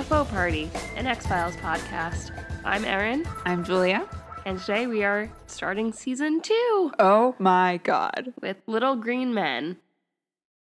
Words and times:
UFO 0.00 0.28
Party, 0.30 0.70
an 0.96 1.06
X 1.06 1.26
Files 1.26 1.56
podcast. 1.56 2.30
I'm 2.64 2.84
Erin, 2.84 3.26
I'm 3.44 3.64
Julia. 3.64 4.06
and 4.46 4.58
today 4.58 4.86
we 4.86 5.04
are 5.04 5.30
starting 5.46 5.92
season 5.92 6.40
two 6.40 6.90
Oh 6.98 7.34
my 7.38 7.80
god. 7.84 8.32
with 8.40 8.56
Little 8.66 8.96
Green 8.96 9.34
Men. 9.34 9.76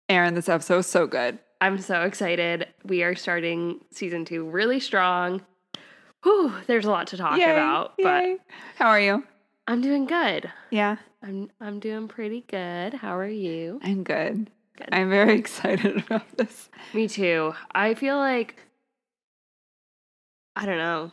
Erin, 0.09 0.33
this 0.33 0.49
episode 0.49 0.79
is 0.79 0.87
so 0.87 1.07
good. 1.07 1.39
I'm 1.59 1.77
so 1.79 2.01
excited. 2.01 2.67
We 2.83 3.03
are 3.03 3.15
starting 3.15 3.81
season 3.91 4.25
two 4.25 4.43
really 4.49 4.79
strong. 4.79 5.41
Whew, 6.23 6.53
there's 6.67 6.85
a 6.85 6.91
lot 6.91 7.07
to 7.07 7.17
talk 7.17 7.37
Yay, 7.37 7.51
about, 7.51 7.93
yay. 7.99 8.37
How 8.77 8.87
are 8.87 8.99
you? 8.99 9.23
I'm 9.67 9.81
doing 9.81 10.05
good. 10.05 10.51
Yeah, 10.71 10.97
I'm 11.23 11.49
I'm 11.59 11.79
doing 11.79 12.07
pretty 12.07 12.43
good. 12.47 12.95
How 12.95 13.17
are 13.17 13.27
you? 13.27 13.79
I'm 13.83 14.03
good. 14.03 14.49
Good. 14.77 14.89
I'm 14.91 15.09
very 15.09 15.35
excited 15.39 15.97
about 15.97 16.37
this. 16.37 16.69
Me 16.93 17.07
too. 17.07 17.53
I 17.73 17.93
feel 17.93 18.17
like 18.17 18.55
I 20.55 20.65
don't 20.65 20.77
know. 20.77 21.11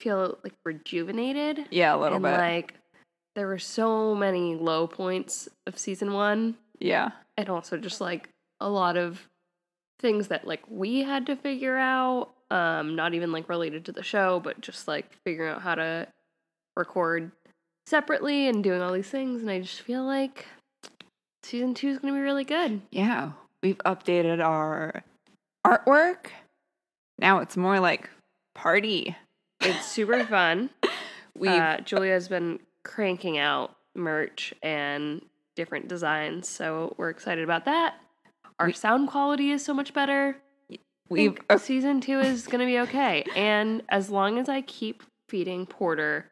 Feel 0.00 0.38
like 0.44 0.54
rejuvenated. 0.64 1.66
Yeah, 1.70 1.94
a 1.94 1.98
little 1.98 2.16
and 2.16 2.24
bit. 2.24 2.32
like 2.32 2.74
there 3.34 3.46
were 3.46 3.58
so 3.58 4.14
many 4.14 4.54
low 4.54 4.86
points 4.86 5.48
of 5.66 5.78
season 5.78 6.12
one 6.12 6.56
yeah. 6.78 7.10
and 7.36 7.48
also 7.48 7.76
just 7.76 8.00
like 8.00 8.28
a 8.60 8.68
lot 8.68 8.96
of 8.96 9.28
things 10.00 10.28
that 10.28 10.46
like 10.46 10.62
we 10.68 11.02
had 11.02 11.26
to 11.26 11.36
figure 11.36 11.76
out 11.76 12.30
um 12.50 12.94
not 12.94 13.14
even 13.14 13.32
like 13.32 13.48
related 13.48 13.84
to 13.84 13.92
the 13.92 14.02
show 14.02 14.38
but 14.40 14.60
just 14.60 14.86
like 14.86 15.12
figuring 15.24 15.50
out 15.52 15.62
how 15.62 15.74
to 15.74 16.06
record 16.76 17.30
separately 17.86 18.46
and 18.48 18.62
doing 18.62 18.80
all 18.80 18.92
these 18.92 19.08
things 19.08 19.40
and 19.40 19.50
i 19.50 19.58
just 19.60 19.80
feel 19.80 20.04
like 20.04 20.46
season 21.42 21.74
two 21.74 21.88
is 21.88 21.98
going 21.98 22.12
to 22.12 22.18
be 22.18 22.22
really 22.22 22.44
good 22.44 22.80
Yeah. 22.90 23.32
We've 23.62 23.78
updated 23.78 24.44
our 24.44 25.02
artwork. 25.66 26.26
Now 27.18 27.38
it's 27.38 27.56
more 27.56 27.80
like 27.80 28.10
party. 28.54 29.16
it's 29.60 29.86
super 29.86 30.24
fun 30.24 30.70
We've 31.36 31.50
uh, 31.50 31.80
julia's 31.80 32.28
been 32.28 32.60
cranking 32.84 33.38
out 33.38 33.74
merch 33.96 34.54
and 34.62 35.22
different 35.56 35.88
designs 35.88 36.48
so 36.48 36.94
we're 36.98 37.10
excited 37.10 37.42
about 37.44 37.64
that 37.64 37.94
our 38.58 38.66
We- 38.68 38.72
sound 38.72 39.08
quality 39.08 39.50
is 39.50 39.64
so 39.64 39.74
much 39.74 39.92
better 39.92 40.36
we've 41.08 41.36
season 41.58 42.00
two 42.00 42.20
is 42.20 42.46
gonna 42.46 42.66
be 42.66 42.78
okay. 42.80 43.24
And 43.36 43.82
as 43.88 44.10
long 44.10 44.38
as 44.38 44.48
I 44.48 44.62
keep 44.62 45.02
feeding 45.28 45.66
Porter 45.66 46.30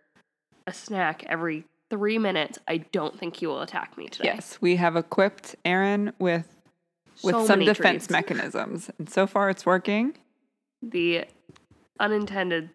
a 0.66 0.72
snack 0.72 1.24
every 1.28 1.64
three 1.90 2.18
minutes, 2.18 2.58
I 2.66 2.78
don't 2.78 3.18
think 3.18 3.36
he 3.36 3.46
will 3.46 3.60
attack 3.60 3.98
me 3.98 4.08
today. 4.08 4.30
yes, 4.34 4.58
we 4.62 4.76
have 4.76 4.96
equipped 4.96 5.56
Erin 5.64 6.12
with 6.18 6.46
with 7.22 7.34
So 7.34 7.44
some 7.46 7.60
defense 7.60 8.06
treats. 8.06 8.10
mechanisms. 8.10 8.90
And 8.98 9.10
so 9.10 9.26
far 9.26 9.50
it's 9.50 9.66
working. 9.66 10.14
The 10.80 11.26
unintended 12.00 12.70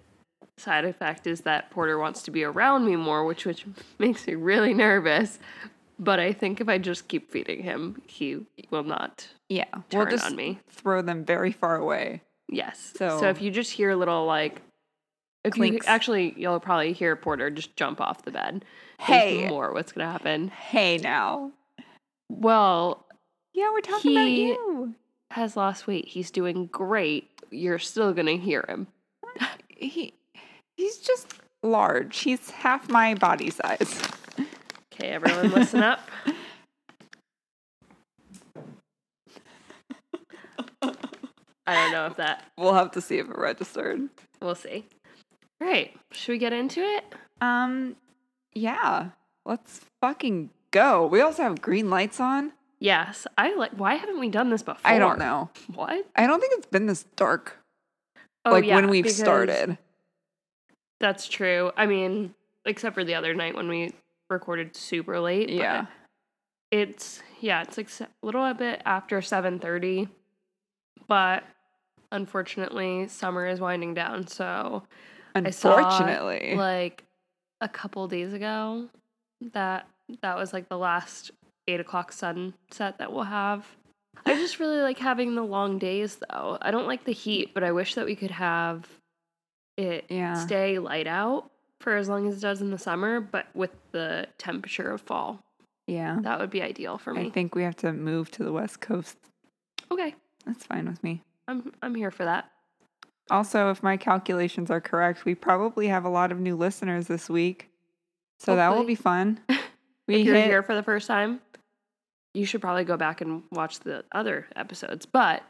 side 0.58 0.86
effect 0.86 1.28
is 1.28 1.42
that 1.42 1.70
Porter 1.70 1.98
wants 2.00 2.24
to 2.24 2.32
be 2.32 2.44
around 2.44 2.86
me 2.86 2.96
more, 2.96 3.26
which 3.26 3.46
which 3.46 3.66
makes 4.00 4.26
me 4.28 4.36
really 4.36 4.74
nervous. 4.74 5.40
But 6.00 6.20
I 6.20 6.32
think 6.32 6.62
if 6.62 6.70
I 6.70 6.78
just 6.78 7.08
keep 7.08 7.32
feeding 7.32 7.64
him, 7.64 8.02
he 8.08 8.46
will 8.70 8.84
not 8.84 9.28
Yeah. 9.50 9.66
turn 9.90 10.02
we'll 10.02 10.06
just 10.10 10.26
on 10.26 10.36
me. 10.36 10.60
throw 10.70 11.02
them 11.02 11.26
very 11.26 11.52
far 11.52 11.76
away. 11.76 12.22
Yes. 12.50 12.94
So- 12.98 13.20
So, 13.20 13.30
if 13.30 13.42
you 13.42 13.50
just 13.52 13.72
hear 13.72 13.90
a 13.90 13.96
little 13.96 14.26
like, 14.26 14.62
if 15.44 15.54
Clinks. 15.54 15.86
you 15.88 15.92
actually, 15.92 16.34
you'll 16.38 16.60
probably 16.60 16.94
hear 16.94 17.16
Porter 17.16 17.50
just 17.50 17.76
jump 17.76 18.00
off 18.00 18.24
the 18.24 18.32
bed. 18.32 18.64
Hey. 19.00 19.48
More. 19.48 19.74
What's 19.74 19.92
gonna 19.92 20.12
happen? 20.12 20.50
Hey 20.50 20.98
now. 20.98 21.52
Well, 22.30 23.06
Yeah, 23.54 23.72
we're 23.72 23.82
talking 23.82 24.12
about 24.12 24.24
you. 24.30 24.96
has 25.32 25.56
lost 25.58 25.88
weight. 25.88 26.08
He's 26.10 26.30
doing 26.32 26.68
great. 26.68 27.30
You're 27.50 27.80
still 27.80 28.14
gonna 28.14 28.36
hear 28.38 28.64
him. 28.68 28.88
He 29.80 30.14
he's 30.76 30.98
just 30.98 31.34
large. 31.64 32.20
He's 32.20 32.50
half 32.50 32.90
my 32.90 33.16
body 33.16 33.50
size. 33.50 34.02
Okay, 34.94 35.10
everyone, 35.10 35.52
listen 35.52 35.84
up. 35.84 36.02
I 41.70 41.74
don't 41.74 41.92
know 41.92 42.06
if 42.06 42.16
that. 42.16 42.46
We'll 42.58 42.74
have 42.74 42.92
to 42.92 43.02
see 43.02 43.18
if 43.18 43.30
it 43.30 43.38
registered. 43.38 44.10
We'll 44.42 44.56
see. 44.56 44.86
All 45.62 45.68
right, 45.68 45.94
should 46.12 46.34
we 46.34 46.38
get 46.38 46.54
into 46.54 46.82
it? 46.82 47.04
Um 47.42 47.96
yeah. 48.54 49.10
Let's 49.46 49.82
fucking 50.02 50.50
go. 50.72 51.08
We 51.08 51.22
also 51.22 51.44
have 51.44 51.62
green 51.62 51.90
lights 51.90 52.20
on. 52.20 52.52
Yes, 52.80 53.26
I 53.38 53.56
like. 53.56 53.72
Why 53.72 53.96
haven't 53.96 54.20
we 54.20 54.30
done 54.30 54.50
this 54.50 54.62
before? 54.62 54.82
I 54.84 55.00
don't 55.00 55.18
know. 55.18 55.50
What? 55.74 56.06
I 56.16 56.28
don't 56.28 56.40
think 56.40 56.54
it's 56.58 56.68
been 56.68 56.86
this 56.86 57.04
dark 57.16 57.58
Oh, 58.48 58.52
like 58.52 58.66
yeah, 58.66 58.76
when 58.76 58.90
we've 58.90 59.10
started. 59.10 59.78
That's 61.00 61.28
true. 61.28 61.72
I 61.78 61.86
mean, 61.86 62.34
except 62.66 62.96
for 62.96 63.04
the 63.04 63.16
other 63.16 63.34
night 63.34 63.56
when 63.56 63.68
we 63.68 63.94
recorded 64.30 64.76
super 64.76 65.20
late. 65.20 65.48
but 65.48 65.56
Yeah. 65.56 65.86
it's 66.72 67.22
yeah, 67.40 67.62
it's 67.62 67.78
like 67.78 67.90
a 68.02 68.08
little 68.26 68.52
bit 68.54 68.82
after 68.86 69.22
seven 69.22 69.60
thirty, 69.60 70.08
but 71.08 71.44
unfortunately, 72.12 73.08
summer 73.08 73.46
is 73.46 73.60
winding 73.60 73.94
down. 73.94 74.26
So 74.28 74.84
I 75.36 75.50
saw, 75.52 75.76
Unfortunately. 75.78 76.56
like 76.56 77.04
a 77.62 77.70
couple 77.70 78.08
days 78.08 78.34
ago, 78.34 78.88
that 79.54 79.88
that 80.22 80.36
was 80.36 80.52
like 80.54 80.68
the 80.70 80.78
last 80.78 81.32
eight 81.68 81.80
o'clock 81.80 82.12
sunset 82.12 82.98
that 82.98 83.12
we'll 83.14 83.24
have. 83.24 83.68
I 84.26 84.36
just 84.36 84.60
really 84.60 84.80
like 84.80 84.98
having 84.98 85.36
the 85.36 85.44
long 85.44 85.78
days, 85.80 86.18
though. 86.30 86.58
I 86.62 86.72
don't 86.72 86.88
like 86.88 87.06
the 87.06 87.12
heat, 87.14 87.54
but 87.54 87.64
I 87.64 87.72
wish 87.72 87.96
that 87.96 88.06
we 88.06 88.16
could 88.16 88.32
have 88.32 88.88
it 89.78 90.06
Yeah. 90.10 90.34
stay 90.34 90.80
light 90.80 91.08
out 91.08 91.52
for 91.80 91.96
as 91.96 92.10
long 92.10 92.28
as 92.28 92.38
it 92.38 92.42
does 92.42 92.62
in 92.62 92.72
the 92.72 92.78
summer, 92.80 93.20
but 93.22 93.46
with 93.54 93.72
the 93.92 94.28
temperature 94.38 94.90
of 94.90 95.02
fall. 95.02 95.44
yeah. 95.86 96.18
That 96.22 96.40
would 96.40 96.50
be 96.50 96.62
ideal 96.62 96.98
for 96.98 97.14
me. 97.14 97.28
I 97.28 97.30
think 97.30 97.56
we 97.56 97.64
have 97.64 97.76
to 97.78 97.94
move 97.94 98.30
to 98.32 98.44
the 98.44 98.52
west 98.52 98.82
coast. 98.82 99.18
Okay, 99.92 100.16
That's 100.46 100.66
fine 100.66 100.88
with 100.88 101.02
me. 101.04 101.22
I'm 101.48 101.72
I'm 101.82 101.96
here 101.96 102.12
for 102.12 102.26
that. 102.26 102.52
Also, 103.30 103.70
if 103.72 103.84
my 103.84 103.96
calculations 103.98 104.70
are 104.72 104.82
correct, 104.82 105.24
we 105.26 105.36
probably 105.36 105.88
have 105.88 106.04
a 106.06 106.10
lot 106.10 106.32
of 106.32 106.40
new 106.40 106.56
listeners 106.58 107.08
this 107.08 107.30
week. 107.30 107.70
So 108.40 108.56
that 108.56 108.76
will 108.76 108.84
be 108.86 108.96
fun. 108.96 109.40
We 110.08 110.22
if 110.22 110.26
you're 110.26 110.36
hit 110.36 110.46
here 110.46 110.64
for 110.64 110.74
the 110.74 110.84
first 110.84 111.06
time, 111.06 111.42
you 112.38 112.46
should 112.46 112.62
probably 112.62 112.84
go 112.84 112.98
back 112.98 113.22
and 113.22 113.44
watch 113.52 113.80
the 113.82 114.06
other 114.12 114.48
episodes. 114.56 115.06
But 115.06 115.44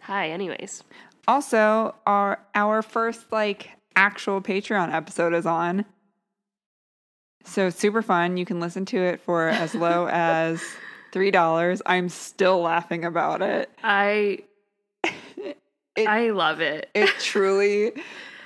hi, 0.00 0.30
anyways. 0.30 0.82
Also, 1.26 1.94
our 2.06 2.38
our 2.54 2.82
first 2.82 3.30
like 3.32 3.70
actual 3.96 4.40
Patreon 4.40 4.92
episode 4.92 5.34
is 5.34 5.46
on. 5.46 5.84
So 7.44 7.68
super 7.70 8.02
fun. 8.02 8.36
You 8.36 8.44
can 8.46 8.60
listen 8.60 8.84
to 8.86 8.96
it 8.98 9.20
for 9.20 9.48
as 9.48 9.74
low 9.74 10.06
as 10.10 10.62
three 11.12 11.30
dollars. 11.30 11.82
I'm 11.86 12.08
still 12.08 12.60
laughing 12.60 13.04
about 13.04 13.42
it. 13.42 13.70
I 13.82 14.38
It- 15.96 16.08
I 16.08 16.30
love 16.30 16.60
it. 16.60 16.90
It 16.94 17.08
truly 17.20 17.92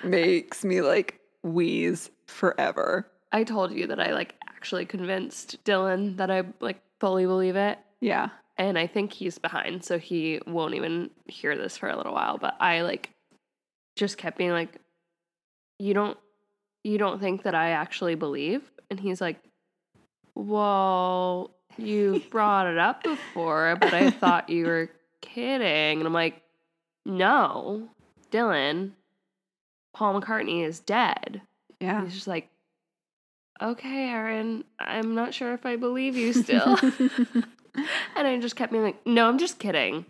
makes 0.04 0.64
me 0.64 0.80
like 0.82 1.18
wheeze 1.42 2.10
forever. 2.26 3.06
I 3.32 3.44
told 3.44 3.72
you 3.72 3.86
that 3.86 4.00
I 4.00 4.12
like 4.12 4.34
actually 4.48 4.84
convinced 4.86 5.62
Dylan 5.64 6.16
that 6.18 6.30
I 6.30 6.42
like 6.60 6.80
fully 7.00 7.26
believe 7.26 7.56
it. 7.56 7.78
Yeah. 8.00 8.28
And 8.56 8.78
I 8.78 8.86
think 8.86 9.12
he's 9.12 9.38
behind, 9.38 9.84
so 9.84 9.98
he 9.98 10.40
won't 10.46 10.74
even 10.74 11.10
hear 11.26 11.56
this 11.56 11.76
for 11.76 11.88
a 11.88 11.96
little 11.96 12.12
while. 12.12 12.38
But 12.38 12.56
I 12.60 12.82
like 12.82 13.10
just 13.96 14.18
kept 14.18 14.38
being 14.38 14.50
like, 14.50 14.80
You 15.78 15.94
don't 15.94 16.18
you 16.84 16.98
don't 16.98 17.20
think 17.20 17.42
that 17.42 17.54
I 17.54 17.70
actually 17.70 18.14
believe? 18.14 18.62
And 18.90 18.98
he's 18.98 19.20
like, 19.20 19.38
Well, 20.34 21.54
you 21.76 22.22
brought 22.30 22.66
it 22.66 22.78
up 22.78 23.02
before, 23.02 23.76
but 23.80 23.94
I 23.94 24.10
thought 24.10 24.48
you 24.48 24.66
were 24.66 24.90
kidding. 25.20 25.98
And 25.98 26.06
I'm 26.06 26.12
like, 26.12 26.42
No, 27.04 27.88
Dylan, 28.32 28.92
Paul 29.94 30.20
McCartney 30.20 30.64
is 30.64 30.80
dead. 30.80 31.42
Yeah. 31.80 32.04
He's 32.04 32.14
just 32.14 32.26
like, 32.26 32.48
Okay, 33.60 34.08
Erin, 34.08 34.64
I'm 34.78 35.14
not 35.14 35.34
sure 35.34 35.52
if 35.52 35.66
I 35.66 35.76
believe 35.76 36.16
you 36.16 36.32
still. 36.44 36.76
and 38.16 38.26
I 38.26 38.38
just 38.40 38.56
kept 38.56 38.72
being 38.72 38.84
like, 38.84 39.04
No, 39.06 39.28
I'm 39.28 39.38
just 39.38 39.58
kidding. 39.58 40.04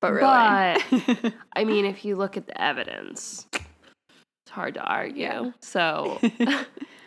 but 0.00 0.12
really. 0.12 0.22
But- 0.22 1.34
I 1.56 1.64
mean, 1.64 1.84
if 1.84 2.04
you 2.04 2.16
look 2.16 2.36
at 2.36 2.46
the 2.46 2.60
evidence, 2.60 3.46
it's 3.52 4.50
hard 4.50 4.74
to 4.74 4.80
argue. 4.82 5.22
Yeah. 5.22 5.50
So 5.60 6.20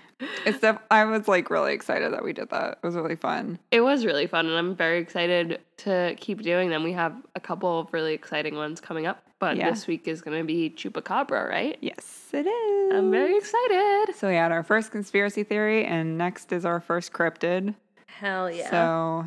it's 0.45 0.59
def- 0.59 0.79
I 0.89 1.05
was 1.05 1.27
like 1.27 1.49
really 1.49 1.73
excited 1.73 2.13
that 2.13 2.23
we 2.23 2.33
did 2.33 2.49
that. 2.49 2.79
It 2.83 2.85
was 2.85 2.95
really 2.95 3.15
fun. 3.15 3.59
it 3.71 3.81
was 3.81 4.05
really 4.05 4.27
fun, 4.27 4.45
and 4.47 4.55
I'm 4.57 4.75
very 4.75 4.99
excited 4.99 5.59
to 5.77 6.15
keep 6.19 6.41
doing 6.41 6.69
them. 6.69 6.83
We 6.83 6.93
have 6.93 7.15
a 7.35 7.39
couple 7.39 7.79
of 7.79 7.91
really 7.93 8.13
exciting 8.13 8.55
ones 8.55 8.79
coming 8.81 9.05
up, 9.07 9.23
but 9.39 9.57
Yeah. 9.57 9.69
this 9.69 9.87
week 9.87 10.07
is 10.07 10.21
going 10.21 10.37
to 10.37 10.43
be 10.45 10.69
Chupacabra, 10.69 11.49
right? 11.49 11.77
Yes, 11.81 12.29
it 12.33 12.45
is. 12.47 12.93
I'm 12.95 13.11
very 13.11 13.35
excited. 13.37 14.15
So 14.15 14.27
we 14.29 14.35
had 14.35 14.51
our 14.51 14.63
first 14.63 14.91
conspiracy 14.91 15.43
theory, 15.43 15.85
and 15.85 16.17
next 16.17 16.51
is 16.51 16.65
our 16.65 16.79
first 16.79 17.13
cryptid. 17.13 17.73
Hell 18.07 18.51
yeah. 18.51 18.69
So 18.69 19.25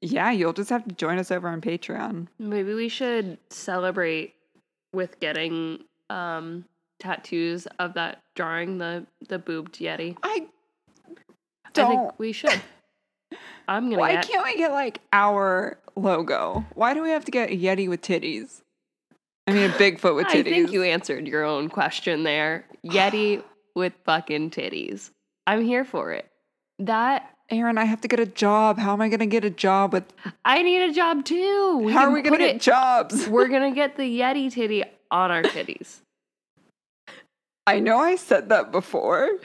Yeah, 0.00 0.30
you'll 0.32 0.52
just 0.52 0.70
have 0.70 0.84
to 0.86 0.94
join 0.94 1.18
us 1.18 1.30
over 1.30 1.48
on 1.48 1.60
Patreon. 1.60 2.26
Maybe 2.38 2.74
we 2.74 2.88
should 2.88 3.38
celebrate 3.50 4.34
with 4.92 5.18
getting 5.20 5.84
um 6.10 6.64
tattoos 7.02 7.66
of 7.78 7.94
that 7.94 8.22
drawing 8.36 8.78
the 8.78 9.04
the 9.28 9.38
boobed 9.38 9.78
yeti. 9.78 10.16
I 10.22 10.46
I 11.08 11.70
don't. 11.74 11.90
think 11.90 12.18
we 12.18 12.32
should. 12.32 12.60
I'm 13.68 13.84
gonna 13.90 13.98
Why 14.00 14.12
get 14.14 14.28
can't 14.28 14.44
we 14.44 14.56
get 14.56 14.72
like 14.72 15.00
our 15.12 15.78
logo? 15.96 16.64
Why 16.74 16.94
do 16.94 17.02
we 17.02 17.10
have 17.10 17.24
to 17.26 17.30
get 17.30 17.50
a 17.50 17.56
Yeti 17.56 17.88
with 17.88 18.02
titties? 18.02 18.62
I 19.46 19.52
mean, 19.52 19.70
a 19.70 19.72
Bigfoot 19.74 20.14
with 20.14 20.26
titties. 20.26 20.40
I 20.40 20.42
think 20.50 20.72
you 20.72 20.82
answered 20.82 21.26
your 21.26 21.44
own 21.44 21.68
question 21.68 22.22
there. 22.24 22.66
Yeti 22.86 23.42
with 23.74 23.92
fucking 24.04 24.50
titties. 24.50 25.10
I'm 25.46 25.64
here 25.64 25.84
for 25.84 26.12
it. 26.12 26.28
That 26.78 27.30
Erin, 27.50 27.78
I 27.78 27.84
have 27.84 28.00
to 28.02 28.08
get 28.08 28.20
a 28.20 28.26
job. 28.26 28.78
How 28.78 28.92
am 28.92 29.00
I 29.00 29.08
going 29.08 29.20
to 29.20 29.26
get 29.26 29.44
a 29.44 29.50
job 29.50 29.92
with? 29.92 30.04
I 30.44 30.62
need 30.62 30.82
a 30.82 30.92
job 30.92 31.24
too. 31.24 31.78
We 31.84 31.92
how 31.92 32.04
are 32.04 32.10
we 32.12 32.22
going 32.22 32.38
to 32.38 32.46
get 32.46 32.56
it- 32.56 32.62
jobs? 32.62 33.28
We're 33.28 33.48
gonna 33.48 33.72
get 33.74 33.96
the 33.96 34.20
Yeti 34.20 34.52
titty 34.52 34.84
on 35.10 35.30
our 35.30 35.42
titties. 35.42 36.00
I 37.66 37.78
know 37.80 37.98
I 37.98 38.16
said 38.16 38.48
that 38.48 38.72
before, 38.72 39.38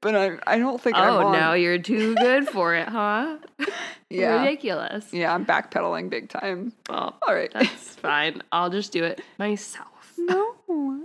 but 0.00 0.14
I 0.14 0.38
I 0.46 0.58
don't 0.58 0.80
think 0.80 0.96
I'm 0.96 1.12
oh, 1.12 1.32
now 1.32 1.54
you're 1.54 1.78
too 1.78 2.14
good 2.16 2.48
for 2.48 2.74
it, 2.74 2.88
huh? 2.88 3.38
yeah, 4.10 4.40
Ridiculous. 4.42 5.12
yeah, 5.12 5.32
I'm 5.32 5.46
backpedaling 5.46 6.10
big 6.10 6.28
time. 6.28 6.72
Well, 6.88 7.16
All 7.26 7.34
right. 7.34 7.50
that's 7.52 7.70
fine. 7.96 8.42
I'll 8.52 8.70
just 8.70 8.92
do 8.92 9.04
it 9.04 9.22
myself. 9.38 10.12
no, 10.18 10.54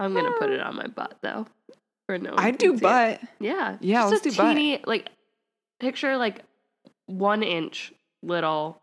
I'm 0.00 0.14
gonna 0.14 0.32
put 0.38 0.50
it 0.50 0.60
on 0.60 0.74
my 0.76 0.86
butt 0.88 1.18
though. 1.22 1.46
Or 2.08 2.18
no 2.18 2.34
I 2.36 2.50
do 2.50 2.70
see 2.70 2.76
it. 2.76 2.82
butt. 2.82 3.20
Yeah. 3.38 3.76
Yeah, 3.80 4.10
just 4.10 4.24
let's 4.24 4.36
a 4.36 4.42
do 4.42 4.76
butt. 4.76 4.88
like 4.88 5.10
picture 5.78 6.16
like 6.16 6.42
one 7.06 7.44
inch 7.44 7.92
little 8.22 8.80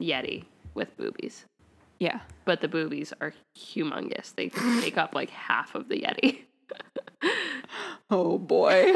Yeti 0.00 0.44
with 0.74 0.96
boobies. 0.96 1.44
Yeah. 1.98 2.20
But 2.44 2.60
the 2.60 2.68
boobies 2.68 3.12
are 3.20 3.32
humongous. 3.56 4.34
They 4.34 4.48
take 4.80 4.96
up 4.96 5.14
like 5.14 5.30
half 5.30 5.74
of 5.74 5.88
the 5.88 6.00
Yeti. 6.02 6.40
Oh 8.08 8.38
boy, 8.38 8.92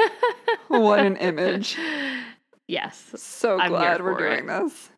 what 0.69 1.01
an 1.01 1.17
image! 1.17 1.77
Yes. 2.69 3.11
So 3.17 3.59
I'm 3.59 3.71
glad 3.71 4.01
we're 4.01 4.17
for 4.17 4.25
it. 4.25 4.37
doing 4.37 4.47
this. 4.47 4.91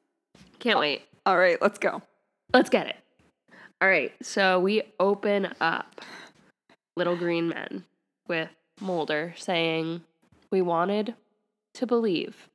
Can't 0.58 0.78
wait. 0.78 1.02
All 1.24 1.38
right, 1.38 1.56
let's 1.62 1.78
go. 1.78 2.02
Let's 2.52 2.68
get 2.68 2.88
it. 2.88 2.96
All 3.80 3.88
right. 3.88 4.12
So 4.22 4.60
we 4.60 4.82
open 5.00 5.48
up 5.62 6.02
Little 6.96 7.16
Green 7.16 7.48
Men 7.48 7.84
with 8.28 8.50
Mulder 8.80 9.34
saying, 9.38 10.02
We 10.50 10.60
wanted 10.60 11.14
to 11.74 11.86
believe. 11.86 12.48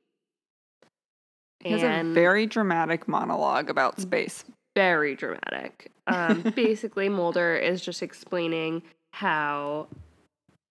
He 1.60 1.70
has 1.70 1.82
a 1.82 2.08
very 2.12 2.46
dramatic 2.46 3.08
monologue 3.08 3.68
about 3.68 4.00
space. 4.00 4.44
Very 4.78 5.16
dramatic. 5.16 5.90
Um, 6.06 6.42
basically, 6.54 7.08
Mulder 7.08 7.56
is 7.56 7.80
just 7.84 8.00
explaining 8.00 8.82
how 9.12 9.88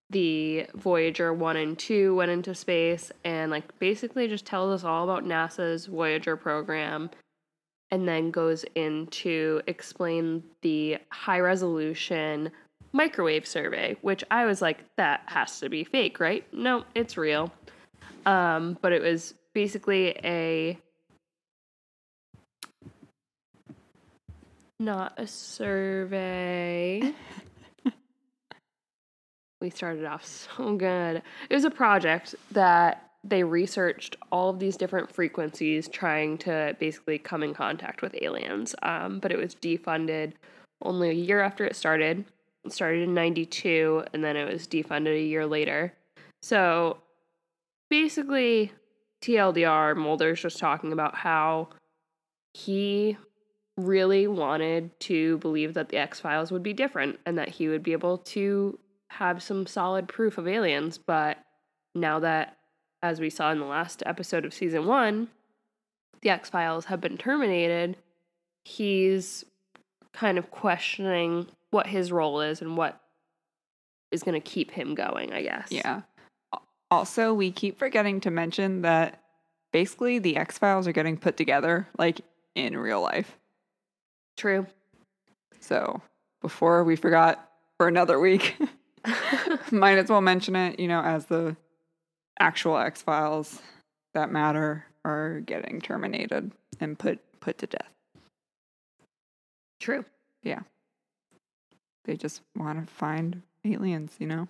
the 0.09 0.65
Voyager 0.75 1.33
1 1.33 1.57
and 1.57 1.77
2 1.77 2.15
went 2.15 2.31
into 2.31 2.56
space 2.56 3.12
and, 3.25 3.51
like, 3.51 3.77
basically 3.80 4.30
just 4.30 4.45
tells 4.45 4.71
us 4.74 4.86
all 4.86 5.04
about 5.04 5.25
NASA's 5.25 5.88
Voyager 5.88 6.38
program 6.38 7.09
and 7.92 8.07
then 8.07 8.31
goes 8.31 8.63
into 8.75 9.62
explain 9.68 10.42
the 10.62 10.98
high 11.12 11.42
resolution 11.42 12.50
microwave 12.94 13.45
survey, 13.45 13.98
which 14.01 14.24
I 14.31 14.45
was 14.45 14.62
like, 14.62 14.86
that 14.95 15.24
has 15.25 15.59
to 15.59 15.68
be 15.68 15.83
fake, 15.83 16.21
right? 16.21 16.45
No, 16.54 16.86
it's 16.95 17.18
real. 17.18 17.51
Um, 18.25 18.77
but 18.81 18.94
it 18.94 19.01
was 19.01 19.33
basically 19.54 20.18
a 20.24 20.80
not 24.80 25.14
a 25.18 25.26
survey. 25.28 27.14
we 29.62 29.70
started 29.70 30.06
off 30.06 30.26
so 30.26 30.76
good. 30.76 31.22
It 31.50 31.56
was 31.56 31.66
a 31.66 31.72
project 31.72 32.36
that 32.52 33.12
they 33.24 33.44
researched 33.44 34.16
all 34.32 34.50
of 34.50 34.60
these 34.60 34.78
different 34.78 35.12
frequencies 35.12 35.88
trying 35.88 36.38
to 36.38 36.76
basically 36.80 37.18
come 37.18 37.44
in 37.44 37.54
contact 37.54 38.02
with 38.02 38.16
aliens. 38.22 38.76
Um, 38.84 39.20
but 39.20 39.32
it 39.32 39.38
was 39.38 39.56
defunded 39.56 40.34
only 40.82 41.10
a 41.10 41.14
year 41.14 41.42
after 41.42 41.66
it 41.66 41.76
started. 41.76 42.24
It 42.64 42.72
started 42.72 43.04
in 43.04 43.14
92 43.14 44.06
and 44.14 44.24
then 44.24 44.38
it 44.38 44.52
was 44.52 44.68
defunded 44.68 45.18
a 45.18 45.26
year 45.26 45.46
later. 45.46 45.94
So 46.42 46.98
basically, 47.90 48.72
TLDR, 49.24 49.96
Mulder's 49.98 50.42
just 50.42 50.60
talking 50.60 50.94
about 50.94 51.16
how 51.16 51.70
he 52.54 53.18
really 53.78 54.28
wanted 54.28 55.00
to 55.00 55.38
believe 55.38 55.76
that 55.76 55.90
the 55.90 55.98
X 55.98 56.20
Files 56.20 56.52
would 56.52 56.64
be 56.64 56.74
different 56.74 57.20
and 57.26 57.38
that 57.38 57.50
he 57.50 57.68
would 57.68 57.84
be 57.84 57.94
able 57.94 58.18
to 58.18 58.78
have 59.10 59.42
some 59.42 59.66
solid 59.66 60.08
proof 60.08 60.38
of 60.38 60.48
aliens. 60.48 60.98
But 60.98 61.38
now 61.96 62.20
that, 62.20 62.58
as 63.02 63.20
we 63.20 63.30
saw 63.30 63.52
in 63.52 63.60
the 63.60 63.66
last 63.66 64.04
episode 64.06 64.46
of 64.46 64.54
season 64.54 64.86
one, 64.86 65.30
the 66.22 66.30
X 66.32 66.50
Files 66.50 66.86
have 66.86 67.00
been 67.00 67.18
terminated, 67.18 67.98
he's 68.66 69.46
kind 70.14 70.38
of 70.38 70.50
questioning 70.50 71.48
what 71.70 71.88
his 71.88 72.12
role 72.12 72.42
is 72.42 72.62
and 72.62 72.76
what 72.76 73.00
is 74.12 74.24
going 74.24 74.40
to 74.40 74.50
keep 74.50 74.72
him 74.72 74.96
going, 74.96 75.32
I 75.32 75.44
guess. 75.44 75.72
Yeah. 75.72 76.02
Also, 76.90 77.34
we 77.34 77.52
keep 77.52 77.78
forgetting 77.78 78.22
to 78.22 78.32
mention 78.32 78.82
that 78.82 79.22
basically 79.72 80.18
the 80.20 80.38
X 80.38 80.58
Files 80.58 80.88
are 80.88 80.94
getting 80.94 81.18
put 81.18 81.38
together 81.38 81.88
like 82.00 82.22
in 82.56 82.76
real 82.78 83.02
life. 83.02 83.38
True. 84.38 84.68
So 85.60 86.01
before 86.42 86.84
we 86.84 86.95
forgot 86.95 87.50
for 87.78 87.88
another 87.88 88.19
week, 88.19 88.56
might 89.72 89.98
as 89.98 90.10
well 90.10 90.22
mention 90.22 90.56
it, 90.56 90.80
you 90.80 90.88
know, 90.88 91.01
as 91.01 91.25
the 91.25 91.56
actual 92.39 92.78
X 92.78 93.01
Files 93.01 93.62
that 94.14 94.31
matter 94.31 94.85
are 95.04 95.42
getting 95.42 95.81
terminated 95.81 96.52
and 96.80 96.97
put 96.97 97.19
put 97.40 97.57
to 97.59 97.68
death. 97.68 97.92
True. 99.80 100.06
Yeah. 100.44 100.62
They 102.06 102.16
just 102.16 102.42
want 102.56 102.80
to 102.80 102.94
find 102.94 103.42
aliens, 103.66 104.16
you 104.19 104.28
know? 104.28 104.47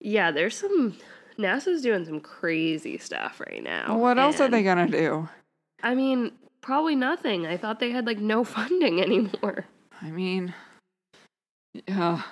Yeah, 0.00 0.30
there's 0.30 0.56
some 0.56 0.96
NASA's 1.38 1.82
doing 1.82 2.04
some 2.04 2.20
crazy 2.20 2.98
stuff 2.98 3.40
right 3.40 3.62
now. 3.62 3.98
what 3.98 4.18
else 4.18 4.40
are 4.40 4.48
they 4.48 4.62
gonna 4.62 4.88
do? 4.88 5.28
I 5.82 5.94
mean, 5.94 6.32
probably 6.66 6.96
nothing. 6.96 7.46
I 7.46 7.56
thought 7.56 7.78
they 7.78 7.92
had 7.92 8.06
like 8.06 8.18
no 8.18 8.42
funding 8.56 9.00
anymore. 9.00 9.64
I 10.02 10.10
mean, 10.10 10.52
yeah, 11.88 12.22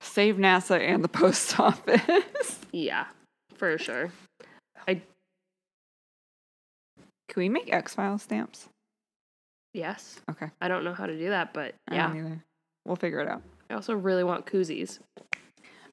save 0.00 0.36
NASA 0.36 0.78
and 0.78 1.02
the 1.02 1.08
post 1.08 1.58
office. 1.60 2.60
Yeah, 2.72 3.06
for 3.54 3.78
sure. 3.78 4.12
I 4.86 4.94
Can 7.28 7.36
we 7.36 7.48
make 7.48 7.72
X 7.72 7.94
file 7.94 8.18
stamps? 8.18 8.68
yes. 9.72 10.20
Okay. 10.30 10.50
I 10.60 10.68
don't 10.68 10.84
know 10.84 10.92
how 10.92 11.06
to 11.06 11.16
do 11.16 11.30
that, 11.30 11.54
but 11.54 11.74
I 11.88 11.94
yeah. 11.94 12.14
We'll 12.84 12.96
figure 12.96 13.20
it 13.20 13.28
out. 13.28 13.42
I 13.70 13.74
also 13.74 13.94
really 13.94 14.24
want 14.24 14.46
koozies. 14.46 14.98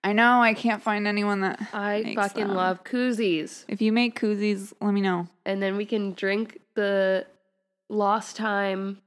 I 0.04 0.14
know 0.14 0.42
I 0.42 0.54
can't 0.54 0.82
find 0.82 1.06
anyone 1.06 1.42
that. 1.42 1.60
I 1.74 2.14
fucking 2.16 2.48
them. 2.48 2.56
love 2.56 2.84
koozies. 2.84 3.66
If 3.68 3.82
you 3.82 3.92
make 3.92 4.20
koozies, 4.20 4.74
let 4.82 4.94
me 4.94 5.02
know. 5.02 5.28
And 5.46 5.62
then 5.62 5.76
we 5.78 5.86
can 5.86 6.14
drink 6.14 6.60
the 6.76 7.26
lost 7.90 8.36
time 8.36 9.00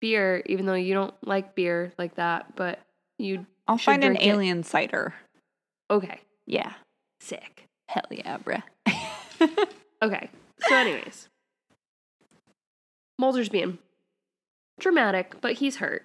beer, 0.00 0.42
even 0.46 0.66
though 0.66 0.74
you 0.74 0.94
don't 0.94 1.14
like 1.26 1.54
beer 1.54 1.92
like 1.98 2.16
that, 2.16 2.54
but 2.56 2.78
you 3.18 3.46
I'll 3.66 3.78
find 3.78 4.04
an 4.04 4.16
it. 4.16 4.22
alien 4.22 4.62
cider. 4.62 5.14
okay. 5.90 6.20
Yeah. 6.46 6.72
Sick. 7.20 7.66
Hell 7.88 8.04
yeah, 8.10 8.38
bruh. 8.38 8.62
Okay. 10.02 10.28
So, 10.68 10.74
anyways, 10.76 11.28
Mulder's 13.18 13.48
being 13.48 13.78
dramatic, 14.78 15.40
but 15.40 15.54
he's 15.54 15.76
hurt. 15.76 16.02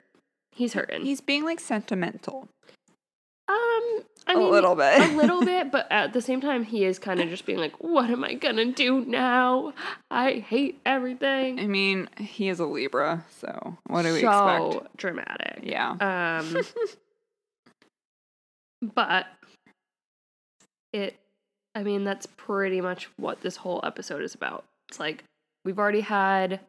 He's 0.51 0.71
hurting. 0.73 1.03
He's 1.03 1.19
being 1.19 1.43
like 1.43 1.59
sentimental. 1.59 2.47
um, 3.49 3.99
I 4.29 4.33
a 4.33 4.37
mean, 4.37 4.51
little 4.51 4.75
bit. 4.75 5.01
a 5.01 5.15
little 5.15 5.43
bit, 5.43 5.71
but 5.71 5.87
at 5.91 6.13
the 6.13 6.21
same 6.21 6.39
time, 6.39 6.63
he 6.63 6.85
is 6.85 6.99
kind 6.99 7.19
of 7.19 7.29
just 7.29 7.45
being 7.45 7.57
like, 7.57 7.73
"What 7.83 8.09
am 8.11 8.23
I 8.23 8.35
gonna 8.35 8.65
do 8.65 9.03
now? 9.03 9.73
I 10.11 10.33
hate 10.33 10.79
everything." 10.85 11.59
I 11.59 11.65
mean, 11.65 12.07
he 12.17 12.47
is 12.47 12.59
a 12.59 12.65
Libra, 12.65 13.25
so 13.29 13.77
what 13.87 14.03
do 14.03 14.13
we 14.13 14.21
so 14.21 14.67
expect? 14.67 14.97
dramatic. 14.97 15.59
Yeah. 15.63 16.41
Um, 16.41 16.61
but 18.93 19.25
it, 20.93 21.17
I 21.73 21.83
mean, 21.83 22.03
that's 22.03 22.27
pretty 22.27 22.81
much 22.81 23.09
what 23.17 23.41
this 23.41 23.55
whole 23.55 23.81
episode 23.83 24.21
is 24.21 24.35
about. 24.35 24.63
It's 24.89 24.99
like 24.99 25.23
we've 25.65 25.79
already 25.79 26.01
had 26.01 26.59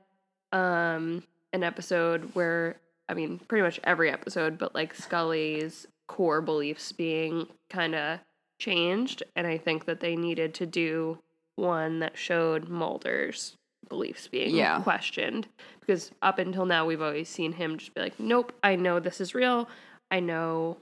um 0.52 1.22
an 1.52 1.62
episode 1.62 2.30
where 2.34 2.76
I 3.08 3.14
mean, 3.14 3.40
pretty 3.48 3.62
much 3.62 3.80
every 3.84 4.10
episode, 4.10 4.56
but 4.56 4.74
like 4.74 4.94
Scully's 4.94 5.86
core 6.10 6.40
beliefs 6.42 6.90
being 6.90 7.46
kind 7.70 7.94
of 7.94 8.18
changed, 8.58 9.22
and 9.36 9.46
I 9.46 9.56
think 9.58 9.84
that 9.84 10.00
they 10.00 10.16
needed 10.16 10.54
to 10.54 10.66
do 10.66 11.18
one 11.54 12.00
that 12.00 12.18
showed 12.18 12.68
Mulder's 12.68 13.56
beliefs 13.88 14.26
being 14.26 14.56
Yeah. 14.56 14.82
questioned. 14.82 15.46
Because 15.78 16.10
up 16.20 16.40
until 16.40 16.66
now, 16.66 16.84
we've 16.84 17.00
always 17.00 17.28
seen 17.28 17.52
him 17.52 17.78
just 17.78 17.94
be 17.94 18.00
like, 18.00 18.18
nope, 18.18 18.52
I 18.64 18.74
know 18.74 18.98
this 18.98 19.20
is 19.20 19.36
real. 19.36 19.68
I 20.10 20.18
know 20.18 20.78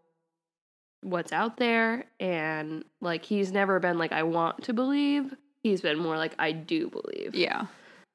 what's 1.02 1.32
out 1.32 1.58
there. 1.58 2.06
And 2.18 2.84
like, 3.02 3.22
he's 3.24 3.52
never 3.52 3.78
been 3.80 3.98
like, 3.98 4.12
I 4.12 4.22
want 4.22 4.64
to 4.64 4.72
believe. 4.72 5.34
He's 5.62 5.82
been 5.82 5.98
more 5.98 6.16
like, 6.16 6.34
I 6.38 6.52
do 6.52 6.88
believe. 6.88 7.34
Yeah. 7.34 7.66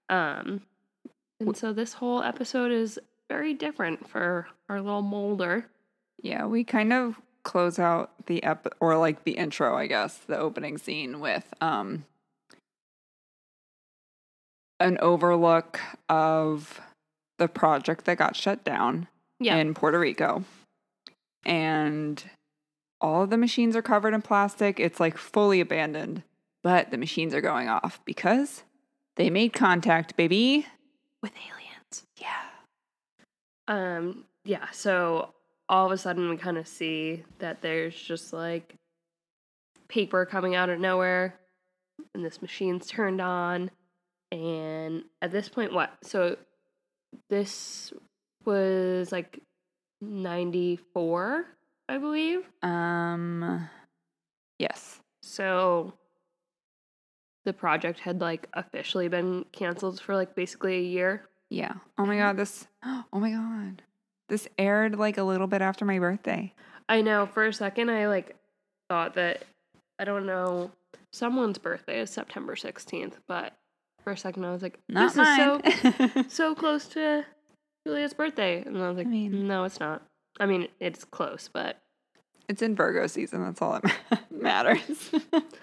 Um, 0.09 0.61
and 1.39 1.55
so 1.55 1.73
this 1.73 1.93
whole 1.93 2.23
episode 2.23 2.71
is 2.71 2.97
very 3.29 3.53
different 3.53 4.09
for 4.09 4.47
our 4.67 4.81
little 4.81 5.01
Mulder. 5.03 5.67
Yeah, 6.21 6.45
we 6.45 6.63
kind 6.63 6.93
of 6.93 7.19
close 7.43 7.77
out 7.77 8.11
the 8.27 8.41
ep 8.43 8.67
or 8.79 8.97
like 8.97 9.23
the 9.25 9.33
intro, 9.33 9.75
I 9.75 9.87
guess, 9.87 10.15
the 10.17 10.37
opening 10.37 10.77
scene 10.77 11.19
with 11.19 11.53
um 11.61 12.05
an 14.79 14.97
overlook 15.01 15.79
of 16.09 16.81
the 17.37 17.47
project 17.47 18.05
that 18.05 18.17
got 18.17 18.35
shut 18.35 18.63
down 18.63 19.07
Yeah. 19.39 19.55
in 19.57 19.73
Puerto 19.73 19.99
Rico. 19.99 20.43
And 21.45 22.23
all 23.01 23.23
of 23.23 23.29
the 23.29 23.37
machines 23.37 23.75
are 23.75 23.81
covered 23.81 24.13
in 24.13 24.21
plastic. 24.21 24.79
It's 24.79 24.99
like 24.99 25.17
fully 25.17 25.59
abandoned, 25.59 26.23
but 26.63 26.91
the 26.91 26.97
machines 26.97 27.33
are 27.33 27.41
going 27.41 27.67
off 27.69 27.99
because 28.05 28.63
they 29.15 29.29
made 29.29 29.53
contact, 29.53 30.15
baby. 30.17 30.65
with 31.21 31.31
aliens. 31.35 32.03
Yeah. 32.17 32.41
Um, 33.67 34.25
yeah, 34.43 34.69
so 34.71 35.33
all 35.69 35.85
of 35.85 35.91
a 35.91 35.97
sudden 35.97 36.29
we 36.29 36.37
kind 36.37 36.57
of 36.57 36.67
see 36.67 37.23
that 37.39 37.61
there's 37.61 37.95
just 37.95 38.33
like 38.33 38.75
paper 39.87 40.25
coming 40.25 40.55
out 40.55 40.69
of 40.69 40.79
nowhere 40.79 41.39
and 42.13 42.25
this 42.25 42.41
machine's 42.41 42.87
turned 42.87 43.21
on 43.21 43.71
and 44.31 45.03
at 45.21 45.31
this 45.31 45.47
point 45.47 45.73
what? 45.73 45.93
So 46.03 46.37
this 47.29 47.93
was 48.45 49.11
like 49.11 49.39
94, 50.01 51.45
I 51.87 51.97
believe. 51.97 52.49
Um 52.61 53.69
yes. 54.59 54.99
So 55.21 55.93
the 57.45 57.53
project 57.53 57.99
had 57.99 58.21
like 58.21 58.47
officially 58.53 59.07
been 59.07 59.45
canceled 59.51 60.01
for 60.01 60.15
like 60.15 60.35
basically 60.35 60.77
a 60.77 60.81
year. 60.81 61.29
Yeah. 61.49 61.73
Oh 61.97 62.05
my 62.05 62.17
god, 62.17 62.37
this 62.37 62.67
oh 62.85 63.05
my 63.13 63.31
god. 63.31 63.83
This 64.33 64.47
aired 64.57 64.97
like 64.97 65.19
a 65.19 65.23
little 65.23 65.45
bit 65.45 65.61
after 65.61 65.85
my 65.85 65.99
birthday. 65.99 66.51
I 66.89 67.01
know. 67.01 67.27
For 67.27 67.45
a 67.45 67.53
second, 67.53 67.91
I 67.91 68.07
like 68.07 68.35
thought 68.89 69.13
that 69.13 69.43
I 69.99 70.05
don't 70.05 70.25
know. 70.25 70.71
Someone's 71.11 71.59
birthday 71.59 71.99
is 71.99 72.09
September 72.09 72.55
sixteenth, 72.55 73.19
but 73.27 73.53
for 74.03 74.13
a 74.13 74.17
second, 74.17 74.43
I 74.43 74.51
was 74.51 74.63
like, 74.63 74.79
Not 74.89 75.13
"This 75.13 75.17
mine. 75.17 75.61
is 75.63 76.11
so 76.11 76.23
so 76.29 76.55
close 76.55 76.87
to 76.87 77.23
Julia's 77.85 78.15
birthday," 78.15 78.63
and 78.65 78.75
I 78.81 78.87
was 78.87 78.97
like, 78.97 79.05
mean- 79.05 79.47
"No, 79.47 79.65
it's 79.65 79.79
not." 79.79 80.01
I 80.39 80.47
mean, 80.47 80.67
it's 80.79 81.03
close, 81.03 81.47
but 81.53 81.77
it's 82.49 82.63
in 82.63 82.75
Virgo 82.75 83.05
season, 83.05 83.43
that's 83.43 83.61
all 83.61 83.79
that 83.79 84.23
matters. 84.31 85.11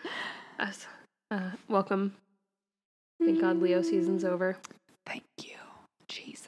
us. 0.61 0.87
Uh, 1.33 1.50
welcome. 1.67 2.15
Thank 3.21 3.41
God 3.41 3.61
Leo 3.61 3.83
season's 3.83 4.25
over. 4.25 4.57
Thank 5.07 5.25
you. 5.43 5.57
Jesus. 6.07 6.47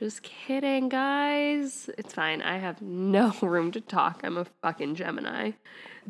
Just 0.00 0.22
kidding, 0.22 0.88
guys. 0.88 1.90
It's 1.98 2.14
fine. 2.14 2.40
I 2.40 2.56
have 2.56 2.80
no 2.80 3.34
room 3.42 3.70
to 3.72 3.82
talk. 3.82 4.22
I'm 4.24 4.38
a 4.38 4.46
fucking 4.62 4.94
Gemini. 4.94 5.50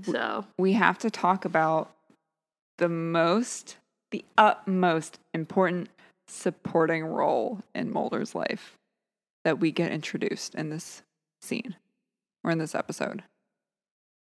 So, 0.05 0.47
We 0.57 0.75
have 0.75 0.97
to 0.99 1.11
talk 1.11 1.45
about 1.45 1.91
the 2.79 2.89
most 2.89 3.77
the 4.13 4.25
utmost 4.39 5.19
important 5.35 5.89
supporting 6.29 7.05
role 7.05 7.63
in 7.75 7.93
Mulder's 7.93 8.33
life 8.35 8.77
that 9.45 9.59
we 9.59 9.73
get 9.73 9.91
introduced 9.91 10.55
in 10.55 10.71
this 10.71 11.03
scene 11.43 11.75
or 12.45 12.53
in 12.53 12.59
this 12.59 12.75
episode. 12.77 13.25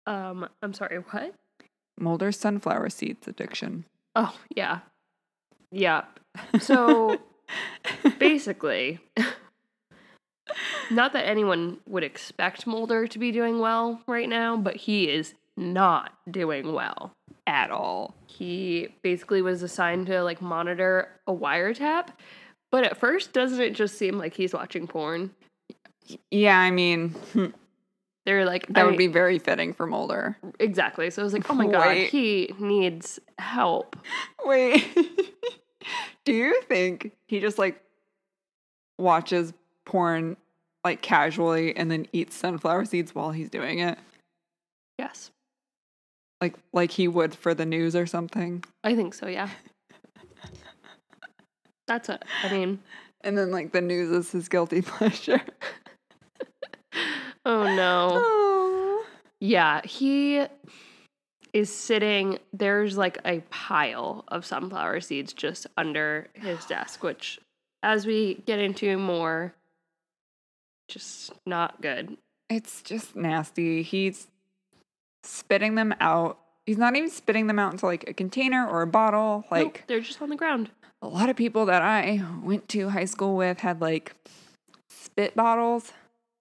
um, 0.07 0.47
I'm 0.61 0.73
sorry, 0.73 0.97
what? 0.97 1.35
Mulder's 1.99 2.39
sunflower 2.39 2.89
seeds 2.89 3.27
addiction. 3.27 3.83
Oh, 4.15 4.33
yeah. 4.55 4.79
Yeah. 5.71 6.05
So 6.61 7.19
basically, 8.19 8.99
not 10.89 11.13
that 11.13 11.27
anyone 11.27 11.79
would 11.87 12.03
expect 12.03 12.67
Mulder 12.67 13.07
to 13.07 13.19
be 13.19 13.31
doing 13.31 13.59
well 13.59 14.01
right 14.07 14.27
now, 14.29 14.57
but 14.57 14.75
he 14.75 15.09
is 15.09 15.33
not 15.57 16.11
doing 16.29 16.73
well 16.73 17.11
at 17.47 17.71
all. 17.71 18.15
He 18.27 18.89
basically 19.01 19.41
was 19.41 19.63
assigned 19.63 20.07
to 20.07 20.23
like 20.23 20.41
monitor 20.41 21.09
a 21.27 21.33
wiretap, 21.33 22.07
but 22.71 22.83
at 22.83 22.97
first, 22.97 23.33
doesn't 23.33 23.61
it 23.61 23.73
just 23.73 23.97
seem 23.97 24.17
like 24.17 24.33
he's 24.33 24.53
watching 24.53 24.87
porn? 24.87 25.31
Yeah, 26.29 26.57
I 26.57 26.71
mean, 26.71 27.09
hmm. 27.33 27.47
They're 28.25 28.45
like, 28.45 28.67
that 28.67 28.81
I- 28.81 28.85
would 28.85 28.97
be 28.97 29.07
very 29.07 29.39
fitting 29.39 29.73
for 29.73 29.87
Mulder. 29.87 30.37
exactly. 30.59 31.09
So 31.09 31.21
I 31.21 31.25
was 31.25 31.33
like, 31.33 31.49
oh 31.49 31.55
my 31.55 31.65
god, 31.65 31.87
Wait. 31.87 32.09
he 32.11 32.53
needs 32.59 33.19
help. 33.39 33.95
Wait. 34.45 34.85
Do 36.25 36.33
you 36.33 36.61
think 36.63 37.11
he 37.27 37.39
just 37.39 37.57
like 37.57 37.81
watches 38.97 39.53
porn 39.85 40.37
like 40.83 41.01
casually 41.01 41.75
and 41.75 41.89
then 41.91 42.07
eats 42.13 42.35
sunflower 42.35 42.85
seeds 42.85 43.13
while 43.15 43.31
he's 43.31 43.49
doing 43.49 43.79
it? 43.79 43.97
Yes, 44.99 45.31
Like 46.39 46.55
like 46.73 46.91
he 46.91 47.07
would 47.07 47.33
for 47.33 47.53
the 47.55 47.65
news 47.65 47.95
or 47.95 48.05
something? 48.05 48.63
I 48.83 48.95
think 48.95 49.13
so. 49.13 49.27
Yeah. 49.27 49.49
That's 51.87 52.09
it. 52.09 52.23
I 52.43 52.51
mean, 52.51 52.79
And 53.21 53.37
then 53.37 53.51
like 53.51 53.71
the 53.71 53.81
news 53.81 54.09
is 54.11 54.31
his 54.31 54.47
guilty 54.47 54.81
pleasure. 54.83 55.41
oh 57.45 57.63
no. 57.75 58.09
oh. 58.13 59.05
Yeah, 59.39 59.81
he 59.83 60.45
is 61.53 61.73
sitting. 61.73 62.39
There's 62.53 62.97
like 62.97 63.17
a 63.25 63.41
pile 63.49 64.23
of 64.27 64.45
sunflower 64.45 65.01
seeds 65.01 65.33
just 65.33 65.67
under 65.77 66.27
his 66.33 66.65
desk, 66.67 67.03
which, 67.03 67.39
as 67.83 68.05
we 68.05 68.35
get 68.45 68.59
into 68.59 68.97
more, 68.97 69.53
just 70.87 71.31
not 71.45 71.81
good. 71.81 72.17
It's 72.49 72.81
just 72.81 73.15
nasty. 73.15 73.81
He's 73.81 74.27
spitting 75.23 75.75
them 75.75 75.93
out. 75.99 76.37
He's 76.65 76.77
not 76.77 76.95
even 76.95 77.09
spitting 77.09 77.47
them 77.47 77.59
out 77.59 77.73
into 77.73 77.85
like 77.85 78.07
a 78.09 78.13
container 78.13 78.67
or 78.67 78.81
a 78.81 78.87
bottle. 78.87 79.39
Nope, 79.43 79.51
Like 79.51 79.83
they're 79.87 79.99
just 80.01 80.21
on 80.21 80.29
the 80.29 80.35
ground. 80.35 80.69
a 81.01 81.07
lot 81.07 81.29
of 81.29 81.35
people 81.35 81.65
that 81.67 81.81
I 81.81 82.23
went 82.43 82.67
to 82.69 82.89
high 82.89 83.05
school 83.05 83.35
with 83.35 83.59
had 83.61 83.81
like 83.81 84.13
spit 84.89 85.35
bottles. 85.35 85.89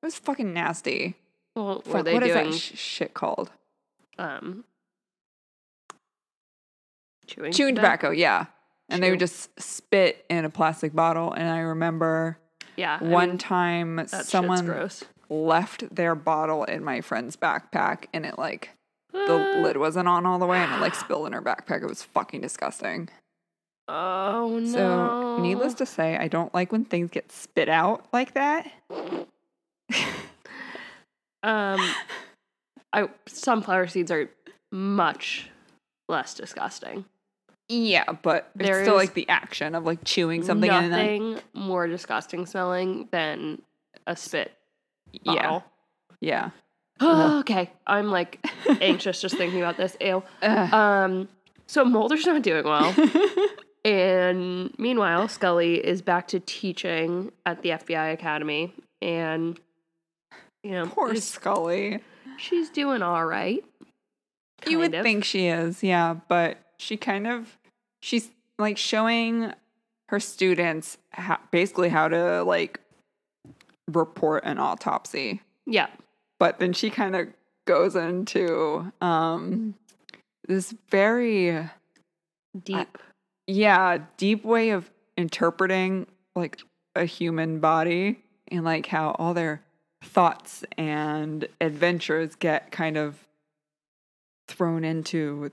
It 0.02 0.06
was 0.06 0.18
fucking 0.18 0.52
nasty. 0.52 1.14
Well, 1.54 1.82
were 1.86 2.02
they 2.02 2.14
what 2.14 2.22
is 2.22 2.32
doing? 2.32 2.50
that 2.50 2.56
sh- 2.56 2.72
shit 2.78 3.14
called? 3.14 3.50
um, 4.18 4.64
chewing 7.30 7.52
Chewing 7.52 7.74
tobacco, 7.74 8.10
yeah. 8.10 8.46
And 8.88 9.02
they 9.02 9.10
would 9.10 9.20
just 9.20 9.48
spit 9.60 10.24
in 10.28 10.44
a 10.44 10.50
plastic 10.50 10.92
bottle. 10.94 11.32
And 11.32 11.48
I 11.48 11.60
remember 11.60 12.38
Yeah, 12.76 12.98
I 13.00 13.04
one 13.04 13.28
mean, 13.30 13.38
time 13.38 14.06
someone 14.08 14.88
left 15.28 15.94
their 15.94 16.14
bottle 16.16 16.64
in 16.64 16.82
my 16.82 17.00
friend's 17.00 17.36
backpack 17.36 18.06
and 18.12 18.26
it 18.26 18.36
like 18.38 18.70
the 19.12 19.54
Ah. 19.58 19.60
lid 19.62 19.76
wasn't 19.76 20.08
on 20.08 20.26
all 20.26 20.38
the 20.40 20.46
way 20.46 20.58
and 20.58 20.72
it 20.74 20.80
like 20.80 20.94
spilled 20.96 21.26
in 21.28 21.32
her 21.32 21.42
backpack. 21.42 21.82
It 21.82 21.86
was 21.88 22.02
fucking 22.02 22.40
disgusting. 22.40 23.08
Oh 23.86 24.58
no! 24.60 24.66
So, 24.72 25.38
needless 25.42 25.74
to 25.74 25.86
say, 25.86 26.16
I 26.16 26.28
don't 26.28 26.54
like 26.54 26.70
when 26.70 26.84
things 26.84 27.10
get 27.10 27.32
spit 27.32 27.68
out 27.68 28.06
like 28.12 28.34
that. 28.34 28.70
Um, 31.42 31.80
I 32.92 33.08
sunflower 33.26 33.88
seeds 33.88 34.10
are 34.10 34.30
much 34.72 35.48
less 36.08 36.34
disgusting. 36.34 37.04
Yeah, 37.72 38.10
but 38.22 38.50
it's 38.58 38.80
still 38.80 38.96
like 38.96 39.14
the 39.14 39.28
action 39.28 39.76
of 39.76 39.84
like 39.84 40.02
chewing 40.04 40.42
something 40.42 40.68
and 40.68 40.92
then 40.92 41.30
Nothing 41.34 41.42
more 41.54 41.86
disgusting 41.86 42.44
smelling 42.44 43.08
than 43.12 43.62
a 44.08 44.16
spit 44.16 44.50
yeah, 45.12 45.34
bottle. 45.34 45.64
yeah. 46.20 46.50
okay, 47.02 47.70
I'm 47.86 48.10
like 48.10 48.44
anxious 48.80 49.20
just 49.20 49.36
thinking 49.36 49.60
about 49.60 49.76
this. 49.76 49.96
Ew. 50.00 50.20
Ugh. 50.42 50.74
Um, 50.74 51.28
so 51.68 51.84
Mulder's 51.84 52.26
not 52.26 52.42
doing 52.42 52.64
well, 52.64 52.92
and 53.84 54.74
meanwhile, 54.76 55.28
Scully 55.28 55.76
is 55.76 56.02
back 56.02 56.26
to 56.28 56.40
teaching 56.40 57.30
at 57.46 57.62
the 57.62 57.70
FBI 57.70 58.12
Academy, 58.12 58.74
and 59.00 59.60
you 60.64 60.72
know, 60.72 60.86
Poor 60.86 61.14
Scully. 61.14 62.00
she's 62.36 62.68
doing 62.68 63.00
all 63.02 63.24
right. 63.24 63.64
You 64.66 64.78
would 64.78 64.92
of. 64.92 65.04
think 65.04 65.24
she 65.24 65.46
is, 65.46 65.84
yeah, 65.84 66.16
but 66.26 66.58
she 66.78 66.96
kind 66.96 67.26
of 67.28 67.56
she's 68.00 68.30
like 68.58 68.76
showing 68.76 69.52
her 70.08 70.20
students 70.20 70.98
how, 71.10 71.38
basically 71.50 71.88
how 71.88 72.08
to 72.08 72.42
like 72.42 72.80
report 73.88 74.44
an 74.44 74.58
autopsy. 74.58 75.40
Yeah, 75.66 75.88
But 76.38 76.58
then 76.58 76.72
she 76.72 76.90
kind 76.90 77.14
of 77.14 77.28
goes 77.66 77.94
into 77.94 78.90
um 79.00 79.74
this 80.48 80.74
very 80.90 81.68
deep. 82.64 82.98
yeah, 83.46 83.98
deep 84.16 84.44
way 84.44 84.70
of 84.70 84.90
interpreting 85.16 86.06
like 86.34 86.60
a 86.96 87.04
human 87.04 87.60
body 87.60 88.22
and 88.48 88.64
like 88.64 88.86
how 88.86 89.14
all 89.18 89.32
their 89.34 89.62
thoughts 90.02 90.64
and 90.76 91.46
adventures 91.60 92.34
get 92.34 92.72
kind 92.72 92.96
of 92.96 93.28
thrown 94.48 94.82
into 94.82 95.52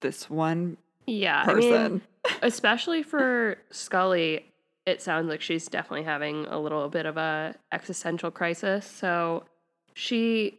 this 0.00 0.28
one 0.28 0.76
yeah, 1.06 1.44
I 1.46 1.54
mean, 1.54 2.02
especially 2.42 3.02
for 3.02 3.56
Scully, 3.70 4.46
it 4.86 5.02
sounds 5.02 5.28
like 5.28 5.40
she's 5.40 5.66
definitely 5.66 6.04
having 6.04 6.46
a 6.46 6.58
little 6.58 6.88
bit 6.88 7.06
of 7.06 7.16
a 7.16 7.54
existential 7.72 8.30
crisis. 8.30 8.86
So 8.86 9.44
she, 9.94 10.58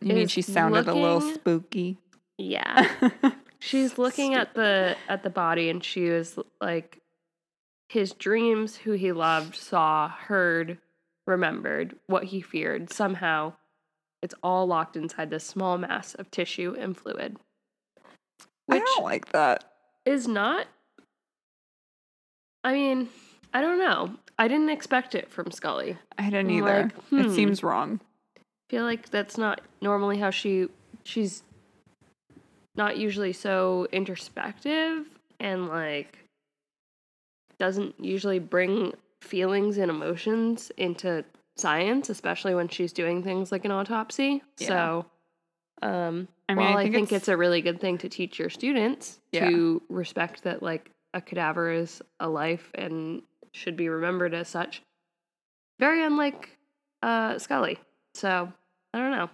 you 0.00 0.14
mean 0.14 0.28
she 0.28 0.42
sounded 0.42 0.88
a 0.88 0.94
little 0.94 1.20
spooky? 1.20 1.98
yeah, 2.38 3.10
she's 3.58 3.98
looking 3.98 4.34
at 4.34 4.54
the 4.54 4.96
at 5.08 5.22
the 5.22 5.30
body, 5.30 5.70
and 5.70 5.82
she 5.82 6.10
was 6.10 6.38
like, 6.60 7.00
his 7.88 8.12
dreams, 8.12 8.76
who 8.76 8.92
he 8.92 9.12
loved, 9.12 9.54
saw, 9.54 10.08
heard, 10.08 10.78
remembered, 11.26 11.96
what 12.06 12.24
he 12.24 12.40
feared. 12.40 12.92
Somehow, 12.92 13.54
it's 14.22 14.34
all 14.42 14.66
locked 14.66 14.96
inside 14.96 15.30
this 15.30 15.44
small 15.44 15.78
mass 15.78 16.14
of 16.14 16.30
tissue 16.30 16.74
and 16.78 16.96
fluid, 16.96 17.36
I 18.70 18.76
which 18.76 18.82
don't 18.84 19.04
like 19.04 19.32
that. 19.32 19.64
Is 20.06 20.26
not. 20.26 20.66
I 22.64 22.72
mean, 22.72 23.08
I 23.52 23.60
don't 23.60 23.78
know. 23.78 24.14
I 24.38 24.48
didn't 24.48 24.70
expect 24.70 25.14
it 25.14 25.30
from 25.30 25.50
Scully. 25.50 25.96
I 26.18 26.24
didn't 26.30 26.46
I'm 26.50 26.56
either. 26.58 26.82
like, 26.84 27.04
hmm. 27.08 27.18
It 27.20 27.30
seems 27.34 27.62
wrong. 27.62 28.00
I 28.36 28.40
feel 28.70 28.84
like 28.84 29.10
that's 29.10 29.38
not 29.38 29.60
normally 29.80 30.18
how 30.18 30.30
she 30.30 30.68
she's 31.04 31.42
not 32.74 32.96
usually 32.98 33.32
so 33.32 33.86
introspective 33.92 35.06
and 35.38 35.68
like 35.68 36.18
doesn't 37.58 37.94
usually 38.02 38.38
bring 38.38 38.92
feelings 39.22 39.78
and 39.78 39.90
emotions 39.90 40.70
into 40.76 41.24
science 41.56 42.10
especially 42.10 42.54
when 42.54 42.68
she's 42.68 42.92
doing 42.92 43.22
things 43.22 43.50
like 43.50 43.64
an 43.64 43.70
autopsy 43.70 44.42
Yeah. 44.58 44.66
so 44.68 45.06
um 45.80 46.28
I 46.48 46.54
mean, 46.54 46.64
I 46.66 46.68
while 46.70 46.78
I 46.78 46.82
think 46.84 46.94
think, 46.94 47.06
it's- 47.08 47.22
it's, 47.22 47.28
a 47.28 47.36
really 47.36 47.60
good 47.60 47.80
thing 47.80 47.98
to 47.98 48.08
teach 48.08 48.38
your 48.38 48.50
students 48.50 49.18
Yeah. 49.32 49.48
to 49.50 49.82
respect 49.88 50.42
that 50.44 50.62
like 50.62 50.90
a 51.14 51.20
cadaver 51.20 51.70
is 51.70 52.02
a 52.20 52.28
life 52.28 52.70
and 52.74 53.22
should 53.52 53.76
be 53.76 53.88
remembered 53.88 54.34
as 54.34 54.48
such 54.48 54.82
very 55.80 56.04
unlike 56.04 56.50
uh 57.02 57.38
scully 57.38 57.78
so 58.14 58.52
i 58.92 58.98
don't 58.98 59.10
know 59.12 59.30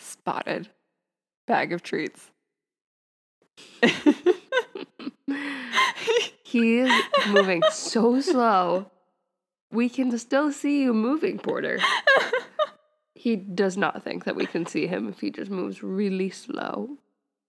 Spotted. 0.00 0.68
Bag 1.46 1.72
of 1.72 1.82
treats. 1.82 2.30
he 6.44 6.78
is 6.78 6.90
moving 7.28 7.62
so 7.70 8.20
slow 8.20 8.90
we 9.72 9.88
can 9.88 10.16
still 10.18 10.50
see 10.52 10.80
you 10.82 10.94
moving 10.94 11.38
porter 11.38 11.78
he 13.18 13.36
does 13.36 13.76
not 13.76 14.02
think 14.04 14.24
that 14.24 14.36
we 14.36 14.46
can 14.46 14.64
see 14.64 14.86
him 14.86 15.08
if 15.08 15.20
he 15.20 15.30
just 15.30 15.50
moves 15.50 15.82
really 15.82 16.30
slow 16.30 16.98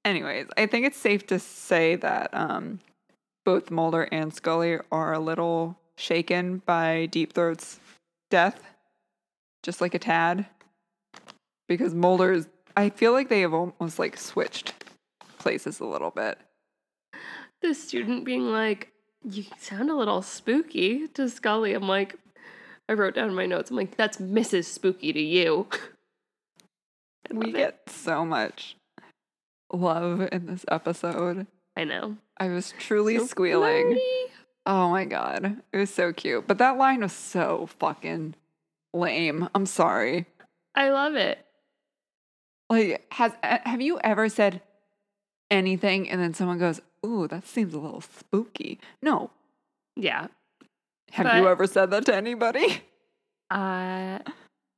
Anyways, 0.06 0.48
I 0.58 0.66
think 0.66 0.86
it's 0.86 0.98
safe 0.98 1.28
to 1.28 1.40
say 1.40 1.96
that 1.98 2.34
um, 2.34 2.80
both 3.46 3.70
Mulder 3.70 4.04
and 4.12 4.34
Scully 4.34 4.80
are 4.92 5.14
a 5.14 5.20
little 5.20 5.78
shaken 5.98 6.62
by 6.66 7.08
Deep 7.08 7.34
Throat's 7.34 7.80
death, 8.30 8.64
just 9.62 9.82
like 9.82 9.94
a 9.94 10.00
tad. 10.00 10.46
Because 11.68 11.94
Mulder's, 11.94 12.48
I 12.78 12.90
feel 12.90 13.12
like 13.12 13.30
they 13.30 13.42
have 13.42 13.54
almost 13.54 14.00
like 14.00 14.18
switched 14.18 14.74
places 15.38 15.80
a 15.80 15.86
little 15.86 16.12
bit. 16.12 16.38
the 17.62 17.74
student 17.74 18.24
being 18.24 18.52
like, 18.52 18.92
"You 19.24 19.44
sound 19.60 19.90
a 19.90 19.96
little 19.96 20.22
spooky" 20.22 21.08
to 21.10 21.30
Scully. 21.30 21.74
I'm 21.74 21.88
like, 21.88 22.16
I 22.90 22.94
wrote 22.94 23.14
down 23.16 23.30
in 23.30 23.36
my 23.36 23.46
notes. 23.46 23.70
I'm 23.70 23.78
like, 23.78 23.96
"That's 23.96 24.18
Mrs. 24.18 24.66
Spooky 24.66 25.14
to 25.14 25.22
you." 25.22 25.68
We 27.32 27.50
it. 27.50 27.54
get 27.54 27.90
so 27.90 28.26
much 28.26 28.76
love 29.72 30.28
in 30.32 30.48
this 30.48 30.66
episode. 30.68 31.46
I 31.78 31.84
know. 31.84 32.18
I 32.40 32.48
was 32.48 32.74
truly 32.80 33.20
So 33.20 33.28
squealing. 33.28 33.86
flirty. 33.88 34.34
Oh 34.66 34.90
my 34.90 35.06
god. 35.06 35.62
It 35.72 35.78
was 35.78 35.94
so 35.94 36.12
cute. 36.12 36.48
But 36.48 36.58
that 36.58 36.78
line 36.78 37.02
was 37.02 37.14
so 37.14 37.70
fucking 37.78 38.34
lame. 38.96 39.48
I'm 39.54 39.68
sorry. 39.68 40.26
I 40.74 40.90
love 40.90 41.14
it. 41.16 41.46
Like 42.70 43.06
has 43.14 43.34
uh, 43.44 43.60
have 43.64 43.82
you 43.82 44.00
ever 44.04 44.28
said 44.28 44.62
anything 45.52 46.10
and 46.10 46.20
then 46.20 46.34
someone 46.34 46.58
goes, 46.58 46.82
"Ooh, 47.06 47.28
that 47.28 47.46
seems 47.48 47.76
a 47.76 47.80
little 47.80 48.02
spooky." 48.02 48.80
No. 49.04 49.30
Yeah. 49.96 50.28
Have 51.12 51.42
you 51.42 51.48
ever 51.48 51.68
said 51.68 51.92
that 51.92 52.06
to 52.06 52.16
anybody? 52.16 52.82
Uh, 53.50 54.20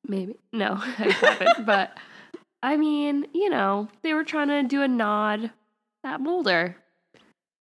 maybe 0.08 0.36
no, 0.54 0.74
I 0.80 1.12
haven't. 1.12 1.66
but 1.66 1.98
I 2.64 2.78
mean, 2.78 3.28
you 3.34 3.50
know, 3.50 3.90
they 4.02 4.14
were 4.14 4.24
trying 4.24 4.48
to 4.48 4.64
do 4.64 4.82
a 4.82 4.88
nod 4.88 5.52
at 6.04 6.22
Mulder 6.22 6.76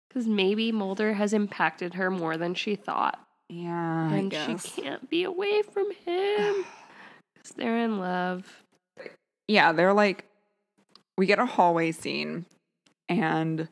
because 0.08 0.26
maybe 0.26 0.72
Mulder 0.72 1.14
has 1.14 1.32
impacted 1.32 1.94
her 1.94 2.10
more 2.10 2.36
than 2.36 2.54
she 2.54 2.76
thought, 2.76 3.18
Yeah, 3.48 4.12
and 4.12 4.32
she 4.32 4.82
can't 4.82 5.08
be 5.08 5.24
away 5.24 5.62
from 5.62 5.90
him 6.04 6.64
because 7.34 7.52
they're 7.56 7.78
in 7.78 7.98
love. 7.98 8.44
Yeah, 9.46 9.72
they're 9.72 9.94
like 9.94 10.24
we 11.16 11.26
get 11.26 11.38
a 11.38 11.46
hallway 11.46 11.92
scene 11.92 12.46
and 13.08 13.68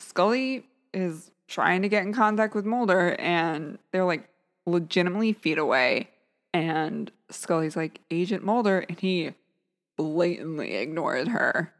Scully 0.00 0.64
is 0.94 1.30
trying 1.52 1.82
to 1.82 1.88
get 1.88 2.02
in 2.04 2.12
contact 2.12 2.54
with 2.54 2.64
Mulder 2.64 3.14
and 3.20 3.78
they're 3.92 4.04
like 4.04 4.28
legitimately 4.66 5.32
feet 5.34 5.58
away 5.58 6.08
and 6.54 7.10
Scully's 7.30 7.76
like 7.76 8.00
Agent 8.10 8.42
Mulder 8.44 8.80
and 8.88 8.98
he 8.98 9.34
blatantly 9.98 10.74
ignored 10.76 11.28
her. 11.28 11.72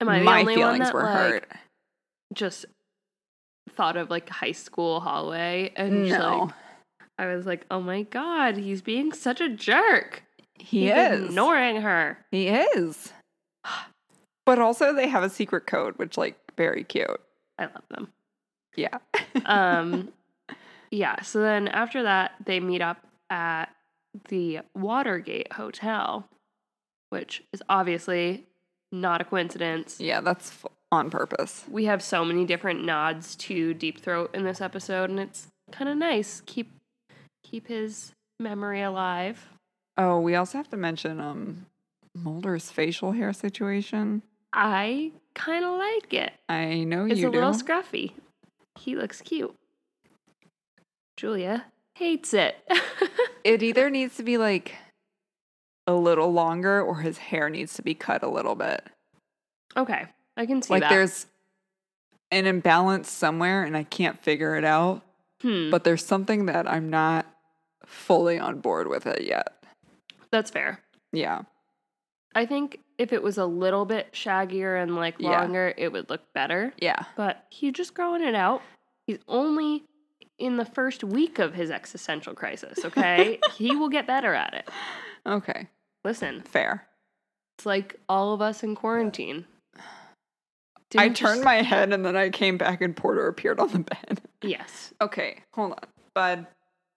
Am 0.00 0.08
I 0.08 0.20
the 0.20 0.24
My 0.24 0.40
only 0.40 0.56
one 0.56 0.62
feelings 0.76 0.84
that 0.86 0.94
were 0.94 1.02
like 1.02 1.12
hurt. 1.32 1.48
just 2.32 2.64
thought 3.70 3.96
of 3.96 4.10
like 4.10 4.28
high 4.28 4.52
school 4.52 5.00
hallway 5.00 5.72
and 5.76 6.08
No. 6.08 6.44
like 6.44 6.54
I 7.18 7.34
was 7.34 7.44
like, 7.44 7.66
oh 7.70 7.80
my 7.80 8.02
god, 8.02 8.56
he's 8.56 8.80
being 8.80 9.12
such 9.12 9.40
a 9.42 9.48
jerk. 9.50 10.22
He 10.54 10.84
He's 10.84 10.92
is. 10.92 11.24
ignoring 11.26 11.82
her. 11.82 12.18
He 12.30 12.48
is. 12.48 13.12
But 14.46 14.58
also 14.58 14.92
they 14.94 15.06
have 15.06 15.22
a 15.22 15.28
secret 15.30 15.66
code, 15.66 15.96
which 15.98 16.16
like 16.16 16.36
very 16.56 16.82
cute. 16.82 17.20
I 17.58 17.64
love 17.66 17.84
them. 17.90 18.08
Yeah. 18.76 18.98
um 19.46 20.10
yeah 20.90 21.20
so 21.22 21.40
then 21.40 21.68
after 21.68 22.02
that 22.04 22.32
they 22.44 22.60
meet 22.60 22.80
up 22.82 23.06
at 23.30 23.66
the 24.28 24.60
watergate 24.74 25.52
hotel 25.52 26.28
which 27.10 27.42
is 27.52 27.62
obviously 27.68 28.46
not 28.92 29.20
a 29.20 29.24
coincidence 29.24 30.00
yeah, 30.00 30.20
that's 30.20 30.50
f- 30.50 30.66
on 30.92 31.10
purpose. 31.10 31.64
we 31.70 31.84
have 31.84 32.02
so 32.02 32.24
many 32.24 32.44
different 32.44 32.84
nods 32.84 33.36
to 33.36 33.72
deep 33.74 34.00
throat 34.00 34.30
in 34.34 34.42
this 34.44 34.60
episode 34.60 35.10
and 35.10 35.20
it's 35.20 35.46
kind 35.70 35.88
of 35.88 35.96
nice 35.96 36.42
keep 36.46 36.72
keep 37.44 37.66
his 37.68 38.12
memory 38.38 38.82
alive 38.82 39.48
Oh, 39.98 40.18
we 40.18 40.34
also 40.34 40.56
have 40.58 40.68
to 40.70 40.76
mention 40.76 41.20
um 41.20 41.66
Mulder's 42.14 42.70
facial 42.70 43.12
hair 43.12 43.32
situation. 43.32 44.22
i 44.52 45.12
kind 45.34 45.64
of 45.64 45.78
like 45.78 46.12
it 46.14 46.32
I 46.48 46.82
know 46.84 47.04
it's 47.04 47.20
you 47.20 47.22
do. 47.22 47.28
It's 47.28 47.36
a 47.36 47.38
little 47.38 47.52
scruffy 47.54 48.12
he 48.78 48.96
looks 48.96 49.20
cute 49.20 49.54
julia 51.16 51.66
hates 51.94 52.32
it 52.34 52.56
it 53.44 53.62
either 53.62 53.90
needs 53.90 54.16
to 54.16 54.22
be 54.22 54.36
like 54.38 54.74
a 55.86 55.94
little 55.94 56.32
longer 56.32 56.80
or 56.80 57.00
his 57.00 57.18
hair 57.18 57.50
needs 57.50 57.74
to 57.74 57.82
be 57.82 57.94
cut 57.94 58.22
a 58.22 58.28
little 58.28 58.54
bit. 58.54 58.82
okay 59.76 60.06
i 60.36 60.46
can 60.46 60.62
see 60.62 60.72
like 60.72 60.82
that 60.82 60.90
there's 60.90 61.26
an 62.30 62.46
imbalance 62.46 63.10
somewhere 63.10 63.64
and 63.64 63.76
I 63.76 63.84
can't 63.84 64.22
figure 64.22 64.56
it 64.56 64.64
out, 64.64 65.02
hmm. 65.42 65.70
but 65.70 65.84
there's 65.84 66.04
something 66.04 66.46
that 66.46 66.68
I'm 66.70 66.90
not 66.90 67.26
fully 67.86 68.38
on 68.38 68.60
board 68.60 68.88
with 68.88 69.06
it 69.06 69.22
yet. 69.22 69.52
that's 70.30 70.50
fair 70.50 70.80
Yeah. 71.12 71.42
I 72.34 72.46
think 72.46 72.78
if 73.00 73.14
it 73.14 73.22
was 73.22 73.38
a 73.38 73.46
little 73.46 73.86
bit 73.86 74.12
shaggier 74.12 74.80
and 74.82 74.94
like 74.94 75.14
Yeah. 75.18 75.40
longer, 75.40 75.72
it 75.78 75.90
would 75.90 76.10
look 76.10 76.20
better. 76.34 76.74
Yeah. 76.78 77.04
But 77.16 77.46
he's 77.48 77.72
just 77.72 77.94
growing 77.94 78.22
it 78.22 78.34
out. 78.34 78.60
He's 79.06 79.18
only 79.26 79.84
in 80.38 80.56
the 80.58 80.66
first 80.66 81.02
week 81.02 81.38
of 81.38 81.54
his 81.54 81.70
existential 81.70 82.34
crisis, 82.34 82.78
okay? 82.84 83.38
he 83.54 83.74
will 83.74 83.88
get 83.88 84.06
better 84.06 84.34
at 84.34 84.52
it. 84.52 84.68
Okay. 85.26 85.68
Listen, 86.04 86.42
Fair. 86.42 86.86
it's 87.58 87.64
like 87.66 87.96
all 88.08 88.34
of 88.34 88.42
us 88.42 88.62
in 88.62 88.74
quarantine. 88.74 89.46
I 89.76 91.04
Didn't 91.04 91.16
turned 91.16 91.36
just- 91.36 91.44
my 91.44 91.62
head 91.62 91.92
and 91.92 92.04
then 92.04 92.16
I 92.16 92.28
came 92.30 92.58
back 92.58 92.80
and 92.82 92.94
Porter 92.96 93.26
appeared 93.28 93.60
on 93.60 93.68
the 93.72 93.78
bed. 93.80 94.20
Yes. 94.42 94.94
Okay, 95.02 95.40
hold 95.52 95.72
on. 95.72 95.78
Bud. 96.14 96.46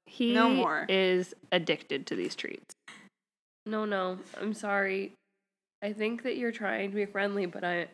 He 0.06 0.34
No 0.34 0.48
more. 0.50 0.86
is 0.88 1.34
addicted 1.52 2.08
to 2.08 2.16
these 2.16 2.36
treats. 2.36 2.74
No, 3.66 3.84
no. 3.84 4.18
I'm 4.40 4.54
sorry. 4.54 5.12
I 5.84 5.92
think 5.92 6.24
that 6.24 6.38
you're 6.38 6.54
trying 6.54 6.92
to 6.92 6.96
be 6.96 7.06
friendly, 7.06 7.46
but 7.46 7.66
I 7.66 7.88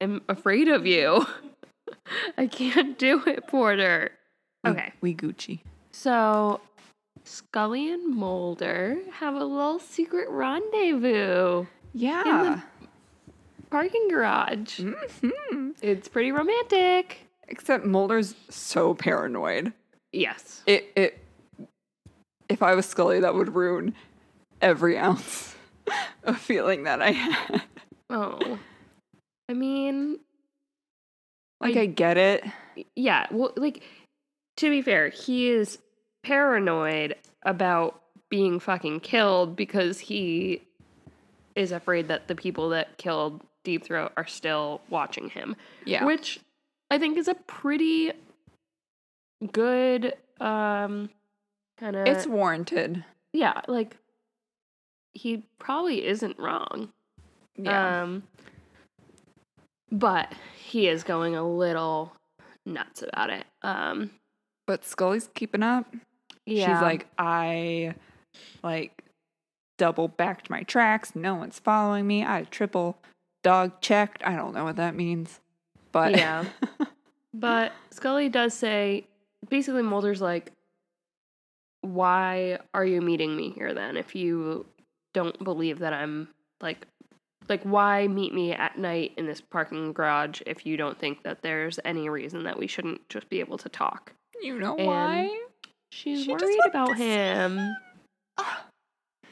am 0.00 0.22
afraid 0.28 0.66
of 0.68 0.86
you. 0.86 1.24
I 2.36 2.48
can't 2.48 2.98
do 2.98 3.22
it, 3.26 3.46
Porter. 3.46 4.10
Okay. 4.66 4.92
We 5.00 5.14
Gucci. 5.14 5.60
So 5.92 6.60
Scully 7.24 7.92
and 7.92 8.14
Mulder 8.14 8.98
have 9.12 9.36
a 9.36 9.44
little 9.44 9.78
secret 9.78 10.28
rendezvous 10.28 11.66
Yeah. 11.94 12.62
parking 13.70 14.08
garage. 14.08 14.80
Mm-hmm. 14.80 15.70
It's 15.82 16.08
pretty 16.08 16.32
romantic. 16.32 17.20
Except 17.46 17.84
Mulder's 17.84 18.34
so 18.48 18.94
paranoid. 18.94 19.72
Yes. 20.12 20.62
It 20.66 20.90
it 20.96 21.18
if 22.48 22.64
I 22.64 22.74
was 22.74 22.86
Scully, 22.86 23.20
that 23.20 23.34
would 23.34 23.54
ruin 23.54 23.94
every 24.60 24.98
ounce 24.98 25.54
of 26.24 26.38
feeling 26.38 26.84
that 26.84 27.00
I 27.02 27.12
had. 27.12 27.62
Oh. 28.08 28.58
I 29.48 29.54
mean, 29.54 30.18
Like 31.60 31.76
I- 31.76 31.82
I 31.82 31.86
get 31.86 32.16
it. 32.16 32.44
yeah, 32.96 33.26
well 33.30 33.52
like 33.56 33.82
to 34.58 34.70
be 34.70 34.82
fair, 34.82 35.08
he 35.08 35.48
is 35.50 35.78
paranoid 36.22 37.14
about 37.44 38.00
being 38.28 38.60
fucking 38.60 39.00
killed 39.00 39.56
because 39.56 39.98
he 39.98 40.62
is 41.56 41.72
afraid 41.72 42.08
that 42.08 42.28
the 42.28 42.34
people 42.34 42.68
that 42.70 42.96
killed 42.98 43.42
Deep 43.64 43.84
Throat 43.84 44.12
are 44.16 44.26
still 44.26 44.80
watching 44.88 45.30
him. 45.30 45.56
Yeah. 45.84 46.04
which 46.04 46.40
I 46.90 46.98
think 46.98 47.16
is 47.18 47.28
a 47.28 47.34
pretty 47.34 48.12
good 49.52 50.14
um 50.40 51.10
kind 51.78 51.96
of 51.96 52.06
it's 52.06 52.26
warranted. 52.26 53.04
yeah, 53.32 53.60
like 53.68 53.96
he 55.12 55.44
probably 55.58 56.06
isn't 56.06 56.38
wrong. 56.38 56.90
Yeah. 57.56 58.02
Um 58.02 58.22
but 59.92 60.32
he 60.56 60.86
is 60.88 61.02
going 61.02 61.34
a 61.34 61.46
little 61.46 62.12
nuts 62.64 63.02
about 63.02 63.30
it. 63.30 63.44
Um 63.62 64.10
but 64.66 64.84
Scully's 64.84 65.28
keeping 65.34 65.62
up. 65.62 65.92
yeah. 66.46 66.74
She's 66.74 66.82
like, 66.82 67.08
I 67.18 67.94
like 68.62 69.02
double 69.78 70.08
backed 70.08 70.48
my 70.50 70.62
tracks. 70.62 71.16
No 71.16 71.34
one's 71.34 71.58
following 71.58 72.06
me. 72.06 72.24
I 72.24 72.44
triple 72.50 72.98
dog 73.42 73.80
checked. 73.80 74.22
I 74.24 74.36
don't 74.36 74.54
know 74.54 74.64
what 74.64 74.76
that 74.76 74.94
means. 74.94 75.40
But 75.92 76.12
Yeah. 76.16 76.44
But 77.32 77.72
Scully 77.90 78.28
does 78.28 78.54
say 78.54 79.06
basically 79.48 79.82
Mulder's 79.82 80.20
like, 80.20 80.52
Why 81.80 82.58
are 82.74 82.84
you 82.84 83.00
meeting 83.00 83.36
me 83.36 83.50
here 83.50 83.72
then 83.72 83.96
if 83.96 84.14
you 84.14 84.66
don't 85.14 85.42
believe 85.42 85.78
that 85.80 85.92
I'm 85.92 86.28
like 86.60 86.86
like 87.48 87.62
why 87.64 88.06
meet 88.06 88.32
me 88.32 88.52
at 88.52 88.78
night 88.78 89.12
in 89.16 89.26
this 89.26 89.40
parking 89.40 89.92
garage 89.92 90.40
if 90.46 90.64
you 90.64 90.76
don't 90.76 90.98
think 90.98 91.22
that 91.24 91.42
there's 91.42 91.80
any 91.84 92.08
reason 92.08 92.44
that 92.44 92.58
we 92.58 92.66
shouldn't 92.66 93.08
just 93.08 93.28
be 93.28 93.40
able 93.40 93.58
to 93.58 93.68
talk? 93.68 94.12
you 94.42 94.58
know 94.58 94.76
And- 94.76 94.86
why? 94.86 95.40
She's 95.92 96.22
She 96.24 96.30
worried 96.32 96.60
about 96.68 96.96
him. 96.96 97.74
Ah, 98.38 98.66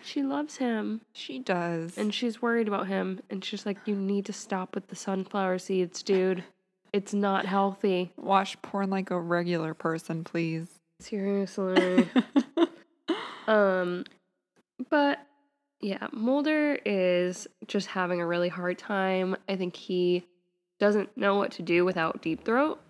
She 0.03 0.23
loves 0.25 0.57
him. 0.57 1.03
she 1.13 1.39
does. 1.39 1.97
And 1.97 2.13
she's 2.13 2.43
worried 2.43 2.67
about 2.67 2.89
him. 2.89 3.21
And 3.31 3.45
she's 3.45 3.65
like, 3.65 3.79
You 3.87 3.95
need 3.95 4.27
to 4.27 4.33
stop 4.33 4.75
with 4.75 4.89
the 4.89 4.97
sunflower 4.97 5.61
seeds, 5.61 6.03
dude. 6.03 6.43
It's 6.93 7.15
not 7.15 7.47
healthy. 7.47 8.11
watch 8.17 8.61
porn 8.63 8.91
like 8.91 9.11
a 9.13 9.21
regular 9.21 9.73
person, 9.75 10.25
please. 10.25 10.67
Seriously. 11.01 12.09
um 13.47 14.05
but 14.91 15.19
yeah, 15.81 16.09
Mulder 16.13 16.79
is 16.85 17.47
just 17.67 17.89
having 17.89 18.21
a 18.21 18.27
really 18.27 18.49
hard 18.49 18.79
time. 18.79 19.37
I 19.49 19.57
think 19.57 19.77
he 19.77 20.27
doesn't 20.79 21.17
know 21.17 21.37
what 21.37 21.53
to 21.53 21.63
do 21.63 21.85
without 21.85 22.23
Deep 22.23 22.45
Throat 22.45 22.81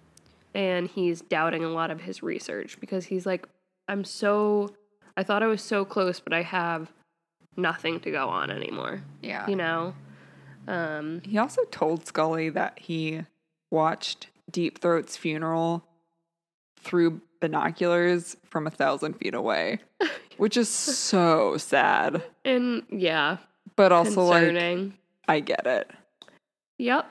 and 0.54 0.88
he's 0.88 1.20
doubting 1.20 1.64
a 1.64 1.68
lot 1.68 1.90
of 1.90 2.00
his 2.00 2.22
research 2.22 2.78
because 2.80 3.06
he's 3.06 3.26
like 3.26 3.48
I'm 3.88 4.04
so 4.04 4.74
I 5.16 5.22
thought 5.22 5.42
I 5.42 5.46
was 5.46 5.62
so 5.62 5.84
close 5.84 6.20
but 6.20 6.32
I 6.32 6.42
have 6.42 6.92
nothing 7.56 8.00
to 8.00 8.10
go 8.10 8.28
on 8.28 8.50
anymore, 8.50 9.02
yeah. 9.22 9.48
you 9.48 9.56
know. 9.56 9.94
Um 10.66 11.22
He 11.24 11.38
also 11.38 11.64
told 11.64 12.06
Scully 12.06 12.50
that 12.50 12.78
he 12.78 13.22
watched 13.70 14.28
Deep 14.50 14.80
Throat's 14.80 15.16
funeral 15.16 15.84
through 16.80 17.20
binoculars 17.40 18.36
from 18.44 18.66
a 18.66 18.70
thousand 18.70 19.14
feet 19.14 19.34
away, 19.34 19.78
which 20.38 20.56
is 20.56 20.68
so 20.68 21.56
sad. 21.56 22.22
And 22.48 22.82
yeah, 22.90 23.38
But 23.76 23.92
also, 23.92 24.24
like. 24.24 24.92
I 25.28 25.40
get 25.40 25.66
it. 25.66 25.90
Yep. 26.78 27.06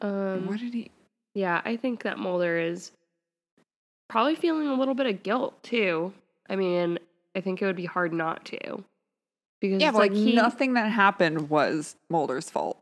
Um 0.00 0.46
what 0.46 0.58
did 0.60 0.74
he? 0.74 0.90
Yeah, 1.34 1.60
I 1.64 1.76
think 1.76 2.02
that 2.04 2.18
Mulder 2.18 2.58
is 2.58 2.92
probably 4.08 4.34
feeling 4.34 4.68
a 4.68 4.74
little 4.74 4.94
bit 4.94 5.06
of 5.06 5.22
guilt 5.22 5.62
too. 5.62 6.12
I 6.48 6.56
mean, 6.56 6.98
I 7.34 7.40
think 7.40 7.60
it 7.60 7.66
would 7.66 7.76
be 7.76 7.86
hard 7.86 8.12
not 8.12 8.44
to. 8.46 8.84
Because 9.60 9.80
Yeah, 9.80 9.92
but 9.92 9.98
like 9.98 10.12
he, 10.12 10.34
nothing 10.34 10.74
that 10.74 10.90
happened 10.90 11.48
was 11.48 11.96
Mulder's 12.08 12.50
fault. 12.50 12.78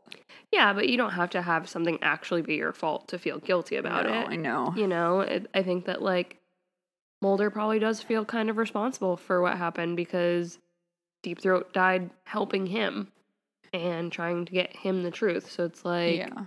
Yeah, 0.51 0.73
but 0.73 0.89
you 0.89 0.97
don't 0.97 1.11
have 1.11 1.29
to 1.31 1.41
have 1.41 1.67
something 1.67 1.97
actually 2.01 2.41
be 2.41 2.55
your 2.55 2.73
fault 2.73 3.07
to 3.07 3.17
feel 3.17 3.39
guilty 3.39 3.75
about 3.77 4.05
No, 4.05 4.21
it. 4.21 4.27
I 4.29 4.35
know. 4.35 4.73
You 4.75 4.87
know, 4.87 5.21
it, 5.21 5.49
I 5.53 5.63
think 5.63 5.85
that 5.85 6.01
like 6.01 6.37
Mulder 7.23 7.49
probably 7.49 7.79
does 7.79 8.01
feel 8.01 8.25
kind 8.25 8.49
of 8.49 8.57
responsible 8.57 9.15
for 9.15 9.41
what 9.41 9.57
happened 9.57 9.95
because 9.95 10.59
Deep 11.23 11.39
Throat 11.39 11.71
died 11.73 12.09
helping 12.25 12.65
him 12.67 13.07
and 13.71 14.11
trying 14.11 14.43
to 14.45 14.51
get 14.51 14.75
him 14.75 15.03
the 15.03 15.09
truth. 15.09 15.49
So 15.49 15.63
it's 15.63 15.85
like 15.85 16.17
yeah, 16.17 16.45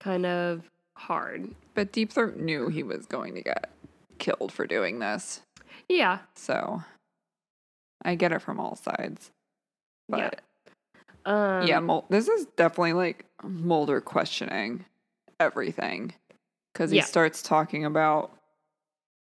kind 0.00 0.26
of 0.26 0.68
hard. 0.96 1.48
but 1.74 1.92
Deep 1.92 2.12
Throat 2.12 2.36
knew 2.36 2.68
he 2.68 2.82
was 2.82 3.06
going 3.06 3.36
to 3.36 3.40
get 3.42 3.70
killed 4.18 4.50
for 4.50 4.66
doing 4.66 4.98
this, 4.98 5.42
Yeah. 5.88 6.18
so 6.34 6.82
I 8.04 8.16
get 8.16 8.32
it 8.32 8.42
from 8.42 8.58
all 8.58 8.74
sides. 8.74 9.30
Yeah. 10.08 10.30
But 11.24 11.30
Um, 11.30 11.66
yeah, 11.68 11.78
Mul- 11.78 12.06
this 12.10 12.26
is 12.28 12.46
definitely 12.56 12.94
like 12.94 13.26
Mulder 13.44 14.00
questioning 14.00 14.84
everything 15.38 16.14
because 16.72 16.90
he 16.90 16.96
Yeah. 16.96 17.04
starts 17.04 17.42
talking 17.42 17.84
about 17.84 18.32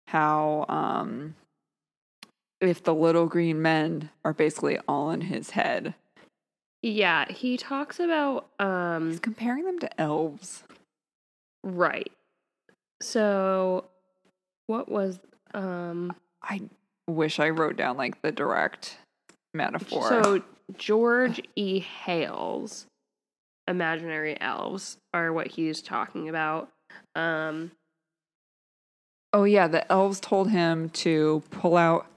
how 0.07 0.65
um 0.69 1.35
if 2.59 2.83
the 2.83 2.93
little 2.93 3.27
green 3.27 3.61
men 3.61 4.09
are 4.25 4.33
basically 4.33 4.79
all 4.87 5.11
in 5.11 5.21
his 5.21 5.51
head. 5.51 5.93
Yeah, 6.81 7.29
he 7.31 7.57
talks 7.57 7.99
about 7.99 8.47
um 8.59 9.11
He's 9.11 9.19
comparing 9.19 9.65
them 9.65 9.79
to 9.79 10.01
elves. 10.01 10.63
right. 11.63 12.11
So 13.01 13.85
what 14.67 14.89
was 14.89 15.19
um 15.53 16.13
I 16.41 16.61
wish 17.07 17.39
I 17.39 17.49
wrote 17.49 17.77
down 17.77 17.97
like 17.97 18.21
the 18.21 18.31
direct 18.31 18.97
metaphor. 19.53 20.07
so 20.07 20.41
George 20.77 21.41
E. 21.55 21.79
Hale's 21.79 22.85
imaginary 23.67 24.39
elves 24.39 24.97
are 25.13 25.31
what 25.33 25.47
he's 25.47 25.81
talking 25.81 26.29
about. 26.29 26.69
Um 27.15 27.71
oh 29.33 29.43
yeah, 29.43 29.67
the 29.67 29.89
elves 29.91 30.19
told 30.19 30.49
him 30.49 30.89
to 30.89 31.43
pull 31.51 31.77
out 31.77 32.07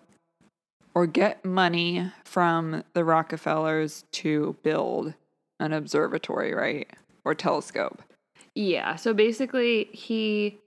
or 0.95 1.07
get 1.07 1.45
money 1.45 2.11
from 2.25 2.83
the 2.95 3.05
Rockefellers 3.05 4.05
to 4.13 4.57
build 4.63 5.15
an 5.59 5.73
observatory, 5.73 6.53
right? 6.55 6.89
Or 7.25 7.35
telescope. 7.35 8.03
yeah, 8.55 8.97
so 8.97 9.13
basically 9.15 9.89
he 9.93 10.59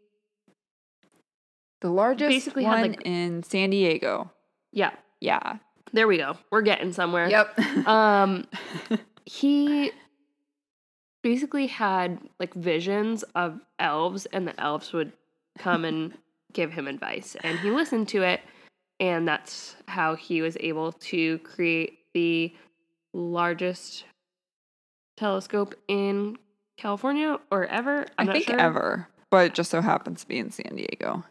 The 1.82 1.90
largest 1.90 2.30
Basically 2.30 2.64
had, 2.64 2.82
one 2.82 2.90
like- 2.92 3.02
in 3.06 3.44
San 3.44 3.72
Diego. 3.72 4.32
yeah, 4.72 4.92
Yeah. 5.20 5.58
there 5.92 6.08
we 6.08 6.18
go. 6.18 6.38
We're 6.52 6.62
getting 6.62 6.94
somewhere. 6.94 7.28
Yep. 7.30 7.60
Um 7.88 8.46
he 9.26 9.92
basically 11.24 11.68
had 11.68 12.20
like 12.40 12.54
visions 12.54 13.24
of 13.36 13.60
elves 13.80 14.26
and 14.28 14.48
the 14.48 14.60
elves 14.60 14.92
would 14.94 15.12
come 15.58 15.86
and 15.86 16.14
give 16.54 16.72
him 16.72 16.88
advice 16.88 17.36
and 17.44 17.60
he 17.60 17.70
listened 17.72 18.08
to 18.10 18.22
it 18.24 18.42
and 19.00 19.28
that's 19.28 19.76
how 19.88 20.16
he 20.16 20.42
was 20.42 20.56
able 20.60 20.92
to 20.94 21.40
create 21.40 22.00
the 22.14 22.54
largest 23.14 24.06
telescope 25.18 25.76
in 25.88 26.38
California 26.78 27.38
or 27.52 27.66
ever. 27.66 28.06
I'm 28.18 28.30
I 28.30 28.34
think 28.34 28.46
sure. 28.46 28.60
ever, 28.60 29.08
but 29.30 29.48
it 29.48 29.54
just 29.54 29.70
so 29.72 29.82
happens 29.82 30.22
to 30.22 30.28
be 30.28 30.38
in 30.40 30.52
San 30.52 30.76
Diego. 30.76 31.24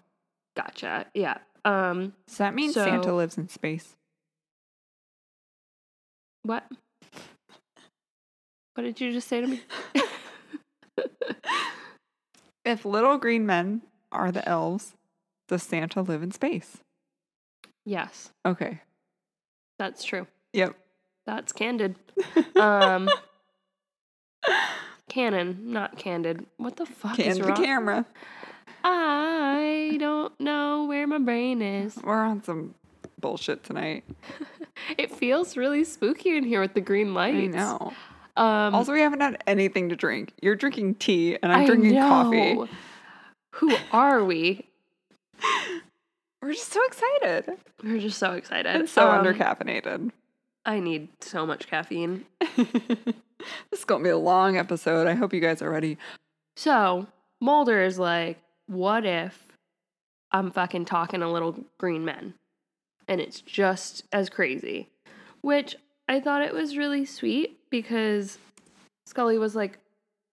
Gotcha. 0.56 1.06
Yeah. 1.14 1.38
Um 1.64 2.12
Does 2.26 2.38
that 2.38 2.54
mean 2.54 2.72
So- 2.72 2.84
Santa 2.84 3.14
lives 3.14 3.38
in 3.38 3.48
space? 3.48 3.94
what? 6.42 6.64
What 8.74 8.84
did 8.84 9.00
you 9.00 9.12
just 9.12 9.28
say 9.28 9.40
to 9.40 9.46
me? 9.46 9.60
If 12.64 12.84
little 12.84 13.18
green 13.18 13.44
men 13.44 13.82
are 14.12 14.30
the 14.30 14.48
elves, 14.48 14.94
does 15.52 15.62
Santa 15.62 16.00
live 16.00 16.22
in 16.22 16.30
space? 16.32 16.78
yes, 17.84 18.30
Okay. 18.46 18.80
that's 19.78 20.02
true. 20.02 20.26
Yep. 20.54 20.74
That's 21.26 21.52
candid. 21.52 21.96
Um 22.56 23.08
canon, 25.08 25.72
not 25.72 25.96
candid. 25.98 26.46
What 26.56 26.76
the 26.76 26.86
fuck 26.86 27.16
Can 27.16 27.26
is 27.26 27.38
the 27.38 27.44
wrong? 27.44 27.56
camera. 27.64 28.06
I 28.84 29.96
don't 30.00 30.38
know 30.40 30.84
where 30.86 31.06
my 31.06 31.18
brain 31.18 31.60
is. 31.62 31.96
We're 32.02 32.24
on 32.24 32.42
some 32.42 32.74
bullshit 33.20 33.62
tonight. 33.64 34.04
It 34.98 35.12
feels 35.14 35.56
really 35.56 35.84
spooky 35.84 36.36
in 36.36 36.42
here 36.42 36.60
with 36.60 36.74
the 36.74 36.80
green 36.80 37.14
lights. 37.14 37.54
I 37.54 37.58
know. 37.58 37.92
Um, 38.36 38.74
Also, 38.74 38.92
we 38.92 39.00
haven't 39.00 39.20
had 39.20 39.40
anything 39.46 39.90
to 39.90 39.96
drink. 39.96 40.32
You're 40.42 40.56
drinking 40.56 40.96
tea, 40.96 41.38
and 41.40 41.52
I'm 41.52 41.60
I 41.62 41.66
drinking 41.66 41.94
coffee. 42.00 42.54
know. 42.54 42.68
Who 43.56 43.76
are 43.92 44.24
we? 44.24 44.66
We're 46.42 46.52
just 46.54 46.72
so 46.72 46.80
excited 46.86 47.56
We're 47.84 47.98
just 48.00 48.18
so 48.18 48.32
excited. 48.32 48.66
and 48.66 48.88
so 48.88 49.08
Um, 49.08 49.24
undercaffeinated. 49.24 50.10
I 50.64 50.80
need 50.80 51.08
so 51.20 51.46
much 51.46 51.66
caffeine. 51.68 52.26
this 52.56 53.14
is 53.72 53.84
gonna 53.84 54.04
be 54.04 54.10
a 54.10 54.16
long 54.18 54.56
episode. 54.56 55.06
I 55.06 55.14
hope 55.14 55.32
you 55.32 55.40
guys 55.40 55.62
are 55.62 55.70
ready. 55.70 55.98
So 56.56 57.06
Mulder 57.40 57.82
is 57.82 57.98
like, 57.98 58.38
what 58.66 59.04
if 59.06 59.48
I'm 60.30 60.50
fucking 60.50 60.84
talking 60.84 61.20
to 61.20 61.28
little 61.30 61.64
green 61.78 62.04
men? 62.04 62.34
And 63.08 63.20
it's 63.20 63.40
just 63.40 64.04
as 64.12 64.28
crazy. 64.30 64.88
Which 65.40 65.74
I 66.08 66.20
thought 66.20 66.42
it 66.42 66.54
was 66.54 66.76
really 66.76 67.04
sweet 67.04 67.58
because 67.70 68.38
Scully 69.06 69.38
was 69.38 69.56
like, 69.56 69.78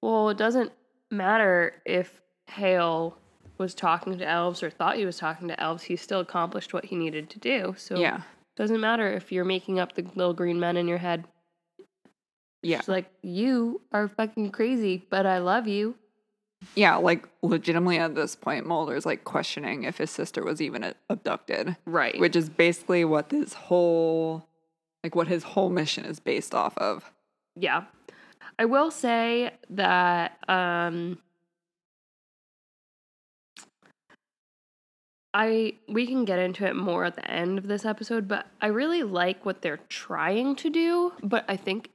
well, 0.02 0.30
it 0.30 0.38
doesn't 0.38 0.72
matter 1.10 1.74
if 1.86 2.22
Hale 2.48 3.18
was 3.60 3.76
talking 3.76 4.18
to 4.18 4.26
elves 4.28 4.64
or 4.64 4.70
thought 4.70 4.96
he 4.96 5.06
was 5.06 5.18
talking 5.18 5.48
to 5.50 5.60
elves. 5.60 5.84
He 5.84 5.96
still 5.96 6.22
accomplished 6.22 6.74
what 6.74 6.86
he 6.86 6.96
needed 6.96 7.30
to 7.32 7.40
do. 7.40 7.76
So 7.78 7.98
Yeah, 7.98 8.22
doesn't 8.56 8.80
matter 8.80 9.12
if 9.12 9.32
you're 9.32 9.46
making 9.46 9.80
up 9.80 9.94
the 9.94 10.04
little 10.16 10.34
green 10.34 10.60
men 10.60 10.78
in 10.78 10.88
your 10.88 10.98
head. 10.98 11.26
yeah, 12.64 12.80
She's 12.80 12.88
like, 12.90 13.10
you 13.22 13.82
are 13.92 14.08
fucking 14.08 14.52
crazy, 14.52 15.06
but 15.10 15.26
I 15.26 15.38
love 15.40 15.68
you. 15.68 15.96
yeah. 16.76 16.96
Like 16.96 17.28
legitimately 17.42 17.98
at 18.00 18.16
this 18.16 18.36
point, 18.36 18.66
Mulder's 18.66 19.06
like 19.06 19.24
questioning 19.24 19.84
if 19.84 19.98
his 19.98 20.12
sister 20.12 20.44
was 20.44 20.62
even 20.62 20.94
abducted, 21.10 21.78
Right. 21.86 22.20
which 22.20 22.36
is 22.36 22.50
basically 22.50 23.06
what 23.06 23.30
this 23.30 23.54
whole, 23.54 24.46
like, 25.04 25.16
what 25.16 25.28
his 25.28 25.44
whole 25.44 25.70
mission 25.70 26.06
is 26.06 26.20
based 26.20 26.54
off 26.56 26.78
of. 26.78 27.12
yeah. 27.56 27.84
I 28.58 28.66
will 28.66 28.92
say 28.92 29.52
that 29.70 30.38
um 30.50 31.18
I 35.34 35.76
we 35.88 36.08
can 36.08 36.26
get 36.26 36.40
into 36.40 36.66
it 36.66 36.76
more 36.76 37.06
at 37.06 37.16
the 37.16 37.30
end 37.30 37.58
of 37.58 37.68
this 37.68 37.86
episode, 37.86 38.28
but 38.28 38.48
I 38.62 38.68
really 38.68 39.04
like 39.04 39.46
what 39.46 39.62
they're 39.62 39.80
trying 39.90 40.56
to 40.58 40.70
do, 40.70 41.14
but 41.22 41.46
I 41.48 41.56
think 41.56 41.90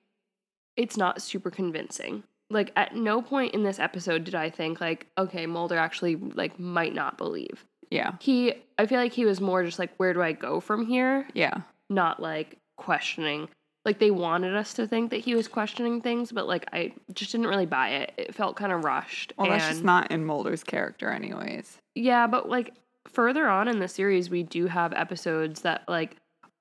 it's 0.77 0.97
not 0.97 1.21
super 1.23 1.51
convincing. 1.51 2.23
Like 2.51 2.73
at 2.77 2.95
no 2.95 3.23
point 3.23 3.55
in 3.55 3.63
this 3.63 3.79
episode 3.79 4.25
did 4.25 4.35
I 4.35 4.51
think 4.51 4.81
like, 4.81 5.07
okay, 5.19 5.47
Mulder 5.47 5.77
actually 5.77 6.17
like 6.17 6.59
might 6.61 6.95
not 6.95 7.19
believe. 7.19 7.65
Yeah, 7.91 8.13
He 8.21 8.55
I 8.79 8.87
feel 8.87 8.99
like 8.99 9.13
he 9.13 9.25
was 9.25 9.41
more 9.41 9.65
just 9.65 9.79
like 9.79 9.95
where 9.97 10.15
do 10.15 10.23
I 10.23 10.33
go 10.33 10.61
from 10.61 10.87
here? 10.87 11.27
yeah, 11.35 11.59
not 11.91 12.21
like 12.21 12.59
questioning. 12.77 13.49
Like 13.85 13.99
they 13.99 14.11
wanted 14.11 14.55
us 14.57 14.73
to 14.75 14.87
think 14.87 15.11
that 15.11 15.19
he 15.21 15.35
was 15.35 15.47
questioning 15.47 16.01
things, 16.01 16.33
but 16.33 16.47
like 16.47 16.67
I 16.73 16.95
just 17.13 17.33
didn't 17.33 17.49
really 17.49 17.67
buy 17.67 17.91
it. 17.91 18.13
It 18.17 18.35
felt 18.35 18.57
kind 18.57 18.73
of 18.73 18.83
rushed. 18.85 19.33
Well, 19.37 19.51
that's 19.51 19.69
just 19.69 19.85
not 19.85 20.11
in 20.11 20.25
Mulder's 20.25 20.65
character, 20.65 21.11
anyways. 21.11 21.79
Yeah, 21.95 22.27
but 22.27 22.49
like 22.49 22.73
further 23.09 23.49
on 23.49 23.69
in 23.69 23.79
the 23.79 23.89
series, 23.89 24.31
we 24.31 24.43
do 24.43 24.67
have 24.67 24.93
episodes 24.93 25.63
that 25.63 25.85
like 25.89 26.17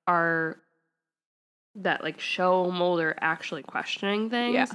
are 0.06 0.58
that 1.76 2.02
like 2.02 2.20
show 2.20 2.70
Mulder 2.70 3.16
actually 3.20 3.62
questioning 3.62 4.30
things. 4.30 4.54
Yeah. 4.54 4.66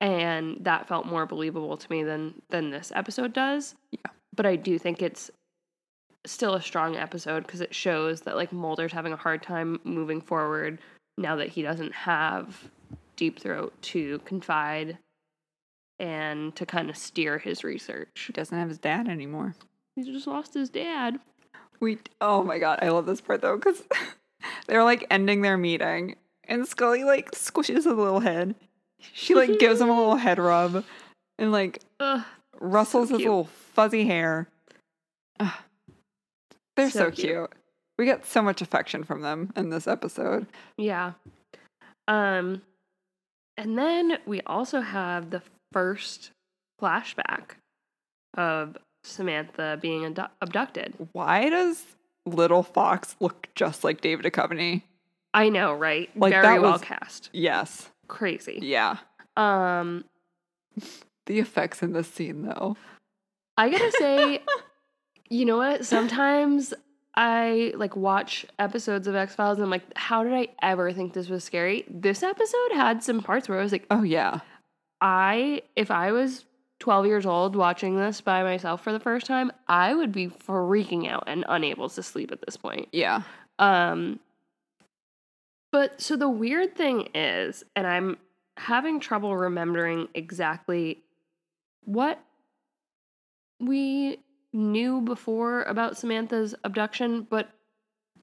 And 0.00 0.58
that 0.64 0.88
felt 0.88 1.06
more 1.06 1.26
believable 1.26 1.76
to 1.76 1.90
me 1.90 2.02
than 2.02 2.34
than 2.50 2.70
this 2.70 2.92
episode 2.94 3.32
does. 3.32 3.74
Yeah. 3.90 4.10
But 4.34 4.46
I 4.46 4.56
do 4.56 4.78
think 4.78 5.02
it's 5.02 5.30
still 6.24 6.54
a 6.54 6.62
strong 6.62 6.96
episode 6.96 7.46
because 7.46 7.60
it 7.60 7.74
shows 7.74 8.22
that 8.22 8.36
like 8.36 8.52
Mulder's 8.52 8.92
having 8.92 9.12
a 9.12 9.16
hard 9.16 9.42
time 9.42 9.80
moving 9.84 10.20
forward 10.20 10.78
now 11.18 11.36
that 11.36 11.48
he 11.48 11.62
doesn't 11.62 11.92
have 11.92 12.68
Deep 13.16 13.38
Throat 13.38 13.74
to 13.82 14.18
confide 14.20 14.98
and 15.98 16.54
to 16.56 16.66
kind 16.66 16.90
of 16.90 16.96
steer 16.96 17.38
his 17.38 17.62
research. 17.62 18.24
He 18.26 18.32
doesn't 18.32 18.56
have 18.56 18.68
his 18.68 18.78
dad 18.78 19.08
anymore. 19.08 19.54
He 19.96 20.02
just 20.04 20.26
lost 20.26 20.54
his 20.54 20.68
dad. 20.70 21.18
We 21.80 21.98
oh 22.20 22.42
my 22.42 22.58
god, 22.58 22.78
I 22.82 22.88
love 22.90 23.06
this 23.06 23.20
part 23.20 23.40
though 23.42 23.56
because 23.56 23.82
they're 24.66 24.84
like 24.84 25.04
ending 25.10 25.42
their 25.42 25.56
meeting, 25.56 26.16
and 26.44 26.66
Scully 26.66 27.04
like 27.04 27.32
squishes 27.32 27.74
his 27.76 27.86
little 27.86 28.20
head. 28.20 28.54
She 29.00 29.34
like 29.34 29.58
gives 29.58 29.80
him 29.80 29.88
a 29.88 29.96
little 29.98 30.16
head 30.16 30.38
rub, 30.38 30.84
and 31.38 31.52
like 31.52 31.80
Ugh, 32.00 32.22
rustles 32.60 33.10
his 33.10 33.18
little 33.18 33.44
fuzzy 33.44 34.06
hair. 34.06 34.48
Ugh. 35.40 35.52
They're 36.76 36.88
so, 36.90 36.98
So 37.00 37.10
cute. 37.10 37.28
cute. 37.28 37.50
We 37.98 38.04
get 38.06 38.24
so 38.24 38.40
much 38.42 38.62
affection 38.62 39.04
from 39.04 39.20
them 39.20 39.52
in 39.56 39.70
this 39.70 39.86
episode. 39.86 40.46
yeah. 40.78 41.12
Um, 42.08 42.62
and 43.56 43.78
then 43.78 44.18
we 44.26 44.40
also 44.42 44.80
have 44.80 45.30
the 45.30 45.42
first 45.72 46.30
flashback 46.80 47.52
of 48.36 48.76
Samantha 49.04 49.78
being 49.80 50.04
abdu- 50.04 50.32
abducted. 50.40 50.94
Why 51.12 51.48
does 51.50 51.84
little 52.26 52.62
Fox 52.62 53.16
look 53.20 53.48
just 53.54 53.84
like 53.84 54.00
David 54.00 54.24
Duchovny? 54.32 54.82
I 55.34 55.48
know, 55.48 55.72
right? 55.74 56.10
Like, 56.16 56.32
Very 56.32 56.58
well 56.58 56.72
was- 56.72 56.82
cast. 56.82 57.30
Yes. 57.32 57.88
Crazy. 58.08 58.58
Yeah. 58.62 58.96
Um, 59.36 60.04
The 61.26 61.38
effects 61.38 61.82
in 61.84 61.92
this 61.92 62.08
scene 62.08 62.42
though. 62.42 62.76
I 63.56 63.68
gotta 63.70 63.92
say, 63.92 64.40
you 65.30 65.44
know 65.44 65.56
what? 65.56 65.86
Sometimes 65.86 66.74
I 67.14 67.72
like 67.76 67.94
watch 67.94 68.44
episodes 68.58 69.06
of 69.06 69.14
X 69.14 69.34
Files 69.36 69.58
and 69.58 69.64
I'm 69.64 69.70
like, 69.70 69.84
how 69.96 70.24
did 70.24 70.32
I 70.32 70.48
ever 70.62 70.92
think 70.92 71.12
this 71.12 71.28
was 71.28 71.44
scary? 71.44 71.84
This 71.88 72.24
episode 72.24 72.72
had 72.72 73.04
some 73.04 73.20
parts 73.22 73.48
where 73.48 73.60
I 73.60 73.62
was 73.62 73.70
like, 73.70 73.86
Oh 73.90 74.02
yeah. 74.02 74.40
I, 75.00 75.62
if 75.76 75.90
I 75.92 76.10
was 76.10 76.44
12 76.82 77.06
years 77.06 77.26
old 77.26 77.54
watching 77.54 77.94
this 77.96 78.20
by 78.20 78.42
myself 78.42 78.82
for 78.82 78.90
the 78.92 78.98
first 78.98 79.24
time, 79.24 79.52
I 79.68 79.94
would 79.94 80.10
be 80.10 80.26
freaking 80.26 81.08
out 81.08 81.22
and 81.28 81.44
unable 81.48 81.88
to 81.88 82.02
sleep 82.02 82.32
at 82.32 82.44
this 82.44 82.56
point. 82.56 82.88
Yeah. 82.90 83.22
Um, 83.60 84.18
but 85.70 86.00
so 86.00 86.16
the 86.16 86.28
weird 86.28 86.74
thing 86.74 87.08
is, 87.14 87.62
and 87.76 87.86
I'm 87.86 88.18
having 88.56 88.98
trouble 88.98 89.36
remembering 89.36 90.08
exactly 90.12 90.98
what 91.84 92.20
we 93.60 94.18
knew 94.52 95.02
before 95.02 95.62
about 95.62 95.96
Samantha's 95.96 96.52
abduction, 96.64 97.28
but 97.30 97.48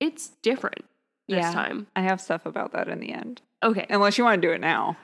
it's 0.02 0.28
different 0.42 0.84
this 1.30 1.46
Yeah. 1.46 1.54
time. 1.54 1.88
I 1.96 2.02
have 2.02 2.20
stuff 2.20 2.46
about 2.46 2.74
that 2.74 2.90
in 2.90 3.00
the 3.00 3.14
end. 3.14 3.42
Okay. 3.64 3.86
Unless 3.90 4.18
you 4.18 4.26
want 4.26 4.42
to 4.42 4.46
do 4.46 4.52
it 4.54 4.60
now. 4.60 4.98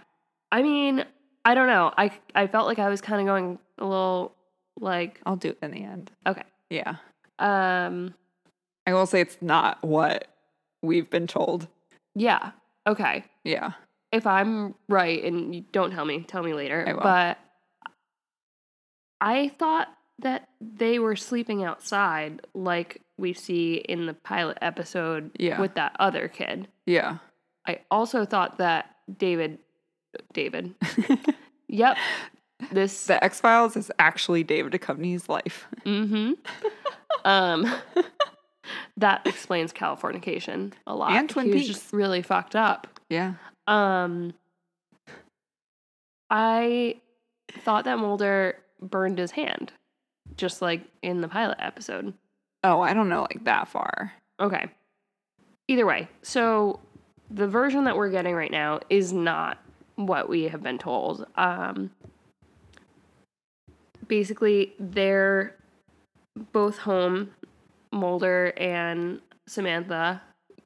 I 0.51 0.61
mean, 0.61 1.05
I 1.45 1.53
don't 1.53 1.67
know. 1.67 1.93
I 1.97 2.11
I 2.33 2.47
felt 2.47 2.67
like 2.67 2.79
I 2.79 2.89
was 2.89 3.01
kind 3.01 3.21
of 3.21 3.27
going 3.27 3.59
a 3.77 3.85
little 3.85 4.33
like 4.79 5.21
I'll 5.25 5.35
do 5.35 5.49
it 5.49 5.57
in 5.61 5.71
the 5.71 5.83
end. 5.83 6.11
okay. 6.27 6.43
Yeah. 6.69 6.95
Um 7.39 8.13
I 8.87 8.93
will 8.93 9.05
say 9.05 9.21
it's 9.21 9.37
not 9.41 9.83
what 9.83 10.27
we've 10.81 11.09
been 11.09 11.27
told. 11.27 11.67
yeah. 12.15 12.51
Okay. 12.87 13.25
Yeah. 13.43 13.71
if 14.11 14.25
I'm 14.27 14.75
right, 14.87 15.23
and 15.23 15.53
you 15.55 15.63
don't 15.71 15.91
tell 15.91 16.05
me, 16.05 16.21
tell 16.21 16.43
me 16.43 16.53
later. 16.53 16.85
I 16.87 16.93
will. 16.93 17.01
But 17.01 17.37
I 19.21 19.49
thought 19.59 19.87
that 20.19 20.47
they 20.61 20.99
were 20.99 21.15
sleeping 21.15 21.63
outside, 21.63 22.41
like 22.53 23.01
we 23.17 23.33
see 23.33 23.75
in 23.75 24.05
the 24.05 24.13
pilot 24.13 24.57
episode 24.61 25.31
Yeah. 25.39 25.59
with 25.59 25.75
that 25.75 25.95
other 25.99 26.27
kid. 26.27 26.67
Yeah. 26.85 27.17
I 27.67 27.79
also 27.89 28.23
thought 28.25 28.57
that 28.59 28.95
David, 29.17 29.57
David, 30.33 30.73
yep, 31.67 31.97
this, 32.71 33.05
the 33.05 33.23
X 33.23 33.39
Files 33.41 33.75
is 33.75 33.91
actually 33.99 34.43
David 34.43 34.73
Duchovny's 34.73 35.29
life. 35.29 35.67
mm-hmm, 35.85 36.33
um, 37.25 37.73
that 38.97 39.25
explains 39.25 39.73
Californication 39.73 40.73
a 40.87 40.95
lot. 40.95 41.11
And 41.11 41.29
Twin 41.29 41.47
he 41.47 41.53
Peaks. 41.53 41.67
just 41.67 41.93
really 41.93 42.21
fucked 42.21 42.55
up. 42.55 42.87
Yeah. 43.09 43.33
Um, 43.67 44.33
I 46.29 46.95
thought 47.51 47.85
that 47.85 47.99
Mulder 47.99 48.57
burned 48.81 49.17
his 49.17 49.31
hand, 49.31 49.71
just 50.37 50.61
like 50.61 50.81
in 51.01 51.21
the 51.21 51.27
pilot 51.27 51.57
episode. 51.59 52.13
Oh, 52.63 52.81
I 52.81 52.93
don't 52.93 53.09
know 53.09 53.21
like 53.21 53.43
that 53.45 53.67
far. 53.67 54.13
Okay. 54.39 54.69
Either 55.67 55.85
way, 55.85 56.07
so 56.21 56.79
the 57.29 57.47
version 57.47 57.85
that 57.85 57.95
we're 57.95 58.09
getting 58.09 58.35
right 58.35 58.51
now 58.51 58.79
is 58.89 59.13
not 59.13 59.57
what 59.95 60.29
we 60.29 60.43
have 60.43 60.61
been 60.63 60.77
told. 60.77 61.25
Um, 61.35 61.91
basically, 64.07 64.73
they're 64.79 65.55
both 66.51 66.77
home. 66.79 67.31
Mulder 67.91 68.51
and 68.57 69.21
Samantha 69.47 70.21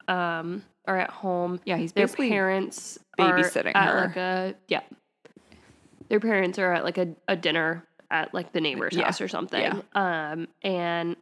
um, 0.08 0.64
are 0.88 0.98
at 0.98 1.12
home 1.12 1.60
Yeah, 1.64 1.78
he's 1.78 1.92
their 1.92 2.08
basically 2.08 2.30
parents 2.30 2.98
babysitting 3.20 3.74
are 3.76 3.86
her. 3.86 4.08
like 4.08 4.18
a 4.18 4.56
yeah 4.68 4.82
their 6.10 6.20
parents 6.20 6.58
are 6.58 6.74
at 6.74 6.84
like 6.84 6.98
a, 6.98 7.10
a 7.28 7.36
dinner 7.36 7.86
at 8.10 8.34
like 8.34 8.52
the 8.52 8.62
neighbor's 8.62 8.96
Yeah. 8.96 9.06
house 9.06 9.22
or 9.22 9.28
something. 9.28 9.84
Um, 9.94 10.48
and 10.64 11.16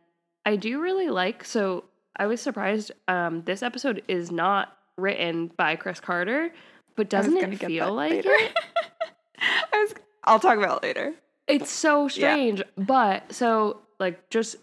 I 0.46 0.56
do 0.56 0.80
really 0.82 1.10
like. 1.10 1.44
So 1.44 1.84
I 2.16 2.28
was 2.28 2.40
surprised. 2.40 2.94
Um, 3.10 3.42
this 3.44 3.62
episode 3.62 4.02
is 4.08 4.32
not 4.32 4.78
written 4.98 5.52
by 5.58 5.76
Chris 5.76 6.00
Carter, 6.00 6.54
but 6.98 7.10
doesn't 7.10 7.38
it 7.38 7.60
feel 7.60 7.94
like 7.94 8.12
later. 8.12 8.32
it? 8.32 8.54
I 9.74 9.80
was, 9.80 9.94
I'll 10.26 10.40
talk 10.40 10.58
about 10.58 10.84
it 10.84 10.88
later. 10.88 11.14
It's 11.48 11.72
so 11.72 12.10
strange. 12.10 12.62
But 12.76 13.32
so 13.32 13.80
like 14.00 14.30
just 14.30 14.58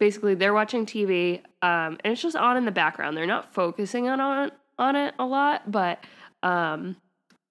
basically 0.00 0.34
they're 0.34 0.54
watching 0.54 0.86
TV 0.86 1.40
um 1.62 1.98
and 2.02 2.12
it's 2.12 2.22
just 2.22 2.34
on 2.34 2.56
in 2.56 2.64
the 2.64 2.72
background. 2.72 3.16
They're 3.16 3.26
not 3.26 3.54
focusing 3.54 4.08
on 4.08 4.20
on, 4.20 4.50
on 4.78 4.96
it 4.96 5.14
a 5.18 5.24
lot, 5.24 5.70
but 5.70 6.02
um 6.42 6.96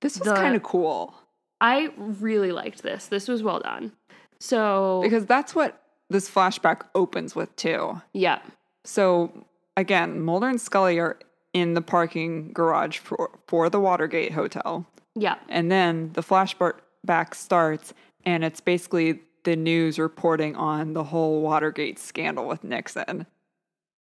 This 0.02 0.20
was 0.20 0.28
kind 0.28 0.56
of 0.56 0.64
cool 0.64 1.16
I 1.62 1.92
really 1.98 2.52
liked 2.52 2.84
this. 2.84 3.08
This 3.08 3.28
was 3.28 3.42
well 3.42 3.60
done. 3.60 3.94
So 4.40 5.00
because 5.04 5.26
that's 5.26 5.56
what 5.56 5.82
this 6.10 6.30
flashback 6.30 6.82
opens 6.96 7.36
with 7.36 7.56
too. 7.56 8.02
yeah. 8.14 8.40
So 8.84 9.46
again, 9.76 10.22
Mulder 10.22 10.48
and 10.48 10.62
Scully 10.62 11.00
are 11.00 11.20
in 11.60 11.74
the 11.74 11.82
parking 11.82 12.52
garage 12.54 12.98
for, 13.00 13.32
for 13.48 13.70
the 13.70 13.80
Watergate 13.80 14.32
Hotel. 14.32 14.86
Yeah. 15.16 15.36
And 15.50 15.72
then 15.72 16.12
the 16.14 16.22
flashback 16.22 17.34
starts, 17.34 17.94
and 18.26 18.44
it's 18.44 18.62
basically 18.62 19.20
the 19.44 19.56
news 19.56 19.98
reporting 19.98 20.56
on 20.56 20.94
the 20.94 21.04
whole 21.04 21.42
Watergate 21.42 21.98
scandal 22.00 22.48
with 22.48 22.64
Nixon, 22.64 23.26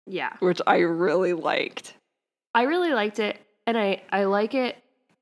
Yeah. 0.06 0.34
which 0.40 0.62
I 0.68 0.80
really 0.80 1.34
liked. 1.34 1.94
I 2.54 2.64
really 2.64 2.94
liked 2.94 3.20
it 3.20 3.38
and 3.68 3.78
I 3.78 4.02
I 4.12 4.24
like 4.26 4.54
it 4.56 4.76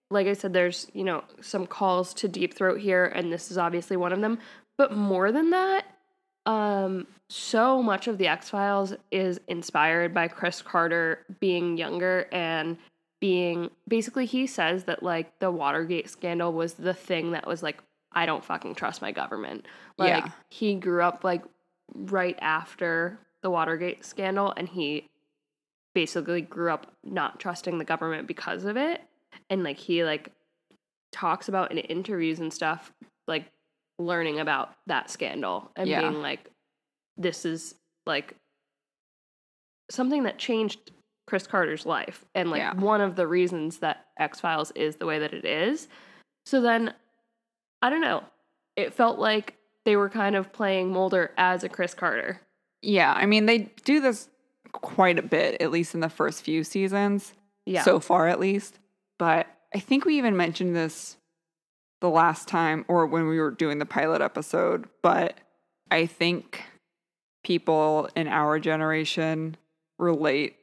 like 0.10 0.26
I 0.28 0.34
said 0.34 0.54
there's, 0.54 0.88
you 0.94 1.04
know, 1.04 1.24
some 1.42 1.68
calls 1.68 2.14
to 2.16 2.28
deep 2.30 2.54
throat 2.54 2.80
here 2.80 3.06
and 3.06 3.32
this 3.32 3.52
is 3.52 3.58
obviously 3.58 3.98
one 3.98 4.14
of 4.14 4.22
them, 4.22 4.40
but 4.78 4.96
more 4.96 5.32
than 5.32 5.50
that, 5.52 5.86
um 6.46 7.06
so 7.30 7.84
much 7.84 8.08
of 8.08 8.18
the 8.18 8.28
X-Files 8.28 8.94
is 9.12 9.40
inspired 9.48 10.14
by 10.14 10.28
Chris 10.28 10.62
Carter 10.62 11.26
being 11.40 11.78
younger 11.78 12.28
and 12.32 12.78
being 13.20 13.70
basically 13.88 14.26
he 14.26 14.48
says 14.48 14.86
that 14.86 15.02
like 15.04 15.40
the 15.40 15.52
Watergate 15.52 16.10
scandal 16.10 16.54
was 16.54 16.74
the 16.76 16.94
thing 16.94 17.32
that 17.32 17.46
was 17.48 17.62
like 17.64 17.82
I 18.14 18.26
don't 18.26 18.44
fucking 18.46 18.76
trust 18.76 19.02
my 19.02 19.12
government. 19.12 19.66
Like 19.98 20.24
Yeah. 20.26 20.32
he 20.50 20.76
grew 20.76 21.02
up 21.02 21.24
like 21.24 21.44
right 21.94 22.38
after 22.42 23.18
the 23.42 23.50
Watergate 23.50 24.06
scandal 24.06 24.54
and 24.56 24.70
he 24.70 25.10
basically 25.94 26.42
grew 26.42 26.72
up 26.72 26.94
not 27.04 27.40
trusting 27.40 27.78
the 27.78 27.86
government 27.86 28.28
because 28.28 28.64
of 28.66 28.78
it 28.78 29.02
and 29.50 29.64
like 29.64 29.78
he 29.78 30.04
like 30.04 30.30
talks 31.12 31.48
about 31.50 31.72
in 31.72 31.78
interviews 31.80 32.40
and 32.40 32.54
stuff 32.54 32.94
like 33.28 33.46
learning 33.98 34.40
about 34.40 34.76
that 34.86 35.10
scandal 35.10 35.72
and 35.76 35.90
Yeah. 35.90 36.02
being 36.02 36.22
like 36.22 36.52
this 37.18 37.46
is 37.46 37.76
like 38.06 38.36
something 39.90 40.24
that 40.24 40.38
changed 40.38 40.92
Chris 41.28 41.46
Carter's 41.48 41.86
life 41.86 42.26
and 42.36 42.50
like 42.50 42.60
Yeah. 42.60 42.74
one 42.74 43.02
of 43.02 43.16
the 43.16 43.28
reasons 43.28 43.80
that 43.80 44.06
X-Files 44.18 44.72
is 44.72 44.96
the 44.98 45.06
way 45.06 45.20
that 45.20 45.34
it 45.34 45.46
is. 45.46 45.88
So 46.46 46.62
then 46.62 46.94
I 47.82 47.90
don't 47.90 48.02
know. 48.02 48.24
It 48.76 48.94
felt 48.94 49.20
like 49.20 49.56
they 49.86 49.96
were 49.96 50.10
kind 50.10 50.36
of 50.36 50.52
playing 50.52 50.92
Mulder 50.92 51.32
as 51.38 51.64
a 51.64 51.70
Chris 51.70 51.94
Carter. 51.94 52.42
Yeah, 52.82 53.12
I 53.14 53.26
mean, 53.26 53.46
they 53.46 53.70
do 53.86 54.00
this 54.02 54.30
quite 54.72 55.18
a 55.20 55.24
bit, 55.24 55.62
at 55.62 55.72
least 55.72 55.94
in 55.94 56.00
the 56.02 56.10
first 56.10 56.44
few 56.44 56.64
seasons. 56.64 57.34
Yeah. 57.66 57.84
so 57.84 58.00
far 58.00 58.28
at 58.30 58.40
least. 58.40 58.80
But 59.20 59.48
I 59.76 59.80
think 59.80 60.06
we 60.06 60.18
even 60.18 60.38
mentioned 60.38 60.74
this 60.76 61.18
the 62.00 62.10
last 62.10 62.48
time 62.48 62.86
or 62.88 63.06
when 63.06 63.28
we 63.28 63.40
were 63.40 63.52
doing 63.52 63.80
the 63.80 63.86
pilot 63.86 64.22
episode. 64.22 64.88
But 65.04 65.38
I 65.92 66.06
think 66.06 66.64
people 67.48 68.10
in 68.14 68.28
our 68.28 68.60
generation 68.60 69.56
relate, 69.98 70.58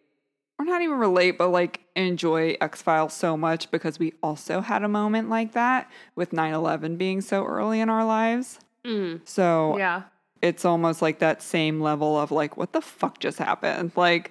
or 0.58 0.66
not 0.66 0.82
even 0.82 0.98
relate, 0.98 1.38
but 1.38 1.48
like 1.48 1.80
enjoy 1.96 2.56
X 2.60 2.82
Files 2.82 3.14
so 3.14 3.38
much 3.38 3.70
because 3.70 3.98
we 3.98 4.12
also 4.22 4.60
had 4.60 4.82
a 4.84 4.88
moment 4.88 5.30
like 5.30 5.52
that 5.52 5.90
with 6.14 6.34
9 6.34 6.52
11 6.52 6.96
being 6.96 7.22
so 7.22 7.42
early 7.46 7.80
in 7.80 7.88
our 7.88 8.04
lives. 8.04 8.60
Mm, 8.84 9.22
So 9.24 9.78
yeah. 9.78 10.02
it's 10.42 10.66
almost 10.66 11.00
like 11.00 11.20
that 11.20 11.40
same 11.42 11.80
level 11.80 12.18
of 12.20 12.30
like, 12.30 12.58
what 12.58 12.74
the 12.74 12.82
fuck 12.82 13.18
just 13.18 13.38
happened? 13.38 13.92
Like 13.96 14.30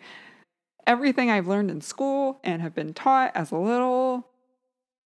everything 0.85 1.31
I've 1.31 1.47
learned 1.47 1.71
in 1.71 1.81
school 1.81 2.39
and 2.43 2.61
have 2.61 2.75
been 2.75 2.93
taught 2.93 3.31
as 3.33 3.51
a 3.51 3.57
little 3.57 4.27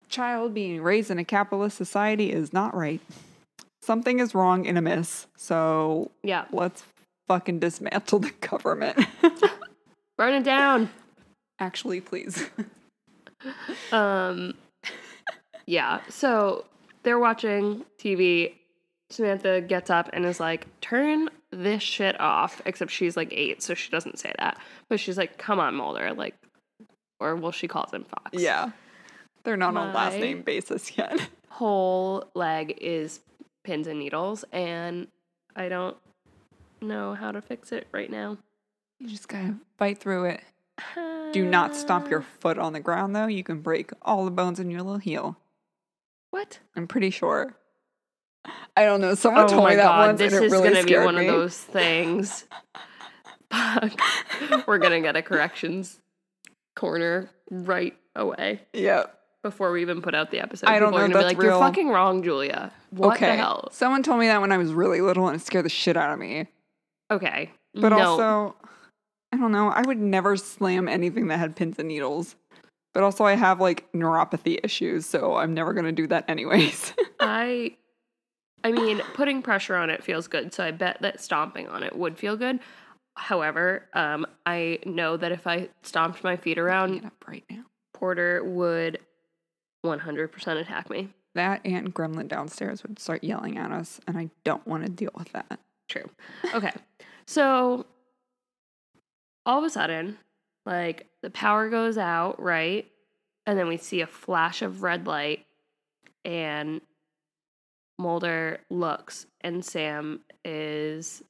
child 0.09 0.55
being 0.55 0.81
raised 0.81 1.11
in 1.11 1.19
a 1.19 1.25
capitalist 1.25 1.77
society 1.77 2.31
is 2.31 2.53
not 2.53 2.73
right. 2.73 3.01
Something 3.81 4.21
is 4.21 4.33
wrong 4.33 4.65
and 4.69 4.79
amiss. 4.79 5.27
So 5.37 6.13
Yeah. 6.23 6.45
let's 6.53 6.85
fucking 7.33 7.61
dismantle 7.61 8.19
the 8.19 8.31
government. 8.41 8.99
Burn 10.19 10.35
it 10.35 10.45
down. 10.45 10.91
Actually, 11.59 12.01
please. 12.01 12.49
Um, 13.91 14.55
yeah. 15.67 15.99
So 16.09 16.65
they're 17.03 17.19
watching 17.19 17.85
TV. 17.99 18.53
Samantha 19.11 19.61
gets 19.61 19.91
up 19.91 20.09
and 20.13 20.25
is 20.25 20.39
like, 20.39 20.69
"Turn 20.81 21.29
this 21.51 21.83
shit 21.83 22.21
off." 22.21 22.63
Except 22.67 22.93
she's 22.93 23.17
like 23.17 23.33
eight, 23.33 23.61
so 23.61 23.75
she 23.75 23.91
doesn't 23.91 24.21
say 24.21 24.33
that. 24.39 24.59
But 24.89 25.01
she's 25.01 25.19
like, 25.19 25.39
"Come 25.39 25.59
on, 25.59 25.75
Mulder." 25.75 26.13
Like, 26.13 26.37
or 27.19 27.35
well, 27.35 27.51
she 27.51 27.67
calls 27.67 27.93
him 27.93 28.05
Fox. 28.05 28.31
yeah. 28.41 28.71
They're 29.43 29.57
not 29.57 29.77
on 29.77 29.93
last 29.93 30.19
name 30.19 30.43
basis 30.43 30.97
yet. 30.97 31.29
Whole 31.49 32.31
leg 32.37 32.79
is 32.81 33.19
pins 33.65 33.89
and 33.89 33.99
needles, 33.99 34.45
and 34.53 35.09
I 35.57 35.69
don't 35.69 35.97
know 36.83 37.15
how 37.15 37.33
to 37.33 37.41
fix 37.41 37.73
it 37.73 37.87
right 37.93 38.11
now. 38.11 38.39
You 38.99 39.09
just 39.09 39.29
gotta 39.29 39.57
fight 39.79 39.99
through 39.99 40.27
it. 40.27 40.43
Do 41.33 41.45
not 41.45 41.75
stomp 41.75 42.09
your 42.11 42.23
foot 42.23 42.59
on 42.59 42.73
the 42.73 42.81
ground 42.81 43.15
though. 43.17 43.27
You 43.27 43.43
can 43.45 43.61
break 43.61 43.91
all 44.03 44.25
the 44.25 44.31
bones 44.31 44.61
in 44.61 44.71
your 44.71 44.83
little 44.83 44.99
heel. 44.99 45.37
what? 46.31 46.59
I'm 46.77 46.87
pretty 46.87 47.11
sure. 47.11 47.55
I 48.77 48.85
don't 48.85 49.01
know. 49.01 49.15
Someone 49.15 49.45
oh 49.45 49.49
told 49.49 49.69
me 49.69 49.77
that 49.77 49.83
god, 49.85 50.07
once, 50.09 50.19
this 50.19 50.33
and 50.33 50.43
it 50.43 50.47
is 50.47 50.53
really 50.53 50.71
gonna 50.71 50.85
be 50.85 50.97
one 50.97 51.15
me. 51.15 51.27
of 51.29 51.33
those 51.35 51.57
things. 51.57 52.47
Fuck. 53.51 53.93
We're 54.67 54.79
gonna 54.79 55.01
get 55.01 55.15
a 55.17 55.23
corrections 55.23 56.01
corner 56.75 57.31
right 57.51 57.97
away 58.17 58.63
Yeah. 58.73 59.05
before 59.43 59.71
we 59.73 59.83
even 59.83 60.01
put 60.03 60.15
out 60.15 60.31
the 60.31 60.41
episode. 60.41 60.69
I 60.69 60.79
don't 60.79 60.89
People 60.89 60.99
are 61.05 61.09
know 61.09 61.15
gonna 61.15 61.27
if 61.27 61.31
be 61.31 61.35
that's 61.35 61.39
like, 61.39 61.45
"You're 61.45 61.61
fucking 61.61 61.89
wrong, 61.91 62.23
Julia." 62.23 62.73
What 62.91 63.17
okay. 63.17 63.27
the 63.27 63.37
hell? 63.37 63.69
Someone 63.73 64.03
told 64.03 64.21
me 64.21 64.27
that 64.27 64.41
when 64.41 64.53
I 64.53 64.57
was 64.59 64.73
really 64.73 65.01
little, 65.01 65.29
and 65.29 65.41
it 65.41 65.45
scared 65.45 65.65
the 65.65 65.69
shit 65.71 65.97
out 65.97 66.13
of 66.13 66.19
me. 66.19 66.49
Okay, 67.13 67.51
But 67.75 67.91
no. 67.91 67.99
also, 67.99 68.57
I 69.33 69.37
don't 69.37 69.53
know. 69.53 69.69
I 69.69 69.83
would 69.83 69.99
never 69.99 70.37
slam 70.37 70.89
anything 70.89 71.27
that 71.29 71.39
had 71.39 71.55
pins 71.57 71.79
and 71.79 71.89
needles. 71.89 72.37
But 72.95 73.03
also, 73.03 73.25
I 73.25 73.35
have 73.35 73.61
like 73.61 73.91
neuropathy 73.93 74.59
issues, 74.65 75.07
so 75.07 75.37
I'm 75.37 75.55
never 75.55 75.73
gonna 75.73 75.93
do 75.93 76.07
that 76.09 76.25
anyways. 76.29 76.95
I, 77.21 77.77
I 78.65 78.73
mean, 78.73 79.01
putting 79.15 79.43
pressure 79.43 79.77
on 79.77 79.91
it 79.91 80.03
feels 80.03 80.27
good, 80.27 80.53
so 80.55 80.65
I 80.65 80.71
bet 80.71 80.99
that 81.03 81.21
stomping 81.21 81.69
on 81.69 81.83
it 81.83 81.97
would 81.97 82.19
feel 82.19 82.37
good. 82.37 82.61
However, 83.17 83.89
um, 83.93 84.27
I 84.47 84.79
know 84.87 85.17
that 85.19 85.33
if 85.33 85.47
I 85.47 85.69
stomped 85.83 86.25
my 86.25 86.37
feet 86.37 86.55
Get 86.55 86.63
around, 86.63 87.05
up 87.05 87.25
right 87.27 87.45
now. 87.51 87.65
Porter 87.93 88.43
would 88.43 89.01
100% 89.85 90.61
attack 90.61 90.89
me. 90.89 91.11
That 91.35 91.61
and 91.65 91.95
Gremlin 91.95 92.29
downstairs 92.29 92.83
would 92.83 92.99
start 92.99 93.23
yelling 93.25 93.59
at 93.59 93.71
us, 93.71 94.01
and 94.07 94.17
I 94.17 94.31
don't 94.45 94.67
want 94.67 94.85
to 94.85 94.91
deal 94.91 95.13
with 95.15 95.33
that. 95.33 95.61
True. 95.93 96.09
Okay. 96.55 96.71
So 97.27 97.85
all 99.45 99.59
of 99.59 99.65
a 99.65 99.69
sudden, 99.69 100.17
like 100.65 101.07
the 101.23 101.29
power 101.29 101.69
goes 101.69 101.99
out, 101.99 102.41
right? 102.41 102.87
And 103.45 103.59
then 103.59 103.69
we 103.69 103.77
see 103.77 104.01
a 104.01 104.07
flash 104.07 104.63
of 104.63 104.83
red 104.83 105.07
light 105.07 105.45
and 106.25 106.81
Mulder 107.99 108.61
looks 108.71 109.27
and 109.43 109.63
Sam 109.63 110.21
is 110.47 111.23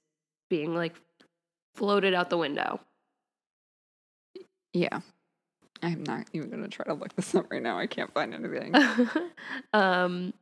being 0.49 0.77
like 0.77 0.95
floated 1.75 2.15
out 2.15 2.31
the 2.31 2.39
window. 2.39 2.79
Yeah. 4.73 5.01
I'm 5.83 6.05
not 6.05 6.29
even 6.33 6.51
gonna 6.51 6.69
try 6.69 6.85
to 6.85 6.95
look 6.95 7.17
this 7.17 7.35
up 7.35 7.51
right 7.51 7.63
now. 7.63 7.81
I 7.81 7.89
can't 7.89 8.15
find 8.15 8.33
anything. 8.33 8.77
um 9.73 10.33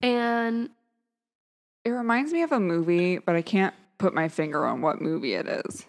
and 0.00 0.70
It 1.84 1.90
reminds 1.90 2.32
me 2.32 2.42
of 2.42 2.52
a 2.52 2.60
movie, 2.60 3.18
but 3.18 3.36
I 3.36 3.42
can't 3.42 3.74
put 3.98 4.14
my 4.14 4.28
finger 4.28 4.64
on 4.64 4.80
what 4.80 5.00
movie 5.00 5.34
it 5.34 5.46
is. 5.46 5.84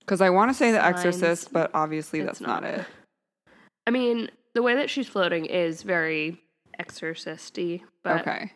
Because 0.00 0.20
I 0.20 0.30
want 0.30 0.50
to 0.50 0.54
say 0.54 0.72
The. 0.72 0.84
Exorcist, 0.84 1.52
but 1.52 1.70
obviously 1.74 2.22
that's 2.22 2.40
not, 2.40 2.64
it. 2.64 2.84
I 3.86 3.90
mean, 3.90 4.30
the 4.54 4.62
way 4.62 4.74
that 4.76 4.90
she's 4.90 5.08
floating 5.08 5.46
is 5.46 5.82
very 5.82 6.40
exorcisty, 6.78 7.84
but 8.02 8.20
okay. 8.20 8.52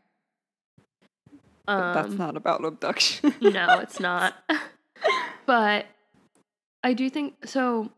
But 1.67 1.93
that's 1.93 2.13
um, 2.13 2.17
not 2.17 2.37
about 2.37 2.65
abduction. 2.65 3.35
no, 3.43 3.79
it's 3.81 4.01
not. 4.01 4.35
but 5.47 5.87
I 6.83 6.95
do 6.95 7.11
think 7.11 7.47
so. 7.47 7.91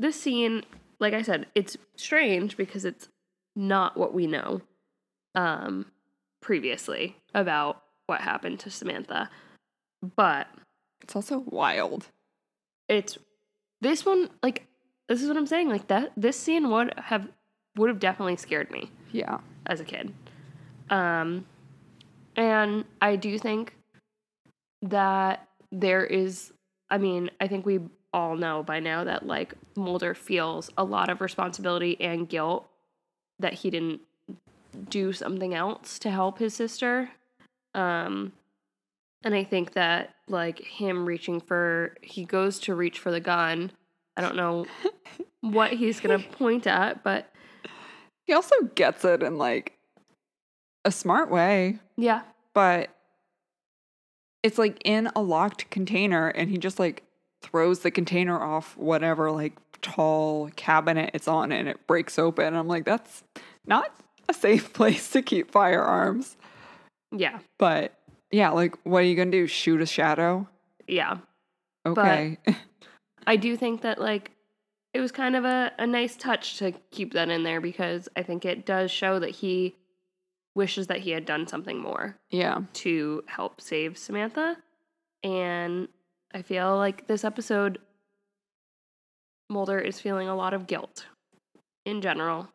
This 0.00 0.20
scene, 0.20 0.64
like 0.98 1.14
I 1.14 1.22
said, 1.22 1.46
it's 1.54 1.76
strange 1.96 2.56
because 2.56 2.84
it's 2.84 3.08
not 3.54 3.96
what 3.96 4.12
we 4.12 4.26
know. 4.26 4.62
um, 5.34 5.86
previously 6.50 7.16
about 7.34 7.82
what 8.06 8.20
happened 8.20 8.60
to 8.60 8.70
Samantha. 8.70 9.28
But 10.14 10.46
It's 11.02 11.16
also 11.16 11.40
wild. 11.40 12.06
it's 12.88 13.18
this 13.80 14.06
one 14.06 14.30
like 14.44 14.64
this 15.08 15.20
is 15.22 15.26
what 15.28 15.36
I'm 15.36 15.46
saying 15.48 15.68
like 15.68 15.88
that 15.88 16.12
this 16.16 16.38
scene 16.38 16.70
would 16.70 16.94
have 16.98 17.26
would 17.76 17.88
have 17.90 17.98
definitely 17.98 18.36
scared 18.36 18.70
me 18.70 18.90
Yeah. 19.10 19.38
as 19.66 19.80
a 19.80 19.84
kid. 19.84 20.14
Um 20.88 21.44
and 22.36 22.84
I 23.00 23.16
do 23.16 23.38
think 23.40 23.74
that 24.82 25.48
there 25.72 26.04
is 26.04 26.52
I 26.88 26.98
mean, 26.98 27.28
I 27.40 27.48
think 27.48 27.66
we 27.66 27.80
all 28.12 28.36
know 28.36 28.62
by 28.62 28.78
now 28.78 29.02
that 29.02 29.26
like 29.26 29.54
Mulder 29.76 30.14
feels 30.14 30.70
a 30.78 30.84
lot 30.84 31.08
of 31.10 31.20
responsibility 31.20 32.00
and 32.00 32.28
guilt 32.28 32.68
that 33.40 33.54
he 33.54 33.68
didn't 33.70 34.00
do 34.88 35.12
something 35.12 35.54
else 35.54 35.98
to 36.00 36.10
help 36.10 36.38
his 36.38 36.54
sister. 36.54 37.10
Um 37.74 38.32
and 39.24 39.34
I 39.34 39.44
think 39.44 39.72
that 39.72 40.14
like 40.28 40.60
him 40.60 41.06
reaching 41.06 41.40
for 41.40 41.96
he 42.02 42.24
goes 42.24 42.58
to 42.60 42.74
reach 42.74 42.98
for 42.98 43.10
the 43.10 43.20
gun. 43.20 43.72
I 44.16 44.20
don't 44.20 44.36
know 44.36 44.66
what 45.40 45.72
he's 45.72 46.00
going 46.00 46.22
to 46.22 46.28
point 46.30 46.66
at, 46.66 47.02
but 47.02 47.32
He 48.26 48.32
also 48.32 48.54
gets 48.74 49.04
it 49.04 49.22
in 49.22 49.38
like 49.38 49.72
a 50.84 50.92
smart 50.92 51.30
way, 51.30 51.78
yeah. 51.96 52.22
but 52.54 52.90
it's 54.42 54.58
like 54.58 54.80
in 54.84 55.10
a 55.16 55.20
locked 55.20 55.68
container 55.70 56.28
and 56.28 56.48
he 56.50 56.58
just 56.58 56.78
like 56.78 57.02
throws 57.42 57.80
the 57.80 57.90
container 57.90 58.40
off 58.40 58.76
whatever 58.76 59.30
like 59.30 59.54
tall 59.82 60.50
cabinet 60.56 61.10
it's 61.14 61.28
on 61.28 61.50
and 61.52 61.68
it 61.68 61.84
breaks 61.86 62.18
open. 62.18 62.54
I'm 62.54 62.68
like, 62.68 62.84
that's 62.84 63.24
not 63.66 63.92
a 64.28 64.34
safe 64.34 64.72
place 64.72 65.10
to 65.10 65.22
keep 65.22 65.50
firearms. 65.50 66.36
Yeah. 67.12 67.38
But 67.58 67.94
yeah, 68.30 68.50
like 68.50 68.76
what 68.84 68.98
are 68.98 69.06
you 69.06 69.16
gonna 69.16 69.30
do? 69.30 69.46
Shoot 69.46 69.80
a 69.80 69.86
shadow? 69.86 70.48
Yeah. 70.86 71.18
Okay. 71.86 72.38
I 73.26 73.36
do 73.36 73.56
think 73.56 73.82
that 73.82 74.00
like 74.00 74.32
it 74.94 75.00
was 75.00 75.12
kind 75.12 75.36
of 75.36 75.44
a, 75.44 75.72
a 75.78 75.86
nice 75.86 76.16
touch 76.16 76.58
to 76.58 76.72
keep 76.90 77.12
that 77.12 77.28
in 77.28 77.42
there 77.42 77.60
because 77.60 78.08
I 78.16 78.22
think 78.22 78.44
it 78.44 78.64
does 78.64 78.90
show 78.90 79.18
that 79.18 79.30
he 79.30 79.76
wishes 80.54 80.86
that 80.86 81.00
he 81.00 81.10
had 81.10 81.26
done 81.26 81.46
something 81.46 81.78
more 81.78 82.16
yeah. 82.30 82.62
to 82.72 83.22
help 83.26 83.60
save 83.60 83.98
Samantha. 83.98 84.56
And 85.22 85.88
I 86.32 86.42
feel 86.42 86.76
like 86.76 87.06
this 87.06 87.24
episode 87.24 87.78
Mulder 89.50 89.78
is 89.78 90.00
feeling 90.00 90.28
a 90.28 90.34
lot 90.34 90.54
of 90.54 90.66
guilt 90.66 91.06
in 91.84 92.00
general. 92.00 92.48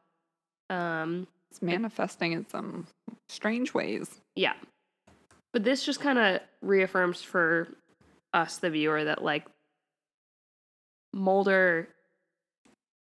Um 0.70 1.28
It's 1.52 1.62
manifesting 1.62 2.32
in 2.32 2.48
some 2.48 2.88
strange 3.28 3.74
ways. 3.74 4.22
yeah. 4.36 4.54
But 5.54 5.66
this 5.66 5.84
just 5.84 6.00
kind 6.00 6.18
of 6.18 6.40
reaffirms 6.62 7.22
for 7.22 7.68
us, 8.34 8.58
the 8.58 8.70
viewer, 8.70 9.04
that 9.04 9.22
like 9.22 9.46
Mulder 11.14 11.90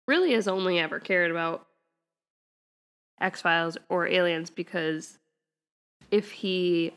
really 0.10 0.34
has 0.34 0.50
only 0.50 0.78
ever 0.78 1.00
cared 1.00 1.32
about 1.32 1.66
X 3.22 3.40
Files 3.40 3.78
or 3.88 4.06
aliens 4.08 4.50
because 4.50 5.18
if 6.12 6.32
he, 6.32 6.92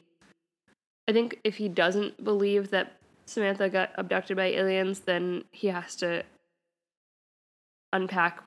I 1.06 1.12
think 1.12 1.38
if 1.44 1.56
he 1.58 1.68
doesn't 1.68 2.24
believe 2.24 2.70
that 2.70 2.96
Samantha 3.26 3.68
got 3.68 3.92
abducted 3.96 4.36
by 4.36 4.46
aliens, 4.46 5.00
then 5.00 5.44
he 5.52 5.68
has 5.68 5.94
to 5.96 6.24
unpack 7.92 8.42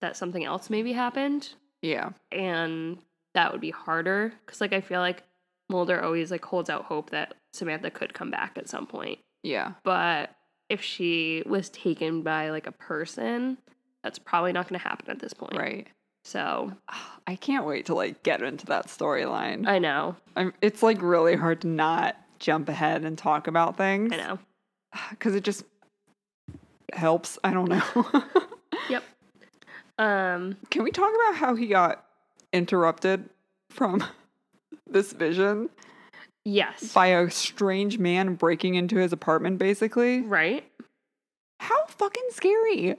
that 0.00 0.16
something 0.16 0.44
else 0.44 0.70
maybe 0.70 0.92
happened 0.92 1.54
Yeah. 1.82 2.10
and 2.30 2.98
that 3.34 3.50
would 3.52 3.60
be 3.60 3.70
harder 3.70 4.32
because 4.46 4.60
like 4.60 4.72
i 4.72 4.80
feel 4.80 5.00
like 5.00 5.22
mulder 5.70 6.02
always 6.02 6.30
like 6.30 6.44
holds 6.44 6.68
out 6.70 6.84
hope 6.84 7.10
that 7.10 7.34
samantha 7.52 7.90
could 7.90 8.14
come 8.14 8.30
back 8.30 8.52
at 8.56 8.68
some 8.68 8.86
point 8.86 9.18
Yeah. 9.42 9.72
but 9.84 10.30
if 10.68 10.80
she 10.82 11.42
was 11.46 11.68
taken 11.70 12.22
by 12.22 12.50
like 12.50 12.66
a 12.66 12.72
person 12.72 13.58
that's 14.02 14.18
probably 14.18 14.52
not 14.52 14.68
going 14.68 14.80
to 14.80 14.86
happen 14.88 15.10
at 15.10 15.18
this 15.18 15.32
point 15.34 15.56
Right. 15.56 15.86
so 16.24 16.72
I 17.26 17.36
can't 17.36 17.64
wait 17.66 17.86
to 17.86 17.94
like 17.94 18.22
get 18.22 18.42
into 18.42 18.66
that 18.66 18.86
storyline. 18.88 19.66
i 19.66 19.78
know 19.78 20.16
I'm, 20.36 20.52
it's 20.60 20.82
like 20.82 21.00
really 21.02 21.36
hard 21.36 21.60
to 21.62 21.68
not 21.68 22.16
jump 22.38 22.68
ahead 22.68 23.04
and 23.04 23.16
talk 23.16 23.46
about 23.46 23.76
things 23.76 24.12
i 24.12 24.16
know 24.16 24.38
because 25.10 25.34
it 25.34 25.42
just 25.44 25.64
helps. 26.92 27.38
I 27.42 27.52
don't 27.54 27.68
know. 27.70 27.82
yep 28.90 29.02
um 29.98 30.56
Can 30.70 30.82
we 30.84 30.90
talk 30.90 31.10
about 31.14 31.36
how 31.36 31.54
he 31.54 31.66
got 31.66 32.04
interrupted 32.52 33.28
from 33.70 34.04
this 34.86 35.12
vision 35.12 35.68
yes 36.44 36.92
by 36.92 37.06
a 37.08 37.30
strange 37.30 37.98
man 37.98 38.34
breaking 38.34 38.74
into 38.74 38.96
his 38.96 39.12
apartment, 39.12 39.58
basically? 39.58 40.20
right 40.22 40.64
How 41.60 41.86
fucking 41.86 42.28
scary. 42.30 42.96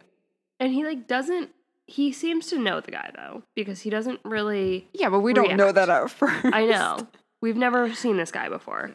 and 0.59 0.73
he 0.73 0.83
like 0.85 1.07
doesn't 1.07 1.49
he 1.85 2.11
seems 2.13 2.47
to 2.47 2.57
know 2.57 2.79
the 2.79 2.91
guy 2.91 3.11
though 3.15 3.43
because 3.55 3.81
he 3.81 3.89
doesn't 3.89 4.19
really 4.23 4.87
Yeah, 4.93 5.09
but 5.09 5.19
we 5.19 5.33
don't 5.33 5.57
know 5.57 5.71
that 5.71 5.89
at 5.89 6.09
first. 6.09 6.45
I 6.45 6.65
know. 6.65 7.07
We've 7.41 7.57
never 7.57 7.93
seen 7.93 8.15
this 8.15 8.31
guy 8.31 8.47
before. 8.47 8.91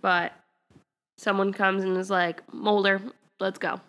But 0.00 0.32
someone 1.18 1.52
comes 1.52 1.82
and 1.82 1.96
is 1.96 2.08
like, 2.08 2.40
Mulder, 2.54 3.02
let's 3.40 3.58
go. 3.58 3.80